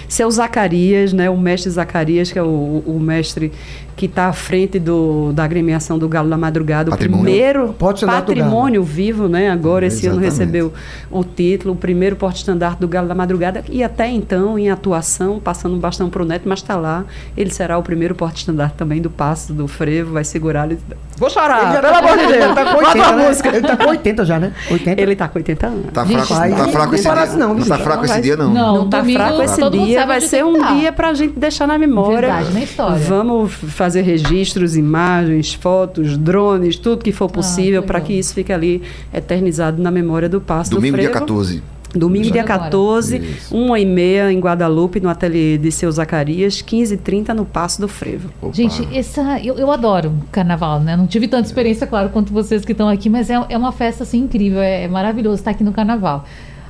Seu 0.10 0.30
Zacarias, 0.30 1.14
né, 1.14 1.30
o 1.30 1.38
mestre 1.38 1.70
Zacarias, 1.70 2.32
que 2.32 2.38
é 2.40 2.44
o, 2.44 2.84
o 2.86 3.00
mestre 3.00 3.52
que 3.96 4.06
está 4.06 4.28
à 4.28 4.34
frente 4.34 4.80
do, 4.80 5.34
da 5.34 5.44
agremiação 5.44 6.00
do 6.00 6.08
Galo 6.08 6.30
da 6.30 6.38
Madrugada, 6.38 6.90
Patrimônio. 6.90 7.22
o 7.22 7.26
primeiro 7.26 7.76
patrimônio 8.08 8.82
vivo, 8.82 9.28
né? 9.28 9.50
Agora 9.52 9.86
esse 9.86 10.08
ano 10.08 10.24
Exatamente. 10.24 10.40
recebeu 10.40 10.74
o 11.12 11.22
título, 11.22 11.74
o 11.74 11.76
primeiro 11.78 12.16
porte-estandarte 12.16 12.80
do 12.80 12.88
Galo 12.88 13.10
da 13.10 13.14
Madrugada, 13.16 13.62
e 13.70 13.84
até 13.84 14.08
então 14.08 14.58
em 14.58 14.70
atuação, 14.70 15.38
passando 15.38 15.76
um 15.76 15.80
bastão 15.80 16.10
para 16.10 16.24
o 16.24 16.26
Neto, 16.26 16.44
mas 16.48 16.60
está 16.60 16.78
lá. 16.78 17.04
Ele 17.36 17.52
será 17.52 17.78
o 17.78 17.84
primeiro 17.84 18.16
porte-estandarte 18.16 18.76
também 18.78 19.02
do 19.02 19.10
Passo 19.10 19.52
do 19.52 19.68
Frevo, 19.68 20.14
vai 20.14 20.24
segurar. 20.24 20.66
Ele... 20.72 20.80
Vou 21.18 21.30
chorar, 21.30 21.64
Ele 21.64 21.74
já 21.74 21.82
pelo 21.82 21.94
tá- 21.94 22.00
amor 22.00 22.18
de 22.18 22.26
Deus. 22.28 22.44
Ele 22.46 22.54
tá 22.56 22.66
com 22.66 22.72
Bota 22.72 22.88
80, 22.88 23.04
a 23.10 23.16
né? 23.18 23.28
música. 23.28 23.50
Ele 23.50 23.68
tá 23.68 23.78
com 23.78 23.90
80 23.90 24.26
já, 24.26 24.40
né? 24.40 24.54
80. 24.72 25.02
Ele 25.02 25.12
está 25.12 25.28
com 25.28 25.40
80 25.40 25.68
anos. 25.68 25.86
Tá 25.92 26.06
fraco, 26.06 26.34
vai- 26.36 26.52
tá 26.56 26.68
fraco 26.70 26.96
esse 26.96 27.04
parece 27.04 27.36
dia. 27.36 27.46
não, 27.46 27.54
Não 27.54 27.66
tá 27.68 27.78
fraco 27.78 28.06
esse 28.06 28.22
dia, 28.22 28.38
não. 28.38 28.54
Não. 28.54 28.76
Não 28.78 28.90
tá 28.90 29.04
fraco 29.04 29.42
esse 29.42 29.60
mundo 29.60 29.78
dia, 30.00 30.06
sabe 30.06 30.08
vai 30.08 30.18
onde 30.18 30.28
ser 30.28 30.46
um 30.46 30.60
tá. 30.60 30.74
dia 30.74 30.92
pra 30.92 31.14
gente 31.14 31.40
deixar 31.40 31.68
na 31.68 31.78
memória. 31.78 32.28
Verdade, 32.28 32.54
na 32.54 32.64
história. 32.64 32.98
Vamos 32.98 33.54
fazer 33.54 34.02
registros, 34.02 34.76
imagens, 34.76 35.54
fotos, 35.54 36.18
drones, 36.18 36.78
tudo 36.78 37.04
que 37.04 37.12
for 37.12 37.30
possível 37.30 37.82
que 37.82 37.88
para 37.88 38.02
que 38.02 38.14
isso 38.14 38.34
fique 38.34 38.52
ali 38.52 38.82
eternizado 39.14 39.82
na 39.82 39.92
memória 39.92 40.30
do 40.30 40.42
Passo 40.42 40.72
Domingo, 40.72 40.98
do 40.98 41.00
dia 41.02 41.10
Frevo. 41.10 41.26
14. 41.26 41.64
Domingo, 41.94 42.32
dia 42.32 42.44
Agora. 42.44 42.66
14, 42.66 43.18
Isso. 43.18 43.56
1 43.56 43.78
e 43.78 43.86
meia 43.86 44.32
em 44.32 44.40
Guadalupe, 44.40 45.00
no 45.00 45.10
ateliê 45.10 45.58
de 45.58 45.72
seu 45.72 45.92
Zacarias, 45.92 46.62
15 46.62 46.94
h 46.94 47.04
30 47.04 47.34
no 47.34 47.46
Passo 47.46 47.82
do 47.82 47.88
Frevo. 47.88 48.30
Opa. 48.42 48.54
Gente, 48.54 48.88
essa, 48.96 49.40
eu, 49.44 49.58
eu 49.58 49.72
adoro 49.72 50.14
carnaval, 50.32 50.80
né? 50.80 50.96
Não 50.96 51.08
tive 51.08 51.28
tanta 51.28 51.48
experiência, 51.48 51.88
claro, 51.88 52.10
quanto 52.10 52.32
vocês 52.32 52.64
que 52.64 52.74
estão 52.74 52.88
aqui, 52.88 53.10
mas 53.10 53.30
é, 53.30 53.44
é 53.50 53.58
uma 53.58 53.72
festa 53.72 54.04
assim 54.04 54.20
incrível, 54.20 54.62
é, 54.62 54.84
é 54.84 54.88
maravilhoso 54.88 55.38
estar 55.38 55.52
aqui 55.52 55.64
no 55.64 55.72
carnaval. 55.72 56.26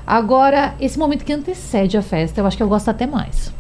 Agora, 0.10 0.74
esse 0.82 0.98
momento 0.98 1.24
que 1.24 1.32
antecede 1.32 1.96
a 1.96 2.02
festa, 2.02 2.42
eu 2.42 2.48
acho 2.48 2.58
que 2.58 2.64
eu 2.64 2.68
gosto 2.68 2.90
até 2.90 3.06
mais. 3.06 3.54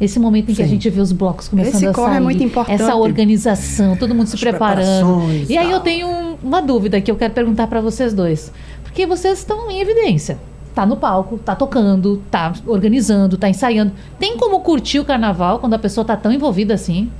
Esse 0.00 0.16
momento 0.20 0.52
em 0.52 0.54
que 0.54 0.62
a 0.62 0.64
Sim. 0.64 0.70
gente 0.70 0.88
vê 0.88 1.00
os 1.00 1.10
blocos 1.10 1.48
começando 1.48 1.74
Esse 1.74 1.86
a 1.88 1.92
corre 1.92 2.10
sair, 2.10 2.16
é 2.18 2.20
muito 2.20 2.40
importante. 2.44 2.80
essa 2.80 2.94
organização, 2.94 3.96
todo 3.96 4.14
mundo 4.14 4.28
se 4.28 4.36
As 4.36 4.40
preparando. 4.40 4.84
preparações 5.06 5.50
E 5.50 5.58
aí 5.58 5.68
eu 5.72 5.80
tenho 5.80 6.06
um- 6.06 6.36
uma 6.40 6.62
dúvida 6.62 7.00
que 7.00 7.10
eu 7.10 7.16
quero 7.16 7.34
perguntar 7.34 7.66
para 7.66 7.80
vocês 7.80 8.14
dois, 8.14 8.52
porque 8.84 9.04
vocês 9.08 9.40
estão 9.40 9.68
em 9.72 9.80
evidência. 9.80 10.38
Tá 10.72 10.86
no 10.86 10.96
palco, 10.96 11.36
tá 11.38 11.56
tocando, 11.56 12.22
tá 12.30 12.52
organizando, 12.64 13.36
tá 13.36 13.48
ensaiando. 13.48 13.90
Tem 14.20 14.36
como 14.36 14.60
curtir 14.60 15.00
o 15.00 15.04
carnaval 15.04 15.58
quando 15.58 15.74
a 15.74 15.78
pessoa 15.80 16.04
tá 16.04 16.16
tão 16.16 16.30
envolvida 16.32 16.74
assim? 16.74 17.10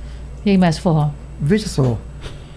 E 0.45 0.51
aí, 0.51 0.57
mestre 0.57 0.81
Forró? 0.81 1.09
Veja 1.39 1.67
só. 1.67 1.97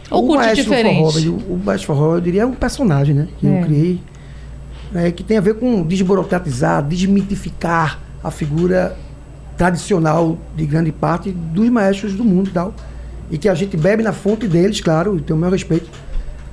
Ou 0.09 0.24
o 0.24 0.26
curte 0.28 0.54
diferente? 0.54 0.98
Forró, 0.98 1.11
velho, 1.11 1.34
o 1.50 1.61
maestro 1.64 1.88
Forró, 1.94 2.14
eu 2.14 2.20
diria, 2.20 2.42
é 2.42 2.46
um 2.46 2.52
personagem, 2.52 3.12
né? 3.14 3.26
Que 3.38 3.46
É. 3.48 3.61
eu 3.61 3.64
criei. 3.64 4.00
É, 4.97 5.11
que 5.11 5.22
tem 5.22 5.38
a 5.38 5.40
ver 5.40 5.55
com 5.55 5.82
desburocratizar, 5.82 6.82
desmitificar 6.82 8.01
a 8.22 8.30
figura 8.30 8.97
tradicional 9.57 10.38
de 10.55 10.66
grande 10.66 10.92
parte 10.92 11.30
dos 11.30 11.68
maestros 11.68 12.14
do 12.14 12.24
mundo 12.24 12.51
e 12.51 12.53
tal. 12.53 12.74
E 13.30 13.38
que 13.38 13.49
a 13.49 13.55
gente 13.55 13.76
bebe 13.76 14.03
na 14.03 14.12
fonte 14.12 14.47
deles, 14.47 14.80
claro, 14.80 15.16
e 15.16 15.20
tem 15.20 15.34
o 15.34 15.38
meu 15.38 15.51
respeito. 15.51 15.90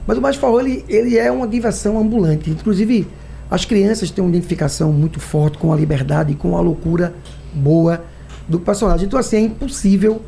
Mas 0.08 0.18
o 0.18 0.22
maestro 0.22 0.42
Forró, 0.42 0.60
ele, 0.60 0.84
ele 0.90 1.18
é 1.18 1.32
uma 1.32 1.48
diversão 1.48 2.00
ambulante. 2.00 2.50
Inclusive, 2.50 3.08
as 3.50 3.66
crianças 3.66 4.10
têm 4.10 4.24
uma 4.24 4.30
identificação 4.30 4.92
muito 4.92 5.20
forte 5.20 5.58
com 5.58 5.72
a 5.72 5.76
liberdade 5.76 6.32
e 6.32 6.36
com 6.36 6.58
a 6.58 6.62
loucura 6.62 7.14
boa 7.54 8.04
do 8.48 8.60
personagem. 8.60 9.06
Então, 9.06 9.20
assim, 9.20 9.38
é 9.38 9.40
impossível 9.42 10.22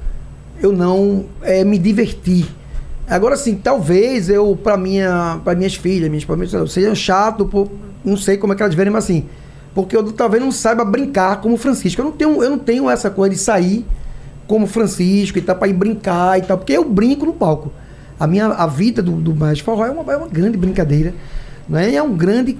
eu 0.61 0.71
não 0.71 1.25
eh, 1.41 1.63
me 1.63 1.77
divertir. 1.77 2.45
Agora, 3.07 3.35
assim, 3.35 3.55
talvez 3.55 4.29
eu, 4.29 4.57
para 4.61 4.75
minha, 4.77 5.39
para 5.43 5.55
minhas 5.55 5.75
filhas, 5.75 6.09
minhas 6.09 6.71
seja 6.71 6.95
chato, 6.95 7.45
por, 7.45 7.69
não 8.03 8.17
sei 8.17 8.37
como 8.37 8.53
é 8.53 8.55
que 8.55 8.63
elas 8.63 8.73
verem, 8.73 8.91
mas 8.91 9.03
assim, 9.03 9.25
porque 9.75 9.95
eu 9.95 10.11
talvez 10.11 10.41
não 10.41 10.51
saiba 10.51 10.83
brincar 10.83 11.41
como 11.41 11.55
Francisco. 11.57 12.01
Eu 12.01 12.05
não 12.05 12.11
tenho, 12.11 12.41
eu 12.43 12.49
não 12.49 12.57
tenho 12.57 12.89
essa 12.89 13.09
coisa 13.09 13.35
de 13.35 13.39
sair 13.39 13.85
como 14.47 14.65
Francisco 14.65 15.37
e 15.37 15.41
tal, 15.41 15.55
para 15.55 15.67
ir 15.67 15.73
brincar 15.73 16.39
e 16.39 16.41
tal, 16.43 16.57
porque 16.57 16.73
eu 16.73 16.83
brinco 16.83 17.25
no 17.25 17.33
palco. 17.33 17.71
A 18.19 18.25
minha 18.25 18.47
a 18.47 18.65
vida 18.65 19.01
do, 19.01 19.11
do 19.13 19.35
Maestro 19.35 19.65
Forró 19.65 19.85
é 19.85 19.91
uma, 19.91 20.13
é 20.13 20.17
uma 20.17 20.27
grande 20.27 20.57
brincadeira, 20.57 21.13
né? 21.67 21.93
É 21.93 22.01
um 22.01 22.15
grande 22.15 22.57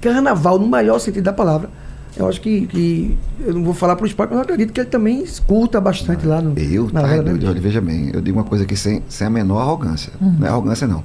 carnaval, 0.00 0.58
no 0.58 0.68
melhor 0.68 0.98
sentido 0.98 1.24
da 1.24 1.32
palavra. 1.32 1.70
Eu 2.18 2.28
acho 2.28 2.40
que, 2.40 2.66
que 2.66 3.16
eu 3.40 3.54
não 3.54 3.62
vou 3.62 3.72
falar 3.72 3.94
para 3.94 4.02
o 4.04 4.06
esporte, 4.06 4.30
mas 4.30 4.38
eu 4.38 4.42
acredito 4.42 4.72
que 4.72 4.80
ele 4.80 4.88
também 4.88 5.22
escuta 5.22 5.80
bastante 5.80 6.26
lá 6.26 6.42
no. 6.42 6.58
Eu, 6.58 6.90
na 6.92 7.02
tá 7.02 7.16
Grande. 7.16 7.46
olha, 7.46 7.60
veja 7.60 7.80
bem, 7.80 8.10
eu 8.12 8.20
digo 8.20 8.36
uma 8.38 8.44
coisa 8.44 8.64
aqui 8.64 8.76
sem, 8.76 9.02
sem 9.08 9.26
a 9.26 9.30
menor 9.30 9.60
arrogância. 9.60 10.12
Não 10.20 10.44
é 10.46 10.50
arrogância, 10.50 10.86
não. 10.88 11.04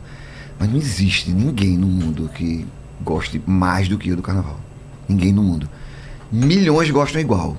Mas 0.59 0.69
não 0.69 0.77
existe 0.77 1.29
ninguém 1.31 1.77
no 1.77 1.85
mundo 1.87 2.29
que 2.33 2.65
goste 3.01 3.39
mais 3.45 3.87
do 3.87 3.97
que 3.97 4.09
eu 4.09 4.15
do 4.15 4.21
carnaval. 4.23 4.59
Ninguém 5.07 5.31
no 5.31 5.43
mundo. 5.43 5.69
Milhões 6.31 6.89
gostam 6.89 7.21
igual, 7.21 7.55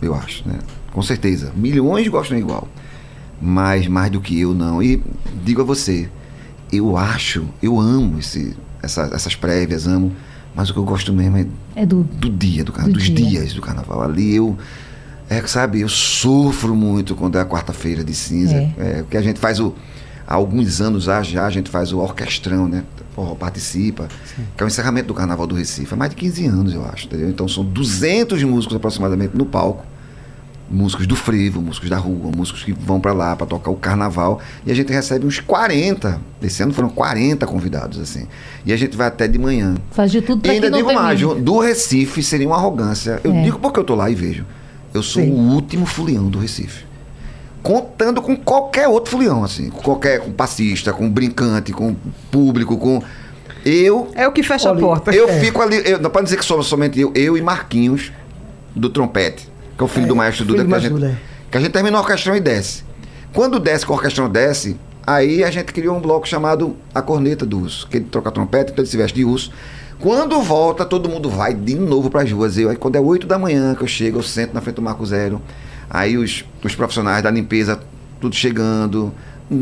eu 0.00 0.14
acho, 0.14 0.46
né? 0.48 0.58
Com 0.92 1.02
certeza. 1.02 1.52
Milhões 1.56 2.06
gostam 2.06 2.38
igual. 2.38 2.68
Mas 3.42 3.88
mais 3.88 4.10
do 4.12 4.20
que 4.20 4.38
eu, 4.40 4.54
não. 4.54 4.80
E 4.80 5.02
digo 5.42 5.62
a 5.62 5.64
você, 5.64 6.08
eu 6.72 6.96
acho, 6.96 7.44
eu 7.60 7.80
amo 7.80 8.20
esse, 8.20 8.56
essa- 8.80 9.10
essas 9.12 9.34
prévias, 9.34 9.86
amo. 9.88 10.12
Mas 10.54 10.70
o 10.70 10.72
que 10.72 10.78
eu 10.78 10.84
gosto 10.84 11.12
mesmo 11.12 11.36
é 11.36 11.46
É 11.74 11.84
do. 11.86 12.02
do 12.04 12.30
dia 12.30 12.62
do 12.64 12.72
carnaval, 12.72 12.92
Do 12.92 12.98
dos 12.98 13.08
dia. 13.10 13.14
dias 13.28 13.52
do 13.54 13.60
carnaval. 13.60 14.02
Ali 14.02 14.36
eu, 14.36 14.56
é, 15.28 15.44
sabe, 15.46 15.80
eu 15.80 15.88
sofro 15.88 16.74
muito 16.74 17.14
quando 17.14 17.36
é 17.36 17.40
a 17.40 17.44
quarta-feira 17.46 18.04
de 18.04 18.14
cinza. 18.14 18.54
É. 18.54 18.72
É. 18.78 18.92
porque 19.02 19.16
a 19.16 19.22
gente 19.22 19.40
faz 19.40 19.58
o. 19.60 19.74
Há 20.26 20.34
alguns 20.34 20.80
anos 20.80 21.04
já, 21.04 21.22
já 21.22 21.44
a 21.46 21.50
gente 21.50 21.68
faz 21.68 21.92
o 21.92 21.98
orquestrão, 21.98 22.66
né? 22.66 22.82
Forró 23.14 23.34
participa, 23.34 24.08
que 24.56 24.62
é 24.62 24.64
o 24.64 24.66
encerramento 24.66 25.08
do 25.08 25.14
Carnaval 25.14 25.46
do 25.46 25.54
Recife. 25.54 25.92
Há 25.92 25.96
mais 25.96 26.10
de 26.10 26.16
15 26.16 26.46
anos, 26.46 26.72
eu 26.74 26.84
acho, 26.86 27.06
entendeu? 27.06 27.28
Então 27.28 27.46
são 27.46 27.62
200 27.64 28.42
músicos 28.42 28.74
aproximadamente 28.76 29.36
no 29.36 29.44
palco. 29.44 29.84
Músicos 30.70 31.06
do 31.06 31.14
frevo, 31.14 31.60
músicos 31.60 31.90
da 31.90 31.98
rua, 31.98 32.30
músicos 32.34 32.64
que 32.64 32.72
vão 32.72 32.98
pra 32.98 33.12
lá 33.12 33.36
pra 33.36 33.46
tocar 33.46 33.70
o 33.70 33.76
carnaval. 33.76 34.40
E 34.66 34.72
a 34.72 34.74
gente 34.74 34.90
recebe 34.92 35.26
uns 35.26 35.38
40. 35.38 36.18
Esse 36.42 36.62
ano 36.62 36.72
foram 36.72 36.88
40 36.88 37.46
convidados, 37.46 38.00
assim. 38.00 38.26
E 38.64 38.72
a 38.72 38.76
gente 38.76 38.96
vai 38.96 39.08
até 39.08 39.28
de 39.28 39.38
manhã. 39.38 39.74
Faz 39.92 40.10
de 40.10 40.22
tudo 40.22 40.38
E 40.38 40.42
pra 40.42 40.50
que 40.50 40.54
ainda 40.56 40.70
não 40.70 40.78
digo 40.78 40.92
mais, 40.94 41.20
do 41.20 41.58
Recife 41.58 42.22
seria 42.22 42.46
uma 42.46 42.56
arrogância. 42.56 43.20
Eu 43.22 43.32
É. 43.34 43.42
digo 43.42 43.58
porque 43.58 43.78
eu 43.78 43.84
tô 43.84 43.94
lá 43.94 44.08
e 44.10 44.14
vejo. 44.14 44.44
Eu 44.94 45.02
sou 45.02 45.22
Sim. 45.22 45.30
o 45.30 45.34
último 45.52 45.84
fulião 45.84 46.28
do 46.28 46.38
Recife. 46.38 46.84
Contando 47.62 48.20
com 48.20 48.36
qualquer 48.36 48.88
outro 48.88 49.10
fulião, 49.12 49.42
assim. 49.44 49.70
Com 49.70 49.80
qualquer, 49.82 50.20
com 50.20 50.32
passista, 50.32 50.92
com 50.92 51.08
brincante, 51.10 51.72
com 51.72 51.94
público, 52.30 52.76
com. 52.76 53.02
Eu. 53.64 54.10
É 54.14 54.28
o 54.28 54.32
que 54.32 54.42
fecha 54.42 54.68
Olha, 54.70 54.78
a 54.78 54.80
porta. 54.80 55.14
Eu 55.14 55.28
É. 55.28 55.40
fico 55.40 55.62
ali. 55.62 55.80
Eu, 55.84 55.98
não 56.00 56.10
pode 56.10 56.24
dizer 56.24 56.36
que 56.36 56.44
sou 56.44 56.62
somente 56.62 57.00
eu, 57.00 57.10
eu 57.14 57.36
e 57.38 57.42
Marquinhos, 57.42 58.12
do 58.76 58.90
trompete, 58.90 59.48
que 59.76 59.82
é 59.82 59.84
o 59.84 59.88
filho 59.88 60.04
É, 60.04 60.08
do 60.08 60.16
maestro 60.16 60.44
Duda, 60.44 60.62
do 60.64 60.68
que 60.68 60.74
a, 60.74 60.78
gente, 60.78 60.92
Duda, 60.92 61.18
que 61.50 61.56
a 61.58 61.60
gente 61.60 61.72
termina 61.72 61.96
o 61.96 62.00
orquestrão 62.00 62.34
e 62.36 62.40
desce. 62.40 62.84
Quando 63.32 63.58
desce, 63.58 63.84
que 63.84 63.90
o 63.90 63.94
orquestrão 63.94 64.28
desce, 64.28 64.76
aí 65.06 65.42
a 65.44 65.50
gente 65.50 65.72
criou 65.72 65.96
um 65.96 66.00
bloco 66.00 66.26
chamado 66.28 66.76
A 66.94 67.02
Corneta 67.02 67.44
do 67.44 67.58
Urso, 67.60 67.86
que 67.88 67.96
ele 67.98 68.06
troca 68.10 68.30
trompete, 68.30 68.72
então 68.72 68.82
ele 68.82 68.90
se 68.90 68.96
veste 68.96 69.16
de 69.16 69.24
urso. 69.24 69.50
Quando 69.98 70.40
volta, 70.42 70.84
todo 70.84 71.08
mundo 71.08 71.30
vai 71.30 71.54
de 71.54 71.74
novo 71.76 72.10
para 72.10 72.22
as 72.22 72.30
ruas. 72.30 72.58
Eu, 72.58 72.68
aí 72.70 72.76
quando 72.76 72.96
é 72.96 73.00
8 73.00 73.26
da 73.26 73.38
manhã 73.38 73.74
que 73.74 73.82
eu 73.82 73.86
chego, 73.88 74.18
eu 74.18 74.22
sento 74.22 74.52
na 74.52 74.60
frente 74.60 74.76
do 74.76 74.82
Marco 74.82 75.04
Zero. 75.06 75.40
Aí 75.88 76.16
os, 76.18 76.44
os 76.62 76.74
profissionais 76.74 77.22
da 77.22 77.30
limpeza, 77.30 77.80
tudo 78.20 78.34
chegando, 78.34 79.12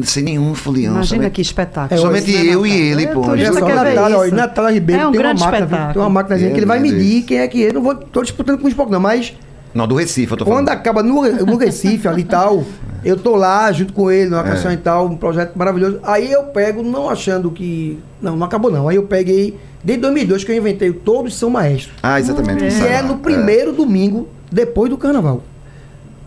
sem 0.05 0.23
nenhum 0.23 0.55
folião. 0.55 0.95
Imagina 0.95 1.17
somente- 1.23 1.33
que 1.35 1.43
espetáculo. 1.43 1.99
É, 1.99 2.03
somente 2.03 2.33
Né, 2.33 2.55
eu 2.55 2.67
e 2.67 2.73
ele, 2.73 3.05
É, 3.05 3.07
pô. 3.09 3.21
Natália, 3.27 4.19
ó. 4.19 4.27
Natália 4.35 4.71
Ribeiro 4.73 5.03
É 5.03 5.07
um 5.07 5.13
tem 5.13 5.21
uma 5.21 5.27
grande 5.27 5.41
máquina, 5.41 5.65
espetáculo. 5.65 5.93
tem 5.93 6.03
uma 6.03 6.11
máquina 6.11 6.37
É, 6.37 6.51
que 6.51 6.57
ele 6.57 6.67
vai 6.67 6.79
medir 6.81 7.23
quem 7.23 7.39
é 7.39 7.49
que 7.49 7.67
é. 7.67 7.73
Não 7.73 7.83
vou, 7.83 7.95
tô 7.95 8.23
disputando 8.23 8.59
com 8.59 8.67
o 8.67 8.69
esporte, 8.69 8.91
não, 8.91 9.01
mas 9.01 9.35
Não, 9.75 9.87
do 9.89 9.95
Recife, 9.95 10.31
eu 10.33 10.37
tô 10.37 10.45
Quando 10.45 10.67
falando. 10.67 10.69
acaba 10.69 11.03
no, 11.03 11.23
no 11.47 11.57
Recife 11.57 12.07
ali 12.07 12.23
e 12.23 12.25
tal, 12.25 12.65
eu 13.05 13.17
tô 13.17 13.35
lá 13.37 13.71
junto 13.73 13.93
com 13.93 14.11
ele, 14.11 14.29
numa 14.29 14.43
canção 14.43 14.71
e 14.73 14.77
tal, 14.77 15.07
um 15.07 15.17
projeto 15.17 15.57
maravilhoso. 15.57 15.99
Aí 16.03 16.31
eu 16.31 16.45
pego, 16.45 16.83
não 16.83 17.09
achando 17.09 17.51
que. 17.51 17.99
Não, 18.21 18.37
não 18.37 18.47
acabou 18.47 18.71
não. 18.71 18.89
Aí 18.89 18.97
eu 18.97 19.05
peguei, 19.05 19.59
desde 19.83 20.03
2002 20.03 20.45
que 20.45 20.53
eu 20.53 20.57
inventei 20.57 20.91
o 20.91 20.95
Todos 20.95 21.35
São 21.37 21.49
Maestros. 21.51 21.95
Ah, 22.03 22.21
exatamente. 22.21 22.65
Que 22.65 22.71
sabe 22.71 22.91
é 22.91 23.01
lá. 23.01 23.03
no 23.09 23.19
primeiro 23.19 23.73
domingo 23.73 24.29
depois 24.51 24.91
do 24.91 24.99
carnaval. 24.99 25.43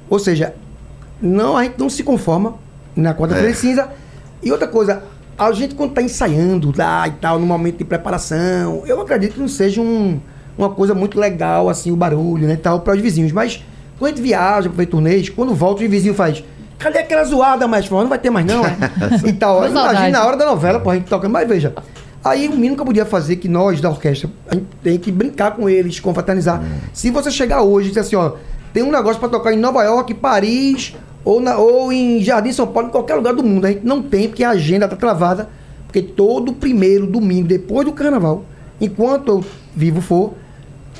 Ou 0.09 0.17
seja, 0.19 0.55
não, 1.21 1.55
a 1.55 1.63
gente 1.63 1.77
não 1.79 1.89
se 1.89 2.03
conforma 2.03 2.55
na 2.95 3.13
quarta-feira 3.13 3.49
É. 3.49 3.53
de 3.53 3.57
cinza. 3.59 3.89
E 4.41 4.51
outra 4.51 4.67
coisa, 4.67 5.03
a 5.37 5.51
gente 5.51 5.75
quando 5.75 5.89
está 5.91 6.01
ensaiando 6.01 6.73
lá 6.75 7.07
e 7.07 7.11
tal, 7.11 7.39
no 7.39 7.45
momento 7.45 7.77
de 7.77 7.83
preparação, 7.85 8.83
eu 8.85 8.99
acredito 9.01 9.33
que 9.35 9.39
não 9.39 9.47
seja 9.47 9.81
um- 9.81 10.19
uma 10.57 10.69
coisa 10.69 10.93
muito 10.93 11.19
legal, 11.19 11.69
assim, 11.69 11.91
o 11.91 11.95
barulho, 11.95 12.47
né, 12.47 12.55
tal, 12.55 12.79
para 12.81 12.95
os 12.95 13.01
vizinhos. 13.01 13.31
Mas 13.31 13.63
quando 13.97 14.13
a 14.13 14.15
gente 14.15 14.23
viaja 14.23 14.69
para 14.69 14.77
ver 14.77 14.85
turnês, 14.87 15.29
quando 15.29 15.53
volta, 15.53 15.83
o 15.83 15.89
vizinho 15.89 16.13
faz. 16.13 16.43
Cadê 16.77 16.99
aquela 16.99 17.23
zoada 17.23 17.67
mais? 17.67 17.89
Não 17.89 18.07
vai 18.07 18.19
ter 18.19 18.29
mais, 18.29 18.45
não, 18.45 18.65
é? 18.65 18.75
e 19.25 19.33
tal. 19.33 19.65
Imagina 19.67 20.09
na 20.09 20.25
hora 20.25 20.35
da 20.35 20.45
novela, 20.45 20.79
pô, 20.79 20.89
a 20.89 20.95
gente 20.95 21.07
toca. 21.07 21.27
Mas 21.29 21.47
veja, 21.47 21.73
aí 22.23 22.47
o 22.47 22.51
mínimo 22.51 22.75
que 22.75 22.81
eu 22.81 22.85
podia 22.85 23.05
fazer, 23.05 23.37
que 23.37 23.47
nós 23.47 23.79
da 23.79 23.89
orquestra, 23.89 24.29
a 24.49 24.55
gente 24.55 24.67
tem 24.83 24.97
que 24.97 25.11
brincar 25.11 25.51
com 25.51 25.69
eles, 25.69 25.99
confraternizar. 25.99 26.61
Se 26.93 27.09
você 27.09 27.31
chegar 27.31 27.61
hoje 27.61 27.87
e 27.87 27.89
dizer 27.91 28.01
assim, 28.01 28.15
ó, 28.15 28.33
tem 28.73 28.83
um 28.83 28.91
negócio 28.91 29.19
pra 29.19 29.29
tocar 29.29 29.53
em 29.53 29.57
Nova 29.57 29.83
York, 29.83 30.13
Paris, 30.15 30.93
ou, 31.23 31.39
na, 31.39 31.57
ou 31.57 31.93
em 31.93 32.21
Jardim 32.21 32.51
São 32.51 32.67
Paulo, 32.67 32.89
em 32.89 32.91
qualquer 32.91 33.15
lugar 33.15 33.33
do 33.33 33.41
mundo. 33.41 33.65
A 33.65 33.69
gente 33.69 33.85
não 33.85 34.01
tem, 34.01 34.27
porque 34.27 34.43
a 34.43 34.49
agenda 34.49 34.87
tá 34.87 34.95
travada. 34.95 35.49
Porque 35.87 36.01
todo 36.01 36.51
primeiro 36.51 37.07
domingo, 37.07 37.47
depois 37.47 37.85
do 37.85 37.93
carnaval, 37.93 38.43
enquanto 38.81 39.29
eu 39.29 39.45
vivo 39.73 40.01
for, 40.01 40.33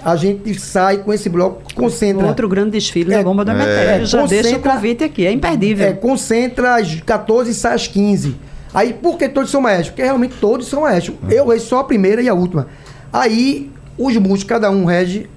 a 0.03 0.15
gente 0.15 0.59
sai 0.59 0.97
com 0.97 1.11
esse 1.13 1.29
bloco, 1.29 1.61
concentra. 1.73 2.25
Outro 2.25 2.47
grande 2.47 2.71
desfile 2.71 3.13
É, 3.13 3.17
na 3.17 3.23
Bomba 3.23 3.43
do 3.43 3.51
é, 3.51 3.55
Emetério. 3.55 4.05
Já 4.05 4.25
deixa 4.25 4.57
o 4.57 4.59
convite 4.59 5.03
aqui, 5.03 5.25
é 5.25 5.31
imperdível. 5.31 5.87
É, 5.87 5.93
concentra 5.93 6.75
às 6.75 6.99
14 7.01 7.51
e 7.51 7.53
sai 7.53 7.73
às 7.75 7.87
15. 7.87 8.35
Aí, 8.73 8.93
por 8.93 9.17
que 9.17 9.29
todos 9.29 9.49
são 9.49 9.61
maestros? 9.61 9.89
Porque 9.89 10.03
realmente 10.03 10.35
todos 10.39 10.67
são 10.67 10.81
maestros. 10.81 11.15
Eu 11.29 11.47
regi 11.47 11.65
só 11.65 11.79
a 11.79 11.83
primeira 11.83 12.21
e 12.21 12.27
a 12.27 12.33
última. 12.33 12.67
Aí, 13.11 13.71
os 13.97 14.15
músicos, 14.17 14.43
cada 14.43 14.69
um 14.69 14.85
rege. 14.85 15.29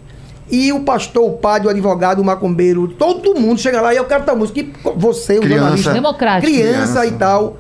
E 0.51 0.73
o 0.73 0.81
pastor, 0.81 1.25
o 1.25 1.33
padre, 1.37 1.69
o 1.69 1.71
advogado, 1.71 2.21
o 2.21 2.25
macumbeiro, 2.25 2.89
todo 2.89 3.39
mundo 3.39 3.61
chega 3.61 3.81
lá 3.81 3.93
e 3.93 3.97
eu 3.99 4.05
quero 4.07 4.25
tal 4.25 4.35
música. 4.37 4.59
E 4.61 4.73
você, 4.97 5.39
o 5.39 5.41
Criança. 5.43 5.59
jornalista. 5.61 5.93
Democrático. 5.93 6.53
Criança, 6.53 7.01
Criança. 7.01 7.07
e 7.07 7.13
tal. 7.13 7.57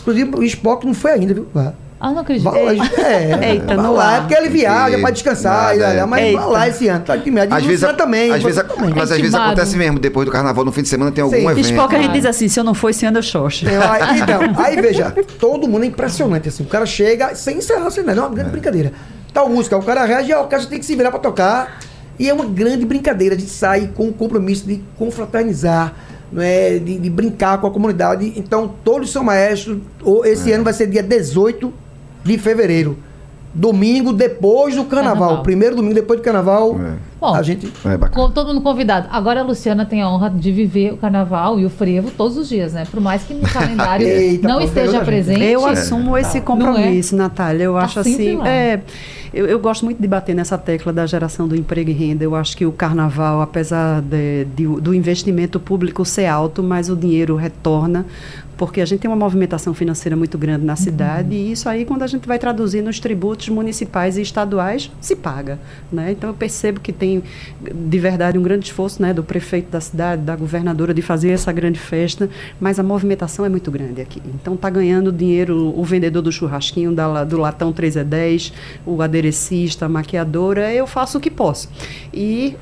Inclusive, 0.00 0.36
o 0.36 0.42
Spock 0.44 0.86
não 0.86 0.94
foi 0.94 1.12
ainda, 1.12 1.34
viu? 1.34 1.46
Ah, 1.98 2.10
não 2.12 2.20
acredito. 2.20 2.44
Vai 2.44 2.76
lá, 2.76 2.86
é, 2.98 3.48
Eita, 3.52 3.74
vai 3.74 3.86
no 3.86 3.94
lá, 3.94 4.16
é 4.16 4.20
porque 4.20 4.34
ele 4.34 4.48
viaja 4.50 4.98
pra 4.98 5.10
descansar, 5.10 5.76
nada, 5.76 5.92
é. 5.94 6.04
mas 6.04 6.24
Eita. 6.24 6.40
vai 6.40 6.50
lá 6.50 6.68
esse 6.68 6.88
ano. 6.88 7.04
Tá 7.04 7.16
de 7.16 7.30
medo. 7.30 7.54
Às 7.54 7.64
vezes, 7.64 7.80
Luciano 7.80 7.96
também. 7.96 8.32
às 8.32 8.42
vezes, 8.42 8.62
também. 8.62 8.92
mas 8.94 9.10
às 9.10 9.18
vezes 9.18 9.34
acontece 9.34 9.76
mesmo, 9.78 9.98
depois 9.98 10.26
do 10.26 10.30
carnaval, 10.30 10.62
no 10.64 10.72
fim 10.72 10.82
de 10.82 10.88
semana 10.88 11.10
tem 11.10 11.24
algum 11.24 11.34
Sim. 11.36 11.48
evento. 11.48 11.60
Spock, 11.70 11.94
a 11.94 11.98
gente 11.98 12.10
Ah. 12.10 12.12
diz 12.12 12.26
assim, 12.26 12.48
se 12.48 12.60
eu 12.60 12.64
não 12.64 12.74
for 12.74 12.90
esse 12.90 13.06
ano, 13.06 13.16
eu 13.18 13.22
xoxo. 13.22 13.66
É, 13.66 13.76
aí, 13.78 14.20
então, 14.20 14.40
aí 14.62 14.76
veja, 14.80 15.10
todo 15.40 15.66
mundo 15.66 15.84
é 15.84 15.86
impressionante, 15.86 16.48
assim. 16.50 16.64
O 16.64 16.66
cara 16.66 16.84
chega 16.84 17.34
sem 17.34 17.56
encerrar 17.58 17.90
sem 17.90 18.04
nada, 18.04 18.20
é 18.20 18.24
uma 18.24 18.30
grande 18.34 18.50
brincadeira. 18.50 18.92
Tal 19.32 19.48
música, 19.48 19.76
o 19.78 19.82
cara 19.82 20.04
rege, 20.04 20.32
a 20.34 20.40
orquestra 20.40 20.68
tem 20.68 20.78
que 20.78 20.84
se 20.84 20.94
virar 20.94 21.10
pra 21.10 21.18
tocar. 21.18 21.78
E 22.18 22.28
é 22.28 22.32
uma 22.34 22.44
grande 22.46 22.84
brincadeira 22.84 23.34
de 23.36 23.46
sair 23.48 23.88
com 23.94 24.08
o 24.08 24.12
compromisso 24.12 24.66
de 24.66 24.82
confraternizar, 24.98 25.94
não 26.32 26.42
é? 26.42 26.78
de, 26.78 26.98
de 26.98 27.10
brincar 27.10 27.58
com 27.58 27.66
a 27.66 27.70
comunidade. 27.70 28.32
Então, 28.36 28.74
todos 28.84 29.10
são 29.10 29.22
maestros. 29.24 29.78
Esse 30.24 30.52
ano 30.52 30.64
vai 30.64 30.72
ser 30.72 30.86
dia 30.86 31.02
18 31.02 31.72
de 32.26 32.38
fevereiro. 32.38 32.98
Domingo 33.54 34.12
depois 34.12 34.74
do 34.74 34.84
carnaval. 34.84 35.20
Carnaval. 35.20 35.42
Primeiro 35.42 35.76
domingo 35.76 35.94
depois 35.94 36.20
do 36.20 36.22
carnaval. 36.22 36.78
É. 36.78 36.96
Bom, 37.20 37.34
a 37.34 37.42
gente. 37.42 37.66
É 37.84 38.28
todo 38.28 38.48
mundo 38.48 38.60
convidado. 38.60 39.08
Agora 39.10 39.40
a 39.40 39.42
Luciana 39.42 39.86
tem 39.86 40.02
a 40.02 40.08
honra 40.10 40.28
de 40.28 40.52
viver 40.52 40.92
o 40.92 40.96
carnaval 40.98 41.58
e 41.58 41.64
o 41.64 41.70
frevo 41.70 42.10
todos 42.10 42.36
os 42.36 42.48
dias, 42.48 42.74
né? 42.74 42.84
Por 42.90 43.00
mais 43.00 43.22
que 43.22 43.32
no 43.32 43.42
calendário 43.48 44.06
Eita, 44.06 44.46
não 44.46 44.60
esteja 44.60 45.00
presente. 45.00 45.42
Eu 45.42 45.64
assumo 45.66 46.16
esse 46.18 46.40
compromisso, 46.42 47.16
Natália. 47.16 47.64
Eu 47.64 47.72
Tá 47.74 47.80
acho 47.80 48.00
assim. 48.00 48.36
lá. 48.36 48.48
É, 48.48 48.80
eu, 49.32 49.46
eu 49.46 49.58
gosto 49.58 49.84
muito 49.84 50.00
de 50.00 50.06
bater 50.06 50.34
nessa 50.34 50.58
tecla 50.58 50.92
da 50.92 51.06
geração 51.06 51.48
do 51.48 51.56
emprego 51.56 51.90
e 51.90 51.92
renda. 51.94 52.22
Eu 52.22 52.34
acho 52.34 52.56
que 52.56 52.66
o 52.66 52.72
carnaval, 52.72 53.40
apesar 53.40 54.02
de- 54.02 54.44
de- 54.54 54.80
do 54.80 54.94
investimento 54.94 55.58
público 55.58 56.04
ser 56.04 56.26
alto, 56.26 56.62
mas 56.62 56.90
o 56.90 56.96
dinheiro 56.96 57.34
retorna. 57.34 58.04
Porque 58.58 58.80
a 58.80 58.86
gente 58.86 59.00
tem 59.00 59.10
uma 59.10 59.16
movimentação 59.18 59.74
financeira 59.74 60.16
muito 60.16 60.38
grande 60.38 60.64
na 60.64 60.76
cidade 60.76 61.34
e 61.34 61.52
isso 61.52 61.68
aí, 61.68 61.84
quando 61.84 62.02
a 62.04 62.06
gente 62.06 62.26
vai 62.26 62.38
traduzir 62.38 62.80
nos 62.82 62.98
tributos 62.98 63.50
municipais 63.50 64.16
e 64.16 64.22
estaduais, 64.22 64.90
se 64.98 65.14
paga. 65.14 65.58
Né? 65.92 66.12
Então 66.12 66.30
eu 66.30 66.34
percebo 66.34 66.80
que 66.80 66.90
tem 66.90 67.05
de 67.74 67.98
verdade 67.98 68.38
um 68.38 68.42
grande 68.42 68.66
esforço 68.66 69.00
né, 69.00 69.12
do 69.12 69.22
prefeito 69.22 69.70
da 69.70 69.80
cidade, 69.80 70.22
da 70.22 70.36
governadora, 70.36 70.92
de 70.92 71.02
fazer 71.02 71.30
essa 71.30 71.52
grande 71.52 71.78
festa, 71.78 72.28
mas 72.60 72.78
a 72.78 72.82
movimentação 72.82 73.44
é 73.44 73.48
muito 73.48 73.70
grande 73.70 74.00
aqui. 74.00 74.20
Então 74.34 74.54
está 74.54 74.70
ganhando 74.70 75.12
dinheiro 75.12 75.72
o 75.76 75.84
vendedor 75.84 76.22
do 76.22 76.32
churrasquinho, 76.32 76.92
da, 76.92 77.24
do 77.24 77.38
latão 77.38 77.72
3 77.72 77.96
é 77.96 78.04
10, 78.04 78.52
o 78.84 79.02
aderecista, 79.02 79.86
a 79.86 79.88
maquiadora, 79.88 80.72
eu 80.72 80.86
faço 80.86 81.18
o 81.18 81.20
que 81.20 81.30
posso. 81.30 81.68
E 82.12 82.56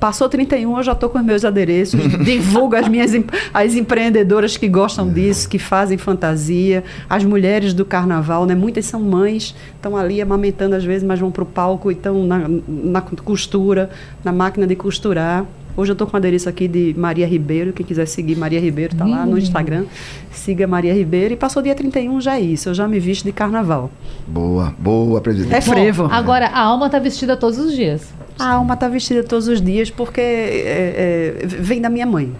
Passou 0.00 0.30
31, 0.30 0.78
eu 0.78 0.82
já 0.82 0.92
estou 0.92 1.10
com 1.10 1.18
os 1.18 1.24
meus 1.24 1.44
adereços, 1.44 2.00
divulgo 2.24 2.74
as 2.74 2.88
minhas 2.88 3.10
as 3.52 3.74
empreendedoras 3.74 4.56
que 4.56 4.66
gostam 4.66 5.06
disso, 5.12 5.46
que 5.46 5.58
fazem 5.58 5.98
fantasia, 5.98 6.82
as 7.08 7.22
mulheres 7.22 7.74
do 7.74 7.84
carnaval, 7.84 8.46
né? 8.46 8.54
Muitas 8.54 8.86
são 8.86 9.02
mães, 9.02 9.54
estão 9.74 9.94
ali 9.94 10.22
amamentando 10.22 10.74
às 10.74 10.82
vezes, 10.82 11.06
mas 11.06 11.20
vão 11.20 11.30
para 11.30 11.42
o 11.42 11.46
palco 11.46 11.90
e 11.90 11.94
estão 11.94 12.24
na, 12.24 12.46
na 12.66 13.02
costura, 13.02 13.90
na 14.24 14.32
máquina 14.32 14.66
de 14.66 14.74
costurar. 14.74 15.44
Hoje 15.80 15.92
eu 15.92 15.94
estou 15.94 16.06
com 16.06 16.14
um 16.14 16.18
adereço 16.18 16.46
aqui 16.46 16.68
de 16.68 16.94
Maria 16.98 17.26
Ribeiro, 17.26 17.72
quem 17.72 17.86
quiser 17.86 18.04
seguir 18.04 18.36
Maria 18.36 18.60
Ribeiro, 18.60 18.94
tá 18.94 19.06
lá 19.06 19.24
no 19.24 19.38
Instagram. 19.38 19.86
Siga 20.30 20.66
Maria 20.66 20.92
Ribeiro. 20.92 21.32
E 21.32 21.36
passou 21.38 21.62
dia 21.62 21.74
31, 21.74 22.20
já 22.20 22.36
é 22.36 22.40
isso. 22.42 22.68
Eu 22.68 22.74
já 22.74 22.86
me 22.86 23.00
visto 23.00 23.24
de 23.24 23.32
carnaval. 23.32 23.90
Boa, 24.26 24.74
boa, 24.78 25.22
presidente. 25.22 25.54
É 25.54 25.60
frevo. 25.62 26.06
Bom, 26.06 26.12
agora, 26.14 26.48
a 26.48 26.60
alma 26.60 26.90
tá 26.90 26.98
vestida 26.98 27.34
todos 27.34 27.58
os 27.58 27.72
dias. 27.74 28.12
A 28.38 28.50
alma 28.56 28.74
está 28.74 28.88
vestida 28.88 29.24
todos 29.24 29.48
os 29.48 29.58
dias 29.62 29.88
porque 29.90 30.20
é, 30.20 31.34
é, 31.42 31.46
vem 31.46 31.80
da 31.80 31.88
minha 31.88 32.04
mãe. 32.04 32.30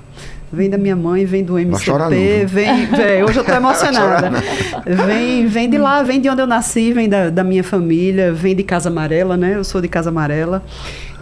Vem 0.53 0.69
da 0.69 0.77
minha 0.77 0.97
mãe, 0.97 1.25
vem 1.25 1.43
do 1.43 1.57
MCP, 1.59 2.45
vem, 2.45 2.85
vem- 2.87 3.23
hoje 3.25 3.39
eu 3.39 3.43
estou 3.43 3.55
emocionada. 3.57 4.33
Vem, 5.07 5.47
vem 5.47 5.71
de 5.71 5.79
lá, 5.79 6.03
vem 6.03 6.21
de 6.21 6.29
onde 6.29 6.43
eu 6.43 6.47
nasci, 6.47 6.93
vem 6.93 7.09
da, 7.09 7.31
da 7.31 7.43
minha 7.45 7.63
família, 7.65 8.33
vem 8.35 8.55
de 8.55 8.65
Casa 8.65 8.91
Amarela, 8.91 9.37
né? 9.37 9.55
Eu 9.55 9.63
sou 9.65 9.81
de 9.81 9.87
Casa 9.89 10.11
Amarela 10.11 10.63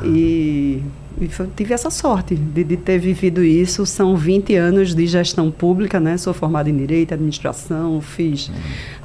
e, 0.02 0.80
e 1.20 1.28
foi- 1.28 1.48
tive 1.56 1.74
essa 1.74 1.90
sorte 1.90 2.34
de, 2.34 2.64
de 2.64 2.76
ter 2.76 2.98
vivido 2.98 3.42
isso. 3.44 3.84
São 3.86 4.16
20 4.16 4.54
anos 4.54 4.94
de 4.94 5.06
gestão 5.06 5.50
pública, 5.50 5.98
né? 5.98 6.16
Sou 6.16 6.32
formada 6.34 6.68
em 6.70 6.76
Direito, 6.76 7.14
Administração, 7.14 8.00
fiz 8.00 8.50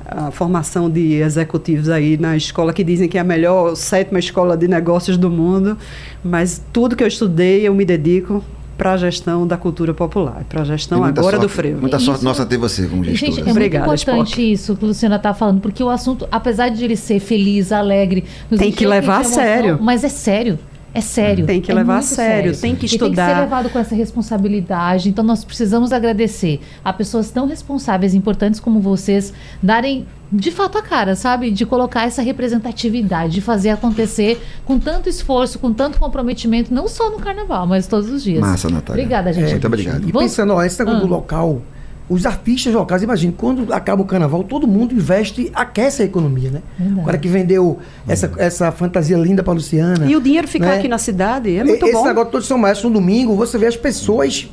a 0.05 0.31
formação 0.31 0.89
de 0.89 1.13
executivos 1.13 1.89
aí 1.89 2.17
na 2.17 2.35
escola 2.35 2.73
que 2.73 2.83
dizem 2.83 3.07
que 3.09 3.17
é 3.17 3.21
a 3.21 3.23
melhor 3.23 3.75
sétima 3.75 4.19
escola 4.19 4.55
de 4.57 4.67
negócios 4.67 5.17
do 5.17 5.29
mundo, 5.29 5.77
mas 6.23 6.61
tudo 6.73 6.95
que 6.95 7.03
eu 7.03 7.07
estudei 7.07 7.67
eu 7.67 7.73
me 7.73 7.85
dedico 7.85 8.43
para 8.77 8.93
a 8.93 8.97
gestão 8.97 9.45
da 9.47 9.55
cultura 9.55 9.93
popular, 9.93 10.43
para 10.49 10.61
a 10.61 10.65
gestão 10.65 11.03
agora 11.03 11.37
do 11.37 11.41
sorte- 11.43 11.55
frevo. 11.55 11.79
Muita 11.81 11.99
sorte 11.99 12.17
Isso- 12.17 12.25
nossa 12.25 12.45
ter 12.45 12.57
você 12.57 12.85
como 12.87 13.03
gestora. 13.03 13.31
Gente, 13.33 13.47
é 13.47 13.51
Obrigada, 13.51 13.85
muito 13.87 14.01
importante 14.01 14.29
Spock. 14.31 14.51
isso 14.51 14.75
que 14.75 14.83
a 14.83 14.87
Luciana 14.87 15.19
tá 15.19 15.33
falando, 15.33 15.61
porque 15.61 15.81
o 15.83 15.89
assunto, 15.89 16.27
apesar 16.31 16.69
de 16.69 16.83
ele 16.83 16.95
ser 16.97 17.19
feliz, 17.19 17.71
alegre, 17.71 18.23
Tem 18.57 18.71
que 18.71 18.85
levar 18.85 19.21
a 19.21 19.23
sério. 19.23 19.77
Mas 19.81 20.03
é 20.03 20.09
sério. 20.09 20.59
É 20.93 21.01
sério. 21.01 21.45
Tem 21.47 21.59
que 21.59 21.71
É 21.71 21.73
levar 21.75 21.93
a 21.93 21.97
muito 21.97 22.07
sério, 22.09 22.51
tem 22.55 22.75
que 22.75 22.85
E 22.85 22.89
tem 22.89 22.97
que 22.99 23.03
estudar. 23.05 23.33
ser 23.35 23.41
levado 23.41 23.69
com 23.69 23.79
essa 23.79 23.95
responsabilidade. 23.95 25.09
Então, 25.09 25.23
nós 25.23 25.43
precisamos 25.43 25.91
agradecer 25.91 26.59
a 26.85 26.93
pessoas 26.93 27.31
tão 27.31 27.47
responsáveis 27.47 28.13
e 28.13 28.17
importantes 28.17 28.59
como 28.59 28.79
vocês 28.79 29.33
darem 29.61 30.05
de 30.31 30.51
fato 30.51 30.77
a 30.77 30.81
cara, 30.81 31.15
sabe? 31.15 31.49
De 31.51 31.65
colocar 31.65 32.03
essa 32.05 32.21
representatividade, 32.21 33.33
de 33.33 33.41
fazer 33.41 33.69
acontecer 33.69 34.41
com 34.65 34.79
tanto 34.79 35.09
esforço, 35.09 35.59
com 35.59 35.71
tanto 35.73 35.99
comprometimento, 35.99 36.73
não 36.73 36.87
só 36.87 37.09
no 37.09 37.17
carnaval, 37.19 37.65
mas 37.67 37.87
todos 37.87 38.09
os 38.09 38.23
dias. 38.23 38.39
Massa, 38.39 38.69
Natália. 38.69 39.01
Obrigada, 39.03 39.33
gente. 39.33 39.49
Muito 39.51 39.67
obrigado. 39.67 40.07
E 40.07 40.11
Vamos- 40.11 40.31
pensando, 40.31 40.53
ó, 40.53 40.63
esse 40.63 40.77
negócio 40.79 40.99
Ah. 41.01 41.03
do 41.03 41.07
local, 41.07 41.61
os 42.09 42.25
artistas 42.25 42.73
locais, 42.73 43.01
imagina, 43.01 43.33
quando 43.37 43.73
acaba 43.73 44.01
o 44.01 44.05
carnaval, 44.05 44.43
todo 44.43 44.67
mundo 44.67 44.93
investe, 44.93 45.49
aquece 45.53 46.01
a 46.01 46.05
economia, 46.05 46.51
né? 46.51 46.61
Verdade. 46.77 47.01
O 47.01 47.05
cara 47.05 47.17
que 47.17 47.27
vendeu 47.27 47.79
essa, 48.07 48.31
essa 48.37 48.71
fantasia 48.71 49.17
linda 49.17 49.41
pra 49.41 49.53
Luciana. 49.53 50.05
E 50.05 50.15
o 50.15 50.21
dinheiro 50.21 50.47
ficar 50.47 50.67
né? 50.67 50.79
aqui 50.79 50.87
na 50.87 50.97
cidade 50.97 51.55
é 51.55 51.63
muito 51.63 51.85
Esse 51.85 51.93
bom. 51.93 52.05
negócio 52.05 52.31
todo 52.31 52.43
São 52.43 52.57
Maestro 52.57 52.89
no 52.89 52.95
domingo, 52.95 53.35
você 53.35 53.57
vê 53.57 53.67
as 53.67 53.77
pessoas 53.77 54.49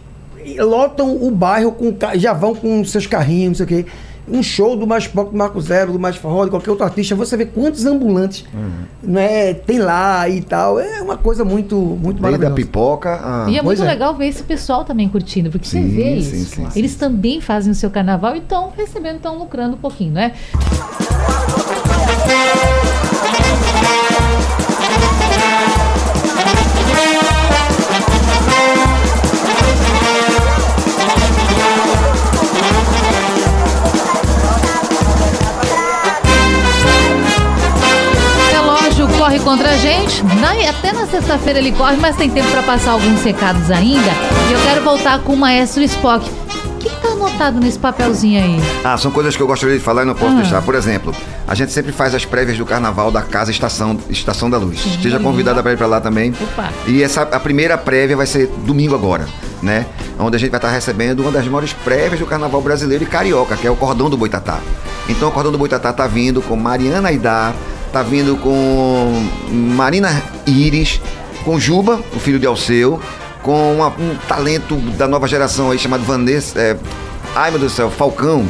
lotam 0.59 1.17
o 1.23 1.31
bairro 1.31 1.73
com 1.73 1.95
já 2.15 2.33
vão 2.33 2.55
com 2.55 2.85
seus 2.85 3.07
carrinhos, 3.07 3.49
não 3.49 3.55
sei 3.55 3.65
o 3.65 3.69
quê. 3.69 3.91
Um 4.31 4.43
show 4.43 4.77
do 4.77 4.87
mais 4.87 5.07
pop, 5.07 5.31
do 5.31 5.37
Marco 5.37 5.61
Zero, 5.61 5.93
do 5.93 5.99
mais 5.99 6.17
forró, 6.17 6.45
de 6.45 6.51
qualquer 6.51 6.71
outro 6.71 6.85
artista, 6.85 7.15
você 7.15 7.37
vê 7.37 7.45
quantos 7.47 7.85
ambulantes 7.85 8.45
né, 9.03 9.55
tem 9.55 9.79
lá 9.79 10.29
e 10.29 10.41
tal. 10.41 10.79
É 10.79 11.03
uma 11.03 11.17
coisa 11.17 11.45
muito, 11.45 11.75
muito 11.77 12.21
Desde 12.21 12.23
maravilhosa. 12.23 12.55
pipoca 12.55 13.11
a... 13.23 13.51
E 13.51 13.59
é 13.59 13.63
Pois 13.63 13.79
muito 13.79 13.89
é. 13.89 13.93
legal 13.93 14.15
ver 14.15 14.29
esse 14.29 14.43
pessoal 14.43 14.85
também 14.85 15.09
curtindo, 15.09 15.51
porque 15.51 15.67
Sim, 15.67 15.83
você 15.83 15.89
vê 15.97 16.03
sim, 16.03 16.19
isso. 16.19 16.31
sim, 16.55 16.71
sim, 16.71 16.79
Eles 16.79 16.93
sim. 16.93 16.99
também 16.99 17.41
fazem 17.41 17.73
o 17.73 17.75
seu 17.75 17.91
carnaval 17.91 18.35
e 18.37 18.39
estão 18.39 18.73
recebendo, 18.77 19.17
estão 19.17 19.39
lucrando 19.39 19.75
um 19.75 19.79
pouquinho, 19.79 20.13
né? 20.13 20.33
Corre 39.21 39.39
contra 39.41 39.69
a 39.69 39.77
gente. 39.77 40.23
Até 40.71 40.93
na 40.95 41.07
sexta-feira 41.07 41.59
ele 41.59 41.73
corre, 41.73 41.97
mas 41.97 42.17
tem 42.17 42.31
tempo 42.31 42.51
pra 42.51 42.63
passar 42.63 42.93
alguns 42.93 43.23
recados 43.23 43.71
ainda. 43.71 44.11
E 44.49 44.53
eu 44.55 44.61
quero 44.63 44.83
voltar 44.83 45.19
com 45.21 45.35
o 45.35 45.37
maestro 45.37 45.83
Spock. 45.83 46.27
O 46.27 46.79
que, 46.79 46.89
que 46.89 46.97
tá 47.03 47.09
anotado 47.09 47.61
nesse 47.61 47.79
papelzinho 47.79 48.43
aí? 48.43 48.59
Ah, 48.83 48.97
são 48.97 49.11
coisas 49.11 49.37
que 49.37 49.43
eu 49.43 49.47
gostaria 49.47 49.77
de 49.77 49.85
falar 49.85 50.05
e 50.05 50.07
não 50.07 50.15
posso 50.15 50.33
Ah. 50.33 50.41
deixar. 50.41 50.63
Por 50.63 50.75
exemplo, 50.75 51.15
a 51.47 51.55
gente 51.55 51.71
sempre 51.71 51.93
faz 51.93 52.15
as 52.15 52.25
prévias 52.25 52.57
do 52.57 52.65
carnaval 52.65 53.11
da 53.11 53.21
Casa 53.21 53.51
Estação, 53.51 53.99
Estação 54.09 54.49
da 54.49 54.57
Luz. 54.57 54.87
Esteja 54.87 55.19
convidada 55.21 55.63
para 55.63 55.73
ir 55.73 55.77
para 55.77 55.87
lá 55.87 56.01
também. 56.01 56.33
Opa. 56.41 56.71
E 56.87 57.03
essa, 57.03 57.21
a 57.23 57.39
primeira 57.39 57.77
prévia 57.77 58.17
vai 58.17 58.27
ser 58.27 58.47
domingo 58.65 58.95
agora, 58.95 59.29
né? 59.63 59.85
Onde 60.19 60.37
a 60.37 60.39
gente 60.41 60.51
vai 60.51 60.57
estar 60.59 60.71
recebendo 60.71 61.21
uma 61.21 61.31
das 61.31 61.45
maiores 61.45 61.75
prévias 61.75 62.19
do 62.19 62.25
carnaval 62.25 62.63
brasileiro 62.63 63.05
e 63.05 63.07
carioca, 63.07 63.55
que 63.55 63.67
é 63.67 63.71
o 63.71 63.77
Cordão 63.77 64.09
do 64.09 64.17
Boitatá. 64.17 64.59
Então 65.07 65.29
o 65.29 65.33
Cordão 65.33 65.53
do 65.53 65.59
Boitatá 65.59 65.93
tá 65.93 66.07
vindo 66.07 66.41
com 66.41 66.57
Mariana 66.57 67.09
Aidar, 67.09 67.53
tá 67.93 68.03
vindo 68.03 68.37
com 68.37 69.27
Marina 69.51 70.23
Iris, 70.47 71.01
com 71.45 71.59
Juba, 71.59 72.01
o 72.15 72.19
filho 72.21 72.39
de 72.39 72.47
Alceu, 72.47 73.01
com 73.43 73.75
uma- 73.77 73.89
um 73.89 74.15
talento 74.29 74.77
da 74.97 75.09
nova 75.09 75.27
geração 75.27 75.71
aí 75.71 75.79
chamado 75.79 76.03
Vanessa. 76.05 76.59
é, 76.61 76.77
ai 77.35 77.51
meu 77.51 77.59
Deus 77.59 77.73
do 77.73 77.77
céu, 77.77 77.91
Falcão. 77.91 78.47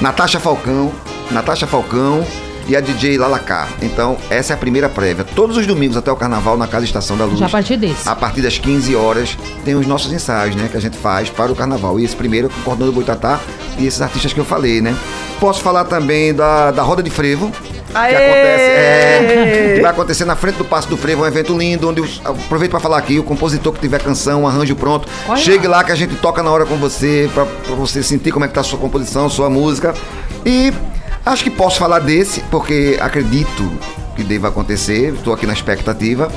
Natasha 0.00 0.40
Falcão, 0.40 0.90
Natasha 1.30 1.66
Falcão 1.66 2.24
e 2.66 2.74
a 2.74 2.80
DJ 2.80 3.18
Lalacá. 3.18 3.68
Então, 3.82 4.16
essa 4.30 4.52
é 4.52 4.54
a 4.54 4.56
primeira 4.56 4.88
prévia. 4.88 5.24
Todos 5.24 5.56
os 5.56 5.66
domingos 5.66 5.96
até 5.96 6.10
o 6.10 6.16
carnaval 6.16 6.56
na 6.56 6.66
Casa 6.66 6.84
Estação 6.84 7.16
da 7.16 7.24
Luz. 7.24 7.38
Já 7.38 7.46
a 7.46 7.50
partir 7.50 7.76
desse. 7.76 8.08
A 8.08 8.16
partir 8.16 8.40
das 8.40 8.58
15 8.58 8.96
horas 8.96 9.36
tem 9.64 9.74
os 9.74 9.86
nossos 9.86 10.12
ensaios, 10.12 10.56
né, 10.56 10.68
que 10.70 10.76
a 10.76 10.80
gente 10.80 10.96
faz 10.96 11.28
para 11.30 11.52
o 11.52 11.54
carnaval. 11.54 12.00
E 12.00 12.04
esse 12.04 12.16
primeiro 12.16 12.48
com 12.48 12.58
o 12.60 12.62
Cordão 12.62 12.86
do 12.86 12.92
Boitatá 12.92 13.38
e 13.78 13.86
esses 13.86 14.00
artistas 14.00 14.32
que 14.32 14.40
eu 14.40 14.44
falei, 14.44 14.80
né? 14.80 14.96
Posso 15.38 15.60
falar 15.60 15.84
também 15.84 16.32
da, 16.34 16.70
da 16.70 16.82
Roda 16.82 17.02
de 17.02 17.10
Frevo. 17.10 17.52
Que 17.94 17.98
Aê! 17.98 18.14
acontece, 18.16 18.62
é, 18.64 19.72
que 19.76 19.82
vai 19.82 19.90
acontecer 19.92 20.24
na 20.24 20.34
frente 20.34 20.56
do 20.56 20.64
Passo 20.64 20.88
do 20.88 20.96
Frevo, 20.96 21.22
um 21.22 21.26
evento 21.26 21.56
lindo, 21.56 21.88
onde 21.88 22.00
os, 22.00 22.20
aproveito 22.24 22.72
para 22.72 22.80
falar 22.80 22.98
aqui, 22.98 23.20
o 23.20 23.22
compositor 23.22 23.72
que 23.72 23.78
tiver 23.80 24.02
canção, 24.02 24.42
um 24.42 24.48
arranjo 24.48 24.74
pronto, 24.74 25.08
Olha. 25.28 25.40
chegue 25.40 25.68
lá 25.68 25.84
que 25.84 25.92
a 25.92 25.94
gente 25.94 26.16
toca 26.16 26.42
na 26.42 26.50
hora 26.50 26.66
com 26.66 26.76
você, 26.76 27.30
para 27.32 27.44
você 27.76 28.02
sentir 28.02 28.32
como 28.32 28.44
é 28.44 28.48
que 28.48 28.54
tá 28.54 28.62
a 28.62 28.64
sua 28.64 28.78
composição, 28.78 29.30
sua 29.30 29.48
música. 29.48 29.94
E 30.44 30.72
acho 31.24 31.44
que 31.44 31.50
posso 31.50 31.78
falar 31.78 32.00
desse, 32.00 32.40
porque 32.50 32.98
acredito 33.00 33.72
que 34.16 34.24
deva 34.24 34.48
acontecer, 34.48 35.14
estou 35.14 35.32
aqui 35.32 35.46
na 35.46 35.52
expectativa. 35.52 36.30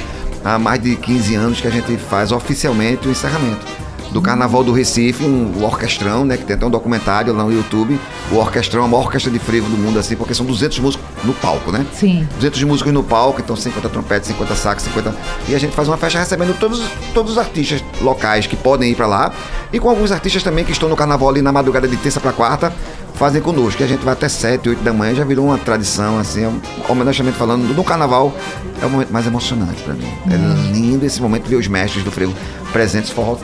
Há 0.46 0.60
mais 0.60 0.82
de 0.82 0.96
15 0.96 1.36
anos 1.36 1.60
que 1.60 1.68
a 1.68 1.72
gente 1.72 1.98
faz 1.98 2.32
oficialmente 2.32 3.08
o 3.08 3.12
encerramento 3.12 3.87
do 4.18 4.22
Carnaval 4.22 4.64
do 4.64 4.72
Recife, 4.72 5.24
um, 5.24 5.64
Orquestrão, 5.64 6.26
né, 6.26 6.38
que 6.38 6.44
tem 6.44 6.56
até 6.56 6.66
um 6.66 6.72
documentário 6.72 7.32
lá 7.36 7.44
no 7.44 7.54
YouTube. 7.54 8.00
O 8.32 8.38
Orquestrão 8.38 8.82
é 8.82 8.86
a 8.86 8.88
maior 8.88 9.04
orquestra 9.04 9.32
de 9.32 9.38
frevo 9.38 9.70
do 9.70 9.78
mundo, 9.78 10.00
assim, 10.00 10.16
porque 10.16 10.34
são 10.34 10.44
200 10.44 10.80
músicos 10.80 11.06
no 11.24 11.34
palco, 11.34 11.72
né? 11.72 11.86
Sim. 11.94 12.28
200 12.38 12.64
músicos 12.64 12.92
no 12.92 13.04
palco, 13.04 13.40
então 13.40 13.56
50 13.56 13.88
trompetes, 13.90 14.28
50 14.30 14.56
sax, 14.56 14.82
50. 14.82 15.16
E 15.48 15.54
a 15.54 15.60
gente 15.60 15.76
faz 15.76 15.88
uma 15.88 15.98
festa 15.98 16.18
recebendo 16.18 16.58
todos, 16.58 16.82
todos 17.14 17.34
os 17.34 17.38
artistas 17.38 17.84
locais 18.02 18.48
que 18.48 18.56
podem 18.56 18.92
ir 18.92 18.96
pra 18.96 19.06
lá. 19.06 19.32
E 19.72 19.80
com 19.80 19.88
alguns 19.88 20.12
artistas 20.12 20.42
também 20.42 20.66
que 20.66 20.72
estão 20.72 20.90
no 20.90 20.96
carnaval 20.96 21.30
ali 21.30 21.44
na 21.44 21.52
madrugada 21.52 21.88
de 21.88 21.96
terça 21.98 22.20
pra 22.20 22.34
quarta, 22.34 22.74
fazem 23.14 23.40
conosco. 23.40 23.80
E 23.84 23.86
a 23.86 23.88
gente 23.88 24.04
vai 24.04 24.14
até 24.14 24.28
7, 24.28 24.68
8 24.68 24.84
da 24.84 24.94
manhã, 24.94 25.14
já 25.14 25.26
virou 25.26 25.46
uma 25.46 25.60
tradição, 25.60 26.18
assim, 26.18 26.44
é 26.44 26.48
um, 26.48 26.60
homenageamento 26.90 27.38
falando. 27.38 27.72
No 27.72 27.84
carnaval 27.84 28.34
é 28.82 28.86
o 28.88 28.90
momento 28.90 29.14
mais 29.14 29.28
emocionante 29.28 29.84
pra 29.84 29.94
mim. 29.94 30.08
É 30.32 30.72
lindo 30.74 31.06
esse 31.06 31.22
momento 31.22 31.48
ver 31.48 31.58
os 31.58 31.68
mestres 31.68 32.04
do 32.04 32.12
frevo 32.12 32.34
presentes, 32.74 33.12
forró. 33.12 33.38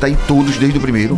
Tá 0.00 0.08
em 0.08 0.14
todos 0.26 0.56
desde 0.56 0.78
o 0.78 0.80
primeiro. 0.80 1.16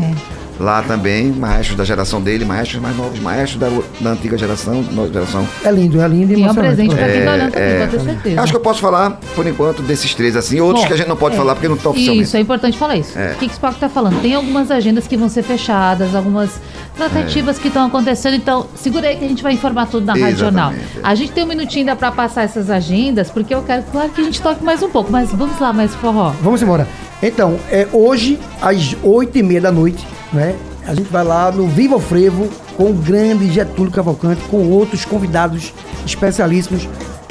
Lá 0.59 0.83
também, 0.83 1.31
maestros 1.33 1.77
da 1.77 1.85
geração 1.85 2.21
dele, 2.21 2.45
maestros 2.45 2.81
mais 2.81 2.97
novos, 2.97 3.19
maestros 3.21 3.61
da, 3.61 3.69
da 4.01 4.11
antiga 4.11 4.39
geração, 4.39 4.83
nova 4.93 5.13
geração. 5.13 5.47
É 5.63 5.71
lindo, 5.71 6.01
é 6.01 6.09
lindo 6.09 6.33
e 6.33 6.41
E 6.41 6.43
é 6.45 6.51
um 6.51 6.55
presente 6.55 6.95
pra 6.95 7.09
quem 7.09 7.25
tá 7.25 7.33
olhando 7.33 7.55
É, 7.55 7.61
também, 7.61 7.79
pode 7.79 7.91
ter 7.91 8.01
certeza. 8.13 8.41
Acho 8.41 8.53
que 8.53 8.57
eu 8.57 8.63
posso 8.63 8.81
falar, 8.81 9.19
por 9.35 9.47
enquanto, 9.47 9.83
desses 9.83 10.15
três, 10.15 10.35
assim. 10.35 10.61
Outros 10.61 10.83
Bom, 10.83 10.89
que 10.89 10.95
a 10.95 10.97
gente 10.97 11.09
não 11.09 11.17
pode 11.17 11.35
é. 11.35 11.39
falar 11.39 11.55
porque 11.55 11.69
não 11.69 11.77
está 11.77 11.91
oficialmente. 11.91 12.25
Isso, 12.25 12.37
é 12.37 12.41
importante 12.41 12.79
falar 12.79 12.97
isso. 12.97 13.19
É. 13.19 13.33
O 13.33 13.35
que, 13.37 13.47
que 13.47 13.53
o 13.53 13.55
Spock 13.55 13.79
tá 13.79 13.89
falando? 13.89 14.21
Tem 14.23 14.35
algumas 14.35 14.71
agendas 14.71 15.07
que 15.07 15.17
vão 15.17 15.29
ser 15.29 15.43
fechadas, 15.43 16.15
algumas 16.15 16.59
tratativas 16.97 17.59
que 17.59 17.69
estão 17.69 17.87
acontecendo, 17.87 18.37
então 18.37 18.67
segura 18.75 19.09
aí 19.09 19.17
que 19.17 19.25
a 19.25 19.29
gente 19.29 19.43
vai 19.43 19.53
informar 19.53 19.87
tudo 19.87 20.07
na 20.07 20.15
Rádio 20.15 20.39
Jornal. 20.39 20.71
Exatamente. 20.73 21.01
A 21.03 21.15
gente 21.15 21.33
tem 21.33 21.45
um 21.45 21.49
minutinho 21.49 21.81
ainda 21.83 21.97
pra 21.97 22.11
passar 22.11 22.43
essas 22.45 22.71
agendas, 22.71 23.31
porque 23.31 23.55
eu 23.55 23.63
quero, 23.63 23.83
claro, 23.93 24.09
que 24.09 24.21
a 24.23 24.25
gente 24.25 24.41
toque 24.41 24.65
mais 24.65 24.83
um 24.83 24.89
pouco, 24.89 25.13
mas 25.13 25.31
vamos 25.33 25.59
lá, 25.59 25.73
mais 25.73 25.95
forró. 25.97 26.33
Vamos 26.41 26.63
embora. 26.63 26.89
Então, 27.23 27.59
é, 27.71 27.87
hoje, 27.93 28.39
às 28.61 28.95
8h30 29.03 29.61
da 29.61 29.73
noite, 29.73 30.07
né? 30.33 30.55
A 30.87 30.95
gente 30.95 31.11
vai 31.11 31.25
lá 31.25 31.51
no 31.51 31.67
Viva 31.67 31.97
o 31.97 32.01
Frevo 32.01 32.49
com 32.77 32.91
o 32.91 32.95
grande 32.95 33.51
Getúlio 33.51 33.91
Cavalcante, 33.91 34.41
com 34.51 34.69
outros 34.71 35.05
convidados 35.05 35.73
especialíssimos. 36.05 36.89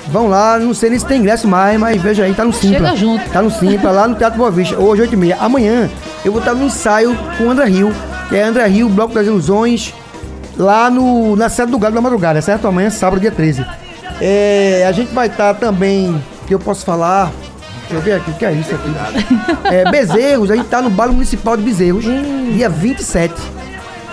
Vão 0.08 0.28
lá, 0.28 0.60
não 0.60 0.74
sei 0.74 0.91
nem 0.91 1.00
se 1.00 1.06
tem 1.06 1.20
ingresso 1.20 1.48
mais, 1.48 1.80
mas 1.80 2.02
veja 2.02 2.26
aí, 2.26 2.34
tá 2.34 2.43
no 2.43 2.54
Simpla. 2.54 2.89
Chega 2.89 2.96
junto. 2.96 3.30
Tá 3.30 3.41
no 3.41 3.50
Simpla, 3.50 3.91
lá 3.91 4.08
no 4.08 4.16
Teatro 4.16 4.38
Boa 4.38 4.52
Vista, 4.52 4.78
hoje, 4.78 5.02
8h30. 5.04 5.38
Amanhã, 5.39 5.89
eu 6.24 6.32
vou 6.32 6.39
estar 6.39 6.54
no 6.54 6.66
ensaio 6.66 7.18
com 7.38 7.46
o 7.46 7.52
André 7.52 7.66
Rio, 7.66 7.91
que 8.30 8.36
é 8.36 8.43
André 8.43 8.68
Rio, 8.68 8.89
Bloco 8.89 9.14
das 9.14 9.26
Ilusões, 9.26 9.93
lá 10.58 10.89
no, 10.91 11.36
na 11.36 11.50
sede 11.50 11.72
do 11.72 11.80
Galo 11.80 11.96
da 11.96 12.02
Madrugada, 12.02 12.41
certo? 12.41 12.68
Amanhã, 12.68 12.89
sábado, 12.89 13.20
dia 13.20 13.32
13. 13.32 13.66
É, 14.22 14.86
a 14.88 14.91
gente 14.91 15.12
vai 15.14 15.28
estar 15.28 15.56
também, 15.56 16.22
que 16.46 16.54
eu 16.54 16.60
posso 16.60 16.86
falar, 16.86 17.32
deixa 17.88 17.93
eu 17.95 18.01
ver 18.01 18.13
aqui, 18.13 18.31
o 18.31 18.33
que 18.33 18.45
é 18.45 18.51
isso 18.51 18.73
aqui? 18.73 18.89
É, 19.73 19.89
Bezerros, 19.89 20.51
a 20.51 20.55
gente 20.55 20.67
tá 20.67 20.81
no 20.81 20.89
Balo 20.89 21.13
Municipal 21.13 21.55
de 21.55 21.63
Bezerros, 21.63 22.03
dia 22.53 22.69
27, 22.69 23.33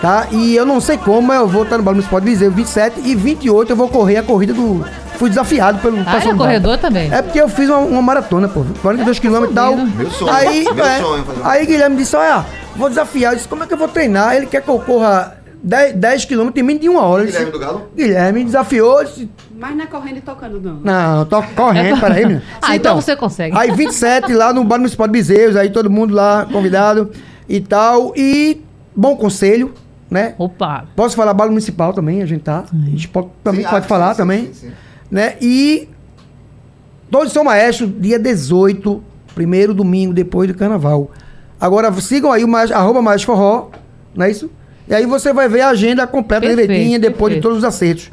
tá? 0.00 0.26
E 0.30 0.54
eu 0.54 0.64
não 0.66 0.80
sei 0.80 0.96
como, 0.98 1.22
mas 1.22 1.40
eu 1.40 1.48
vou 1.48 1.62
estar 1.64 1.78
no 1.78 1.82
Balo 1.82 1.96
Municipal 1.96 2.20
de 2.20 2.26
Bezerros, 2.26 2.54
27 2.54 3.00
e 3.04 3.14
28 3.14 3.70
eu 3.72 3.76
vou 3.76 3.88
correr 3.88 4.18
a 4.18 4.22
corrida 4.22 4.52
do... 4.52 4.84
Fui 5.18 5.28
desafiado 5.28 5.78
pelo 5.78 5.98
Ah, 6.04 6.16
é 6.16 6.20
do 6.20 6.36
corredor 6.36 6.78
também? 6.78 7.12
É 7.12 7.22
porque 7.22 7.40
eu 7.40 7.48
fiz 7.48 7.68
uma, 7.68 7.78
uma 7.78 8.02
maratona, 8.02 8.48
pô, 8.48 8.64
42 8.80 9.18
quilômetros 9.20 9.52
e 9.52 9.54
tal. 9.54 9.76
Meu 9.76 10.10
sonho, 10.10 10.32
Aí, 10.32 10.64
meu 10.74 10.84
é, 10.84 10.98
sonho 10.98 11.24
aí 11.44 11.64
Guilherme 11.66 11.96
disse, 11.96 12.16
olha, 12.16 12.44
vou 12.74 12.88
desafiar. 12.88 13.32
Eu 13.32 13.36
disse, 13.36 13.46
como 13.46 13.62
é 13.62 13.66
que 13.66 13.72
eu 13.72 13.78
vou 13.78 13.86
treinar? 13.86 14.34
Ele 14.34 14.46
quer 14.46 14.62
que 14.62 14.68
eu 14.68 14.80
corra 14.80 15.36
10, 15.62 15.94
10 15.94 16.24
quilômetros 16.24 16.60
em 16.60 16.66
menos 16.66 16.82
de 16.82 16.88
uma 16.88 17.02
hora. 17.02 17.22
Eu 17.22 17.26
disse, 17.26 17.38
Guilherme 17.38 17.52
do 17.52 17.58
Galo? 17.58 17.88
Guilherme 17.94 18.44
desafiou, 18.44 19.04
disse, 19.04 19.30
Mas 19.56 19.76
não 19.76 19.84
é 19.84 19.86
correndo 19.86 20.16
e 20.16 20.20
tocando, 20.20 20.60
não. 20.60 20.80
não, 20.80 21.24
tô 21.24 21.42
correndo, 21.42 21.98
peraí, 22.00 22.26
menino. 22.26 22.42
Ah, 22.60 22.74
então 22.74 23.00
você 23.00 23.14
consegue. 23.14 23.56
Aí 23.56 23.70
27 23.70 24.32
lá 24.34 24.52
no 24.52 24.64
Bar 24.64 24.78
Municipal 24.78 25.06
de 25.06 25.12
Bezerros, 25.12 25.54
aí 25.56 25.70
todo 25.70 25.88
mundo 25.88 26.14
lá 26.14 26.46
convidado 26.50 27.10
e 27.48 27.60
tal. 27.60 28.12
E 28.16 28.60
bom 28.94 29.16
conselho, 29.16 29.72
né? 30.10 30.34
Opa. 30.36 30.86
Posso 30.96 31.14
falar 31.14 31.32
Bar 31.32 31.48
Municipal 31.48 31.92
também, 31.92 32.22
a 32.22 32.26
gente 32.26 32.42
tá. 32.42 32.64
A 32.72 32.90
gente 32.90 33.08
pode, 33.08 33.28
também 33.44 33.62
Sim, 33.62 33.70
pode 33.70 33.84
ah, 33.84 33.88
falar 33.88 34.14
sim, 34.14 34.16
também. 34.16 34.46
sim, 34.46 34.68
sim. 34.68 34.72
Né? 35.08 35.36
E 35.40 35.88
todos 37.08 37.32
são 37.32 37.44
maestros, 37.44 37.88
dia 38.00 38.18
18, 38.18 39.02
primeiro 39.32 39.72
domingo 39.72 40.12
depois 40.12 40.48
do 40.48 40.54
carnaval. 40.56 41.10
Agora 41.60 41.92
sigam 42.00 42.32
aí 42.32 42.42
o 42.42 42.48
mais, 42.48 42.72
arroba 42.72 43.00
mais 43.00 43.22
forró, 43.22 43.68
não 44.12 44.26
é 44.26 44.30
isso? 44.32 44.50
E 44.93 44.95
aí 44.95 45.07
você 45.07 45.32
vai 45.32 45.49
ver 45.49 45.62
a 45.62 45.70
agenda 45.70 46.07
completa, 46.07 46.47
Perfeito, 46.47 46.68
direitinha, 46.68 46.99
depois 46.99 47.32
perfeito. 47.32 47.36
de 47.36 47.40
todos 47.40 47.59
os 47.59 47.64
acertos. 47.64 48.11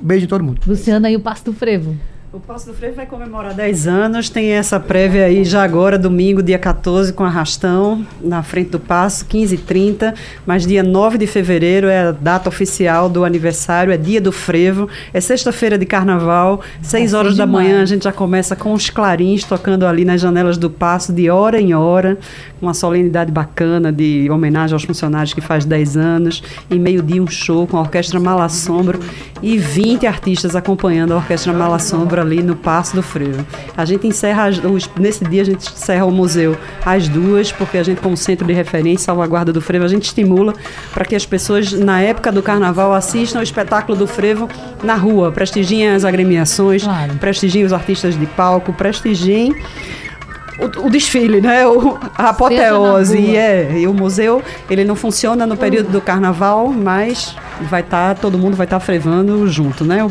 Beijo 0.00 0.24
em 0.24 0.28
todo 0.28 0.44
mundo. 0.44 0.60
Luciana 0.64 1.10
e 1.10 1.16
o 1.16 1.20
Passo 1.20 1.46
do 1.46 1.52
Frevo. 1.52 1.96
O 2.32 2.38
Passo 2.38 2.66
do 2.66 2.72
Frevo 2.72 2.94
vai 2.94 3.06
comemorar 3.06 3.52
10 3.52 3.88
anos, 3.88 4.28
tem 4.28 4.50
essa 4.50 4.78
prévia 4.78 5.24
aí 5.24 5.44
já 5.44 5.64
agora, 5.64 5.98
domingo, 5.98 6.40
dia 6.40 6.60
14, 6.60 7.12
com 7.12 7.24
arrastão, 7.24 8.06
na 8.22 8.40
frente 8.40 8.70
do 8.70 8.78
Passo, 8.78 9.26
15h30, 9.26 10.14
mas 10.46 10.64
dia 10.64 10.80
9 10.80 11.18
de 11.18 11.26
fevereiro 11.26 11.88
é 11.88 12.02
a 12.02 12.12
data 12.12 12.48
oficial 12.48 13.08
do 13.08 13.24
aniversário, 13.24 13.92
é 13.92 13.96
dia 13.96 14.20
do 14.20 14.30
frevo, 14.30 14.88
é 15.12 15.20
sexta-feira 15.20 15.76
de 15.76 15.84
carnaval, 15.84 16.60
6 16.80 17.10
ser 17.10 17.16
horas 17.16 17.36
da 17.36 17.44
demais. 17.44 17.66
manhã 17.66 17.82
a 17.82 17.84
gente 17.84 18.04
já 18.04 18.12
começa 18.12 18.54
com 18.54 18.74
os 18.74 18.88
clarins 18.88 19.42
tocando 19.42 19.84
ali 19.84 20.04
nas 20.04 20.20
janelas 20.20 20.56
do 20.56 20.70
Passo, 20.70 21.12
de 21.12 21.28
hora 21.28 21.60
em 21.60 21.74
hora, 21.74 22.16
uma 22.62 22.74
solenidade 22.74 23.32
bacana 23.32 23.90
de 23.90 24.30
homenagem 24.30 24.74
aos 24.74 24.84
funcionários 24.84 25.34
que 25.34 25.40
faz 25.40 25.64
10 25.64 25.96
anos, 25.96 26.44
e 26.70 26.78
meio-dia 26.78 27.20
um 27.20 27.26
show 27.26 27.66
com 27.66 27.76
a 27.76 27.80
Orquestra 27.80 28.20
Malassombro 28.20 29.00
e 29.42 29.58
20 29.58 30.06
artistas 30.06 30.54
acompanhando 30.54 31.12
a 31.12 31.16
Orquestra 31.16 31.52
Malassombro 31.52 32.19
ali 32.20 32.42
no 32.42 32.54
Passo 32.56 32.94
do 32.94 33.02
Frevo. 33.02 33.44
A 33.76 33.84
gente 33.84 34.06
encerra, 34.06 34.46
nesse 34.98 35.24
dia 35.24 35.42
a 35.42 35.44
gente 35.44 35.70
encerra 35.72 36.04
o 36.04 36.10
museu 36.10 36.56
às 36.84 37.08
duas, 37.08 37.50
porque 37.52 37.78
a 37.78 37.82
gente 37.82 38.00
como 38.00 38.16
centro 38.16 38.46
de 38.46 38.52
referência, 38.52 39.06
salvaguarda 39.06 39.52
do 39.52 39.60
frevo, 39.60 39.84
a 39.84 39.88
gente 39.88 40.04
estimula 40.04 40.52
para 40.92 41.04
que 41.04 41.14
as 41.14 41.24
pessoas 41.26 41.72
na 41.72 42.00
época 42.00 42.30
do 42.32 42.42
carnaval 42.42 42.92
assistam 42.92 43.40
o 43.40 43.42
espetáculo 43.42 43.96
do 43.96 44.06
frevo 44.06 44.48
na 44.82 44.94
rua, 44.94 45.30
prestigiem 45.32 45.88
as 45.88 46.04
agremiações, 46.04 46.82
Claro. 46.82 47.14
prestigiem 47.14 47.64
os 47.64 47.72
artistas 47.72 48.18
de 48.18 48.26
palco, 48.26 48.72
prestigiem 48.72 49.52
o, 50.58 50.86
o 50.86 50.90
desfile, 50.90 51.40
né? 51.40 51.66
O, 51.66 51.96
a 52.16 52.28
apoteose. 52.30 53.16
E, 53.18 53.36
é, 53.36 53.78
e 53.78 53.86
o 53.86 53.94
museu, 53.94 54.42
ele 54.68 54.84
não 54.84 54.94
funciona 54.94 55.46
no 55.46 55.56
período 55.56 55.90
do 55.90 56.00
carnaval, 56.00 56.68
mas 56.68 57.34
vai 57.62 57.80
estar, 57.80 58.14
todo 58.16 58.36
mundo 58.36 58.56
vai 58.56 58.66
estar 58.66 58.78
frevando 58.80 59.48
junto, 59.48 59.84
né? 59.84 60.04
O- 60.04 60.10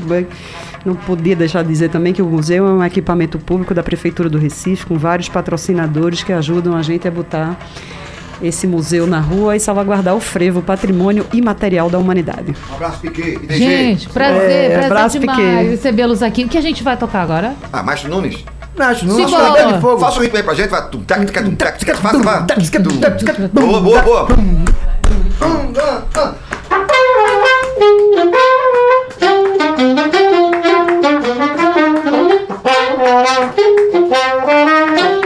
não 0.86 0.96
podia 0.96 1.36
deixar 1.36 1.62
de 1.64 1.70
dizer 1.70 1.90
também 1.90 2.14
que 2.14 2.22
o 2.22 2.26
museu 2.26 2.68
é 2.68 2.72
um 2.72 2.84
equipamento 2.84 3.38
público 3.38 3.74
da 3.74 3.84
Prefeitura 3.84 4.30
do 4.30 4.38
Recife, 4.38 4.86
com 4.86 4.98
vários 4.98 5.30
patrocinadores 5.30 6.24
que 6.24 6.32
ajudam 6.34 6.76
a 6.76 6.82
gente 6.82 7.08
a 7.08 7.12
botar 7.12 7.58
esse 8.42 8.66
museu 8.66 9.06
na 9.06 9.20
rua 9.20 9.56
e 9.58 9.60
salvaguardar 9.60 10.16
o 10.16 10.22
frevo, 10.22 10.62
patrimônio 10.62 11.26
imaterial 11.34 11.90
da 11.90 11.98
humanidade. 12.00 12.56
Um 12.72 12.76
abraço, 12.76 13.02
Piquet. 13.02 13.38
Gente, 13.50 14.08
prazer, 14.10 14.40
É, 14.40 14.70
prazer 14.70 14.86
abraço, 14.86 15.20
demais 15.20 15.70
recebê-los 15.72 16.24
aqui. 16.24 16.46
O 16.46 16.48
que 16.48 16.58
a 16.58 16.62
gente 16.62 16.82
vai 16.82 16.96
tocar 16.96 17.22
agora? 17.22 17.54
Ah, 17.74 17.84
Maestro 17.84 18.10
Nunes. 18.10 18.44
Acho 18.80 19.06
que 19.06 19.58
é 19.60 19.74
de 19.74 19.82
fogo. 19.82 20.00
Faça 20.00 20.20
um 20.20 20.22
ritmo 20.22 20.38
aí 20.38 20.44
pra 20.44 20.54
gente. 20.54 20.70
Vai. 20.70 20.90
Faça, 21.98 22.18
vai. 22.20 22.46
Boa, 23.52 23.82
boa, 23.82 24.02
boa. 24.02 24.28
É, 34.42 35.19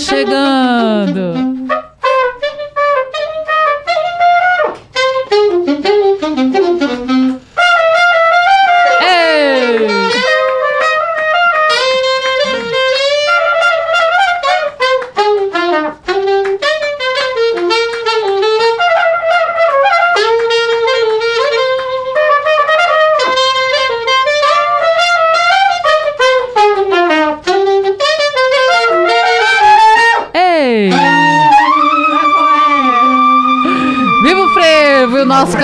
chegando. 0.00 0.49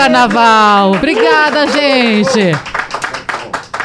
Carnaval! 0.07 0.93
Obrigada, 0.97 1.67
gente! 1.67 2.57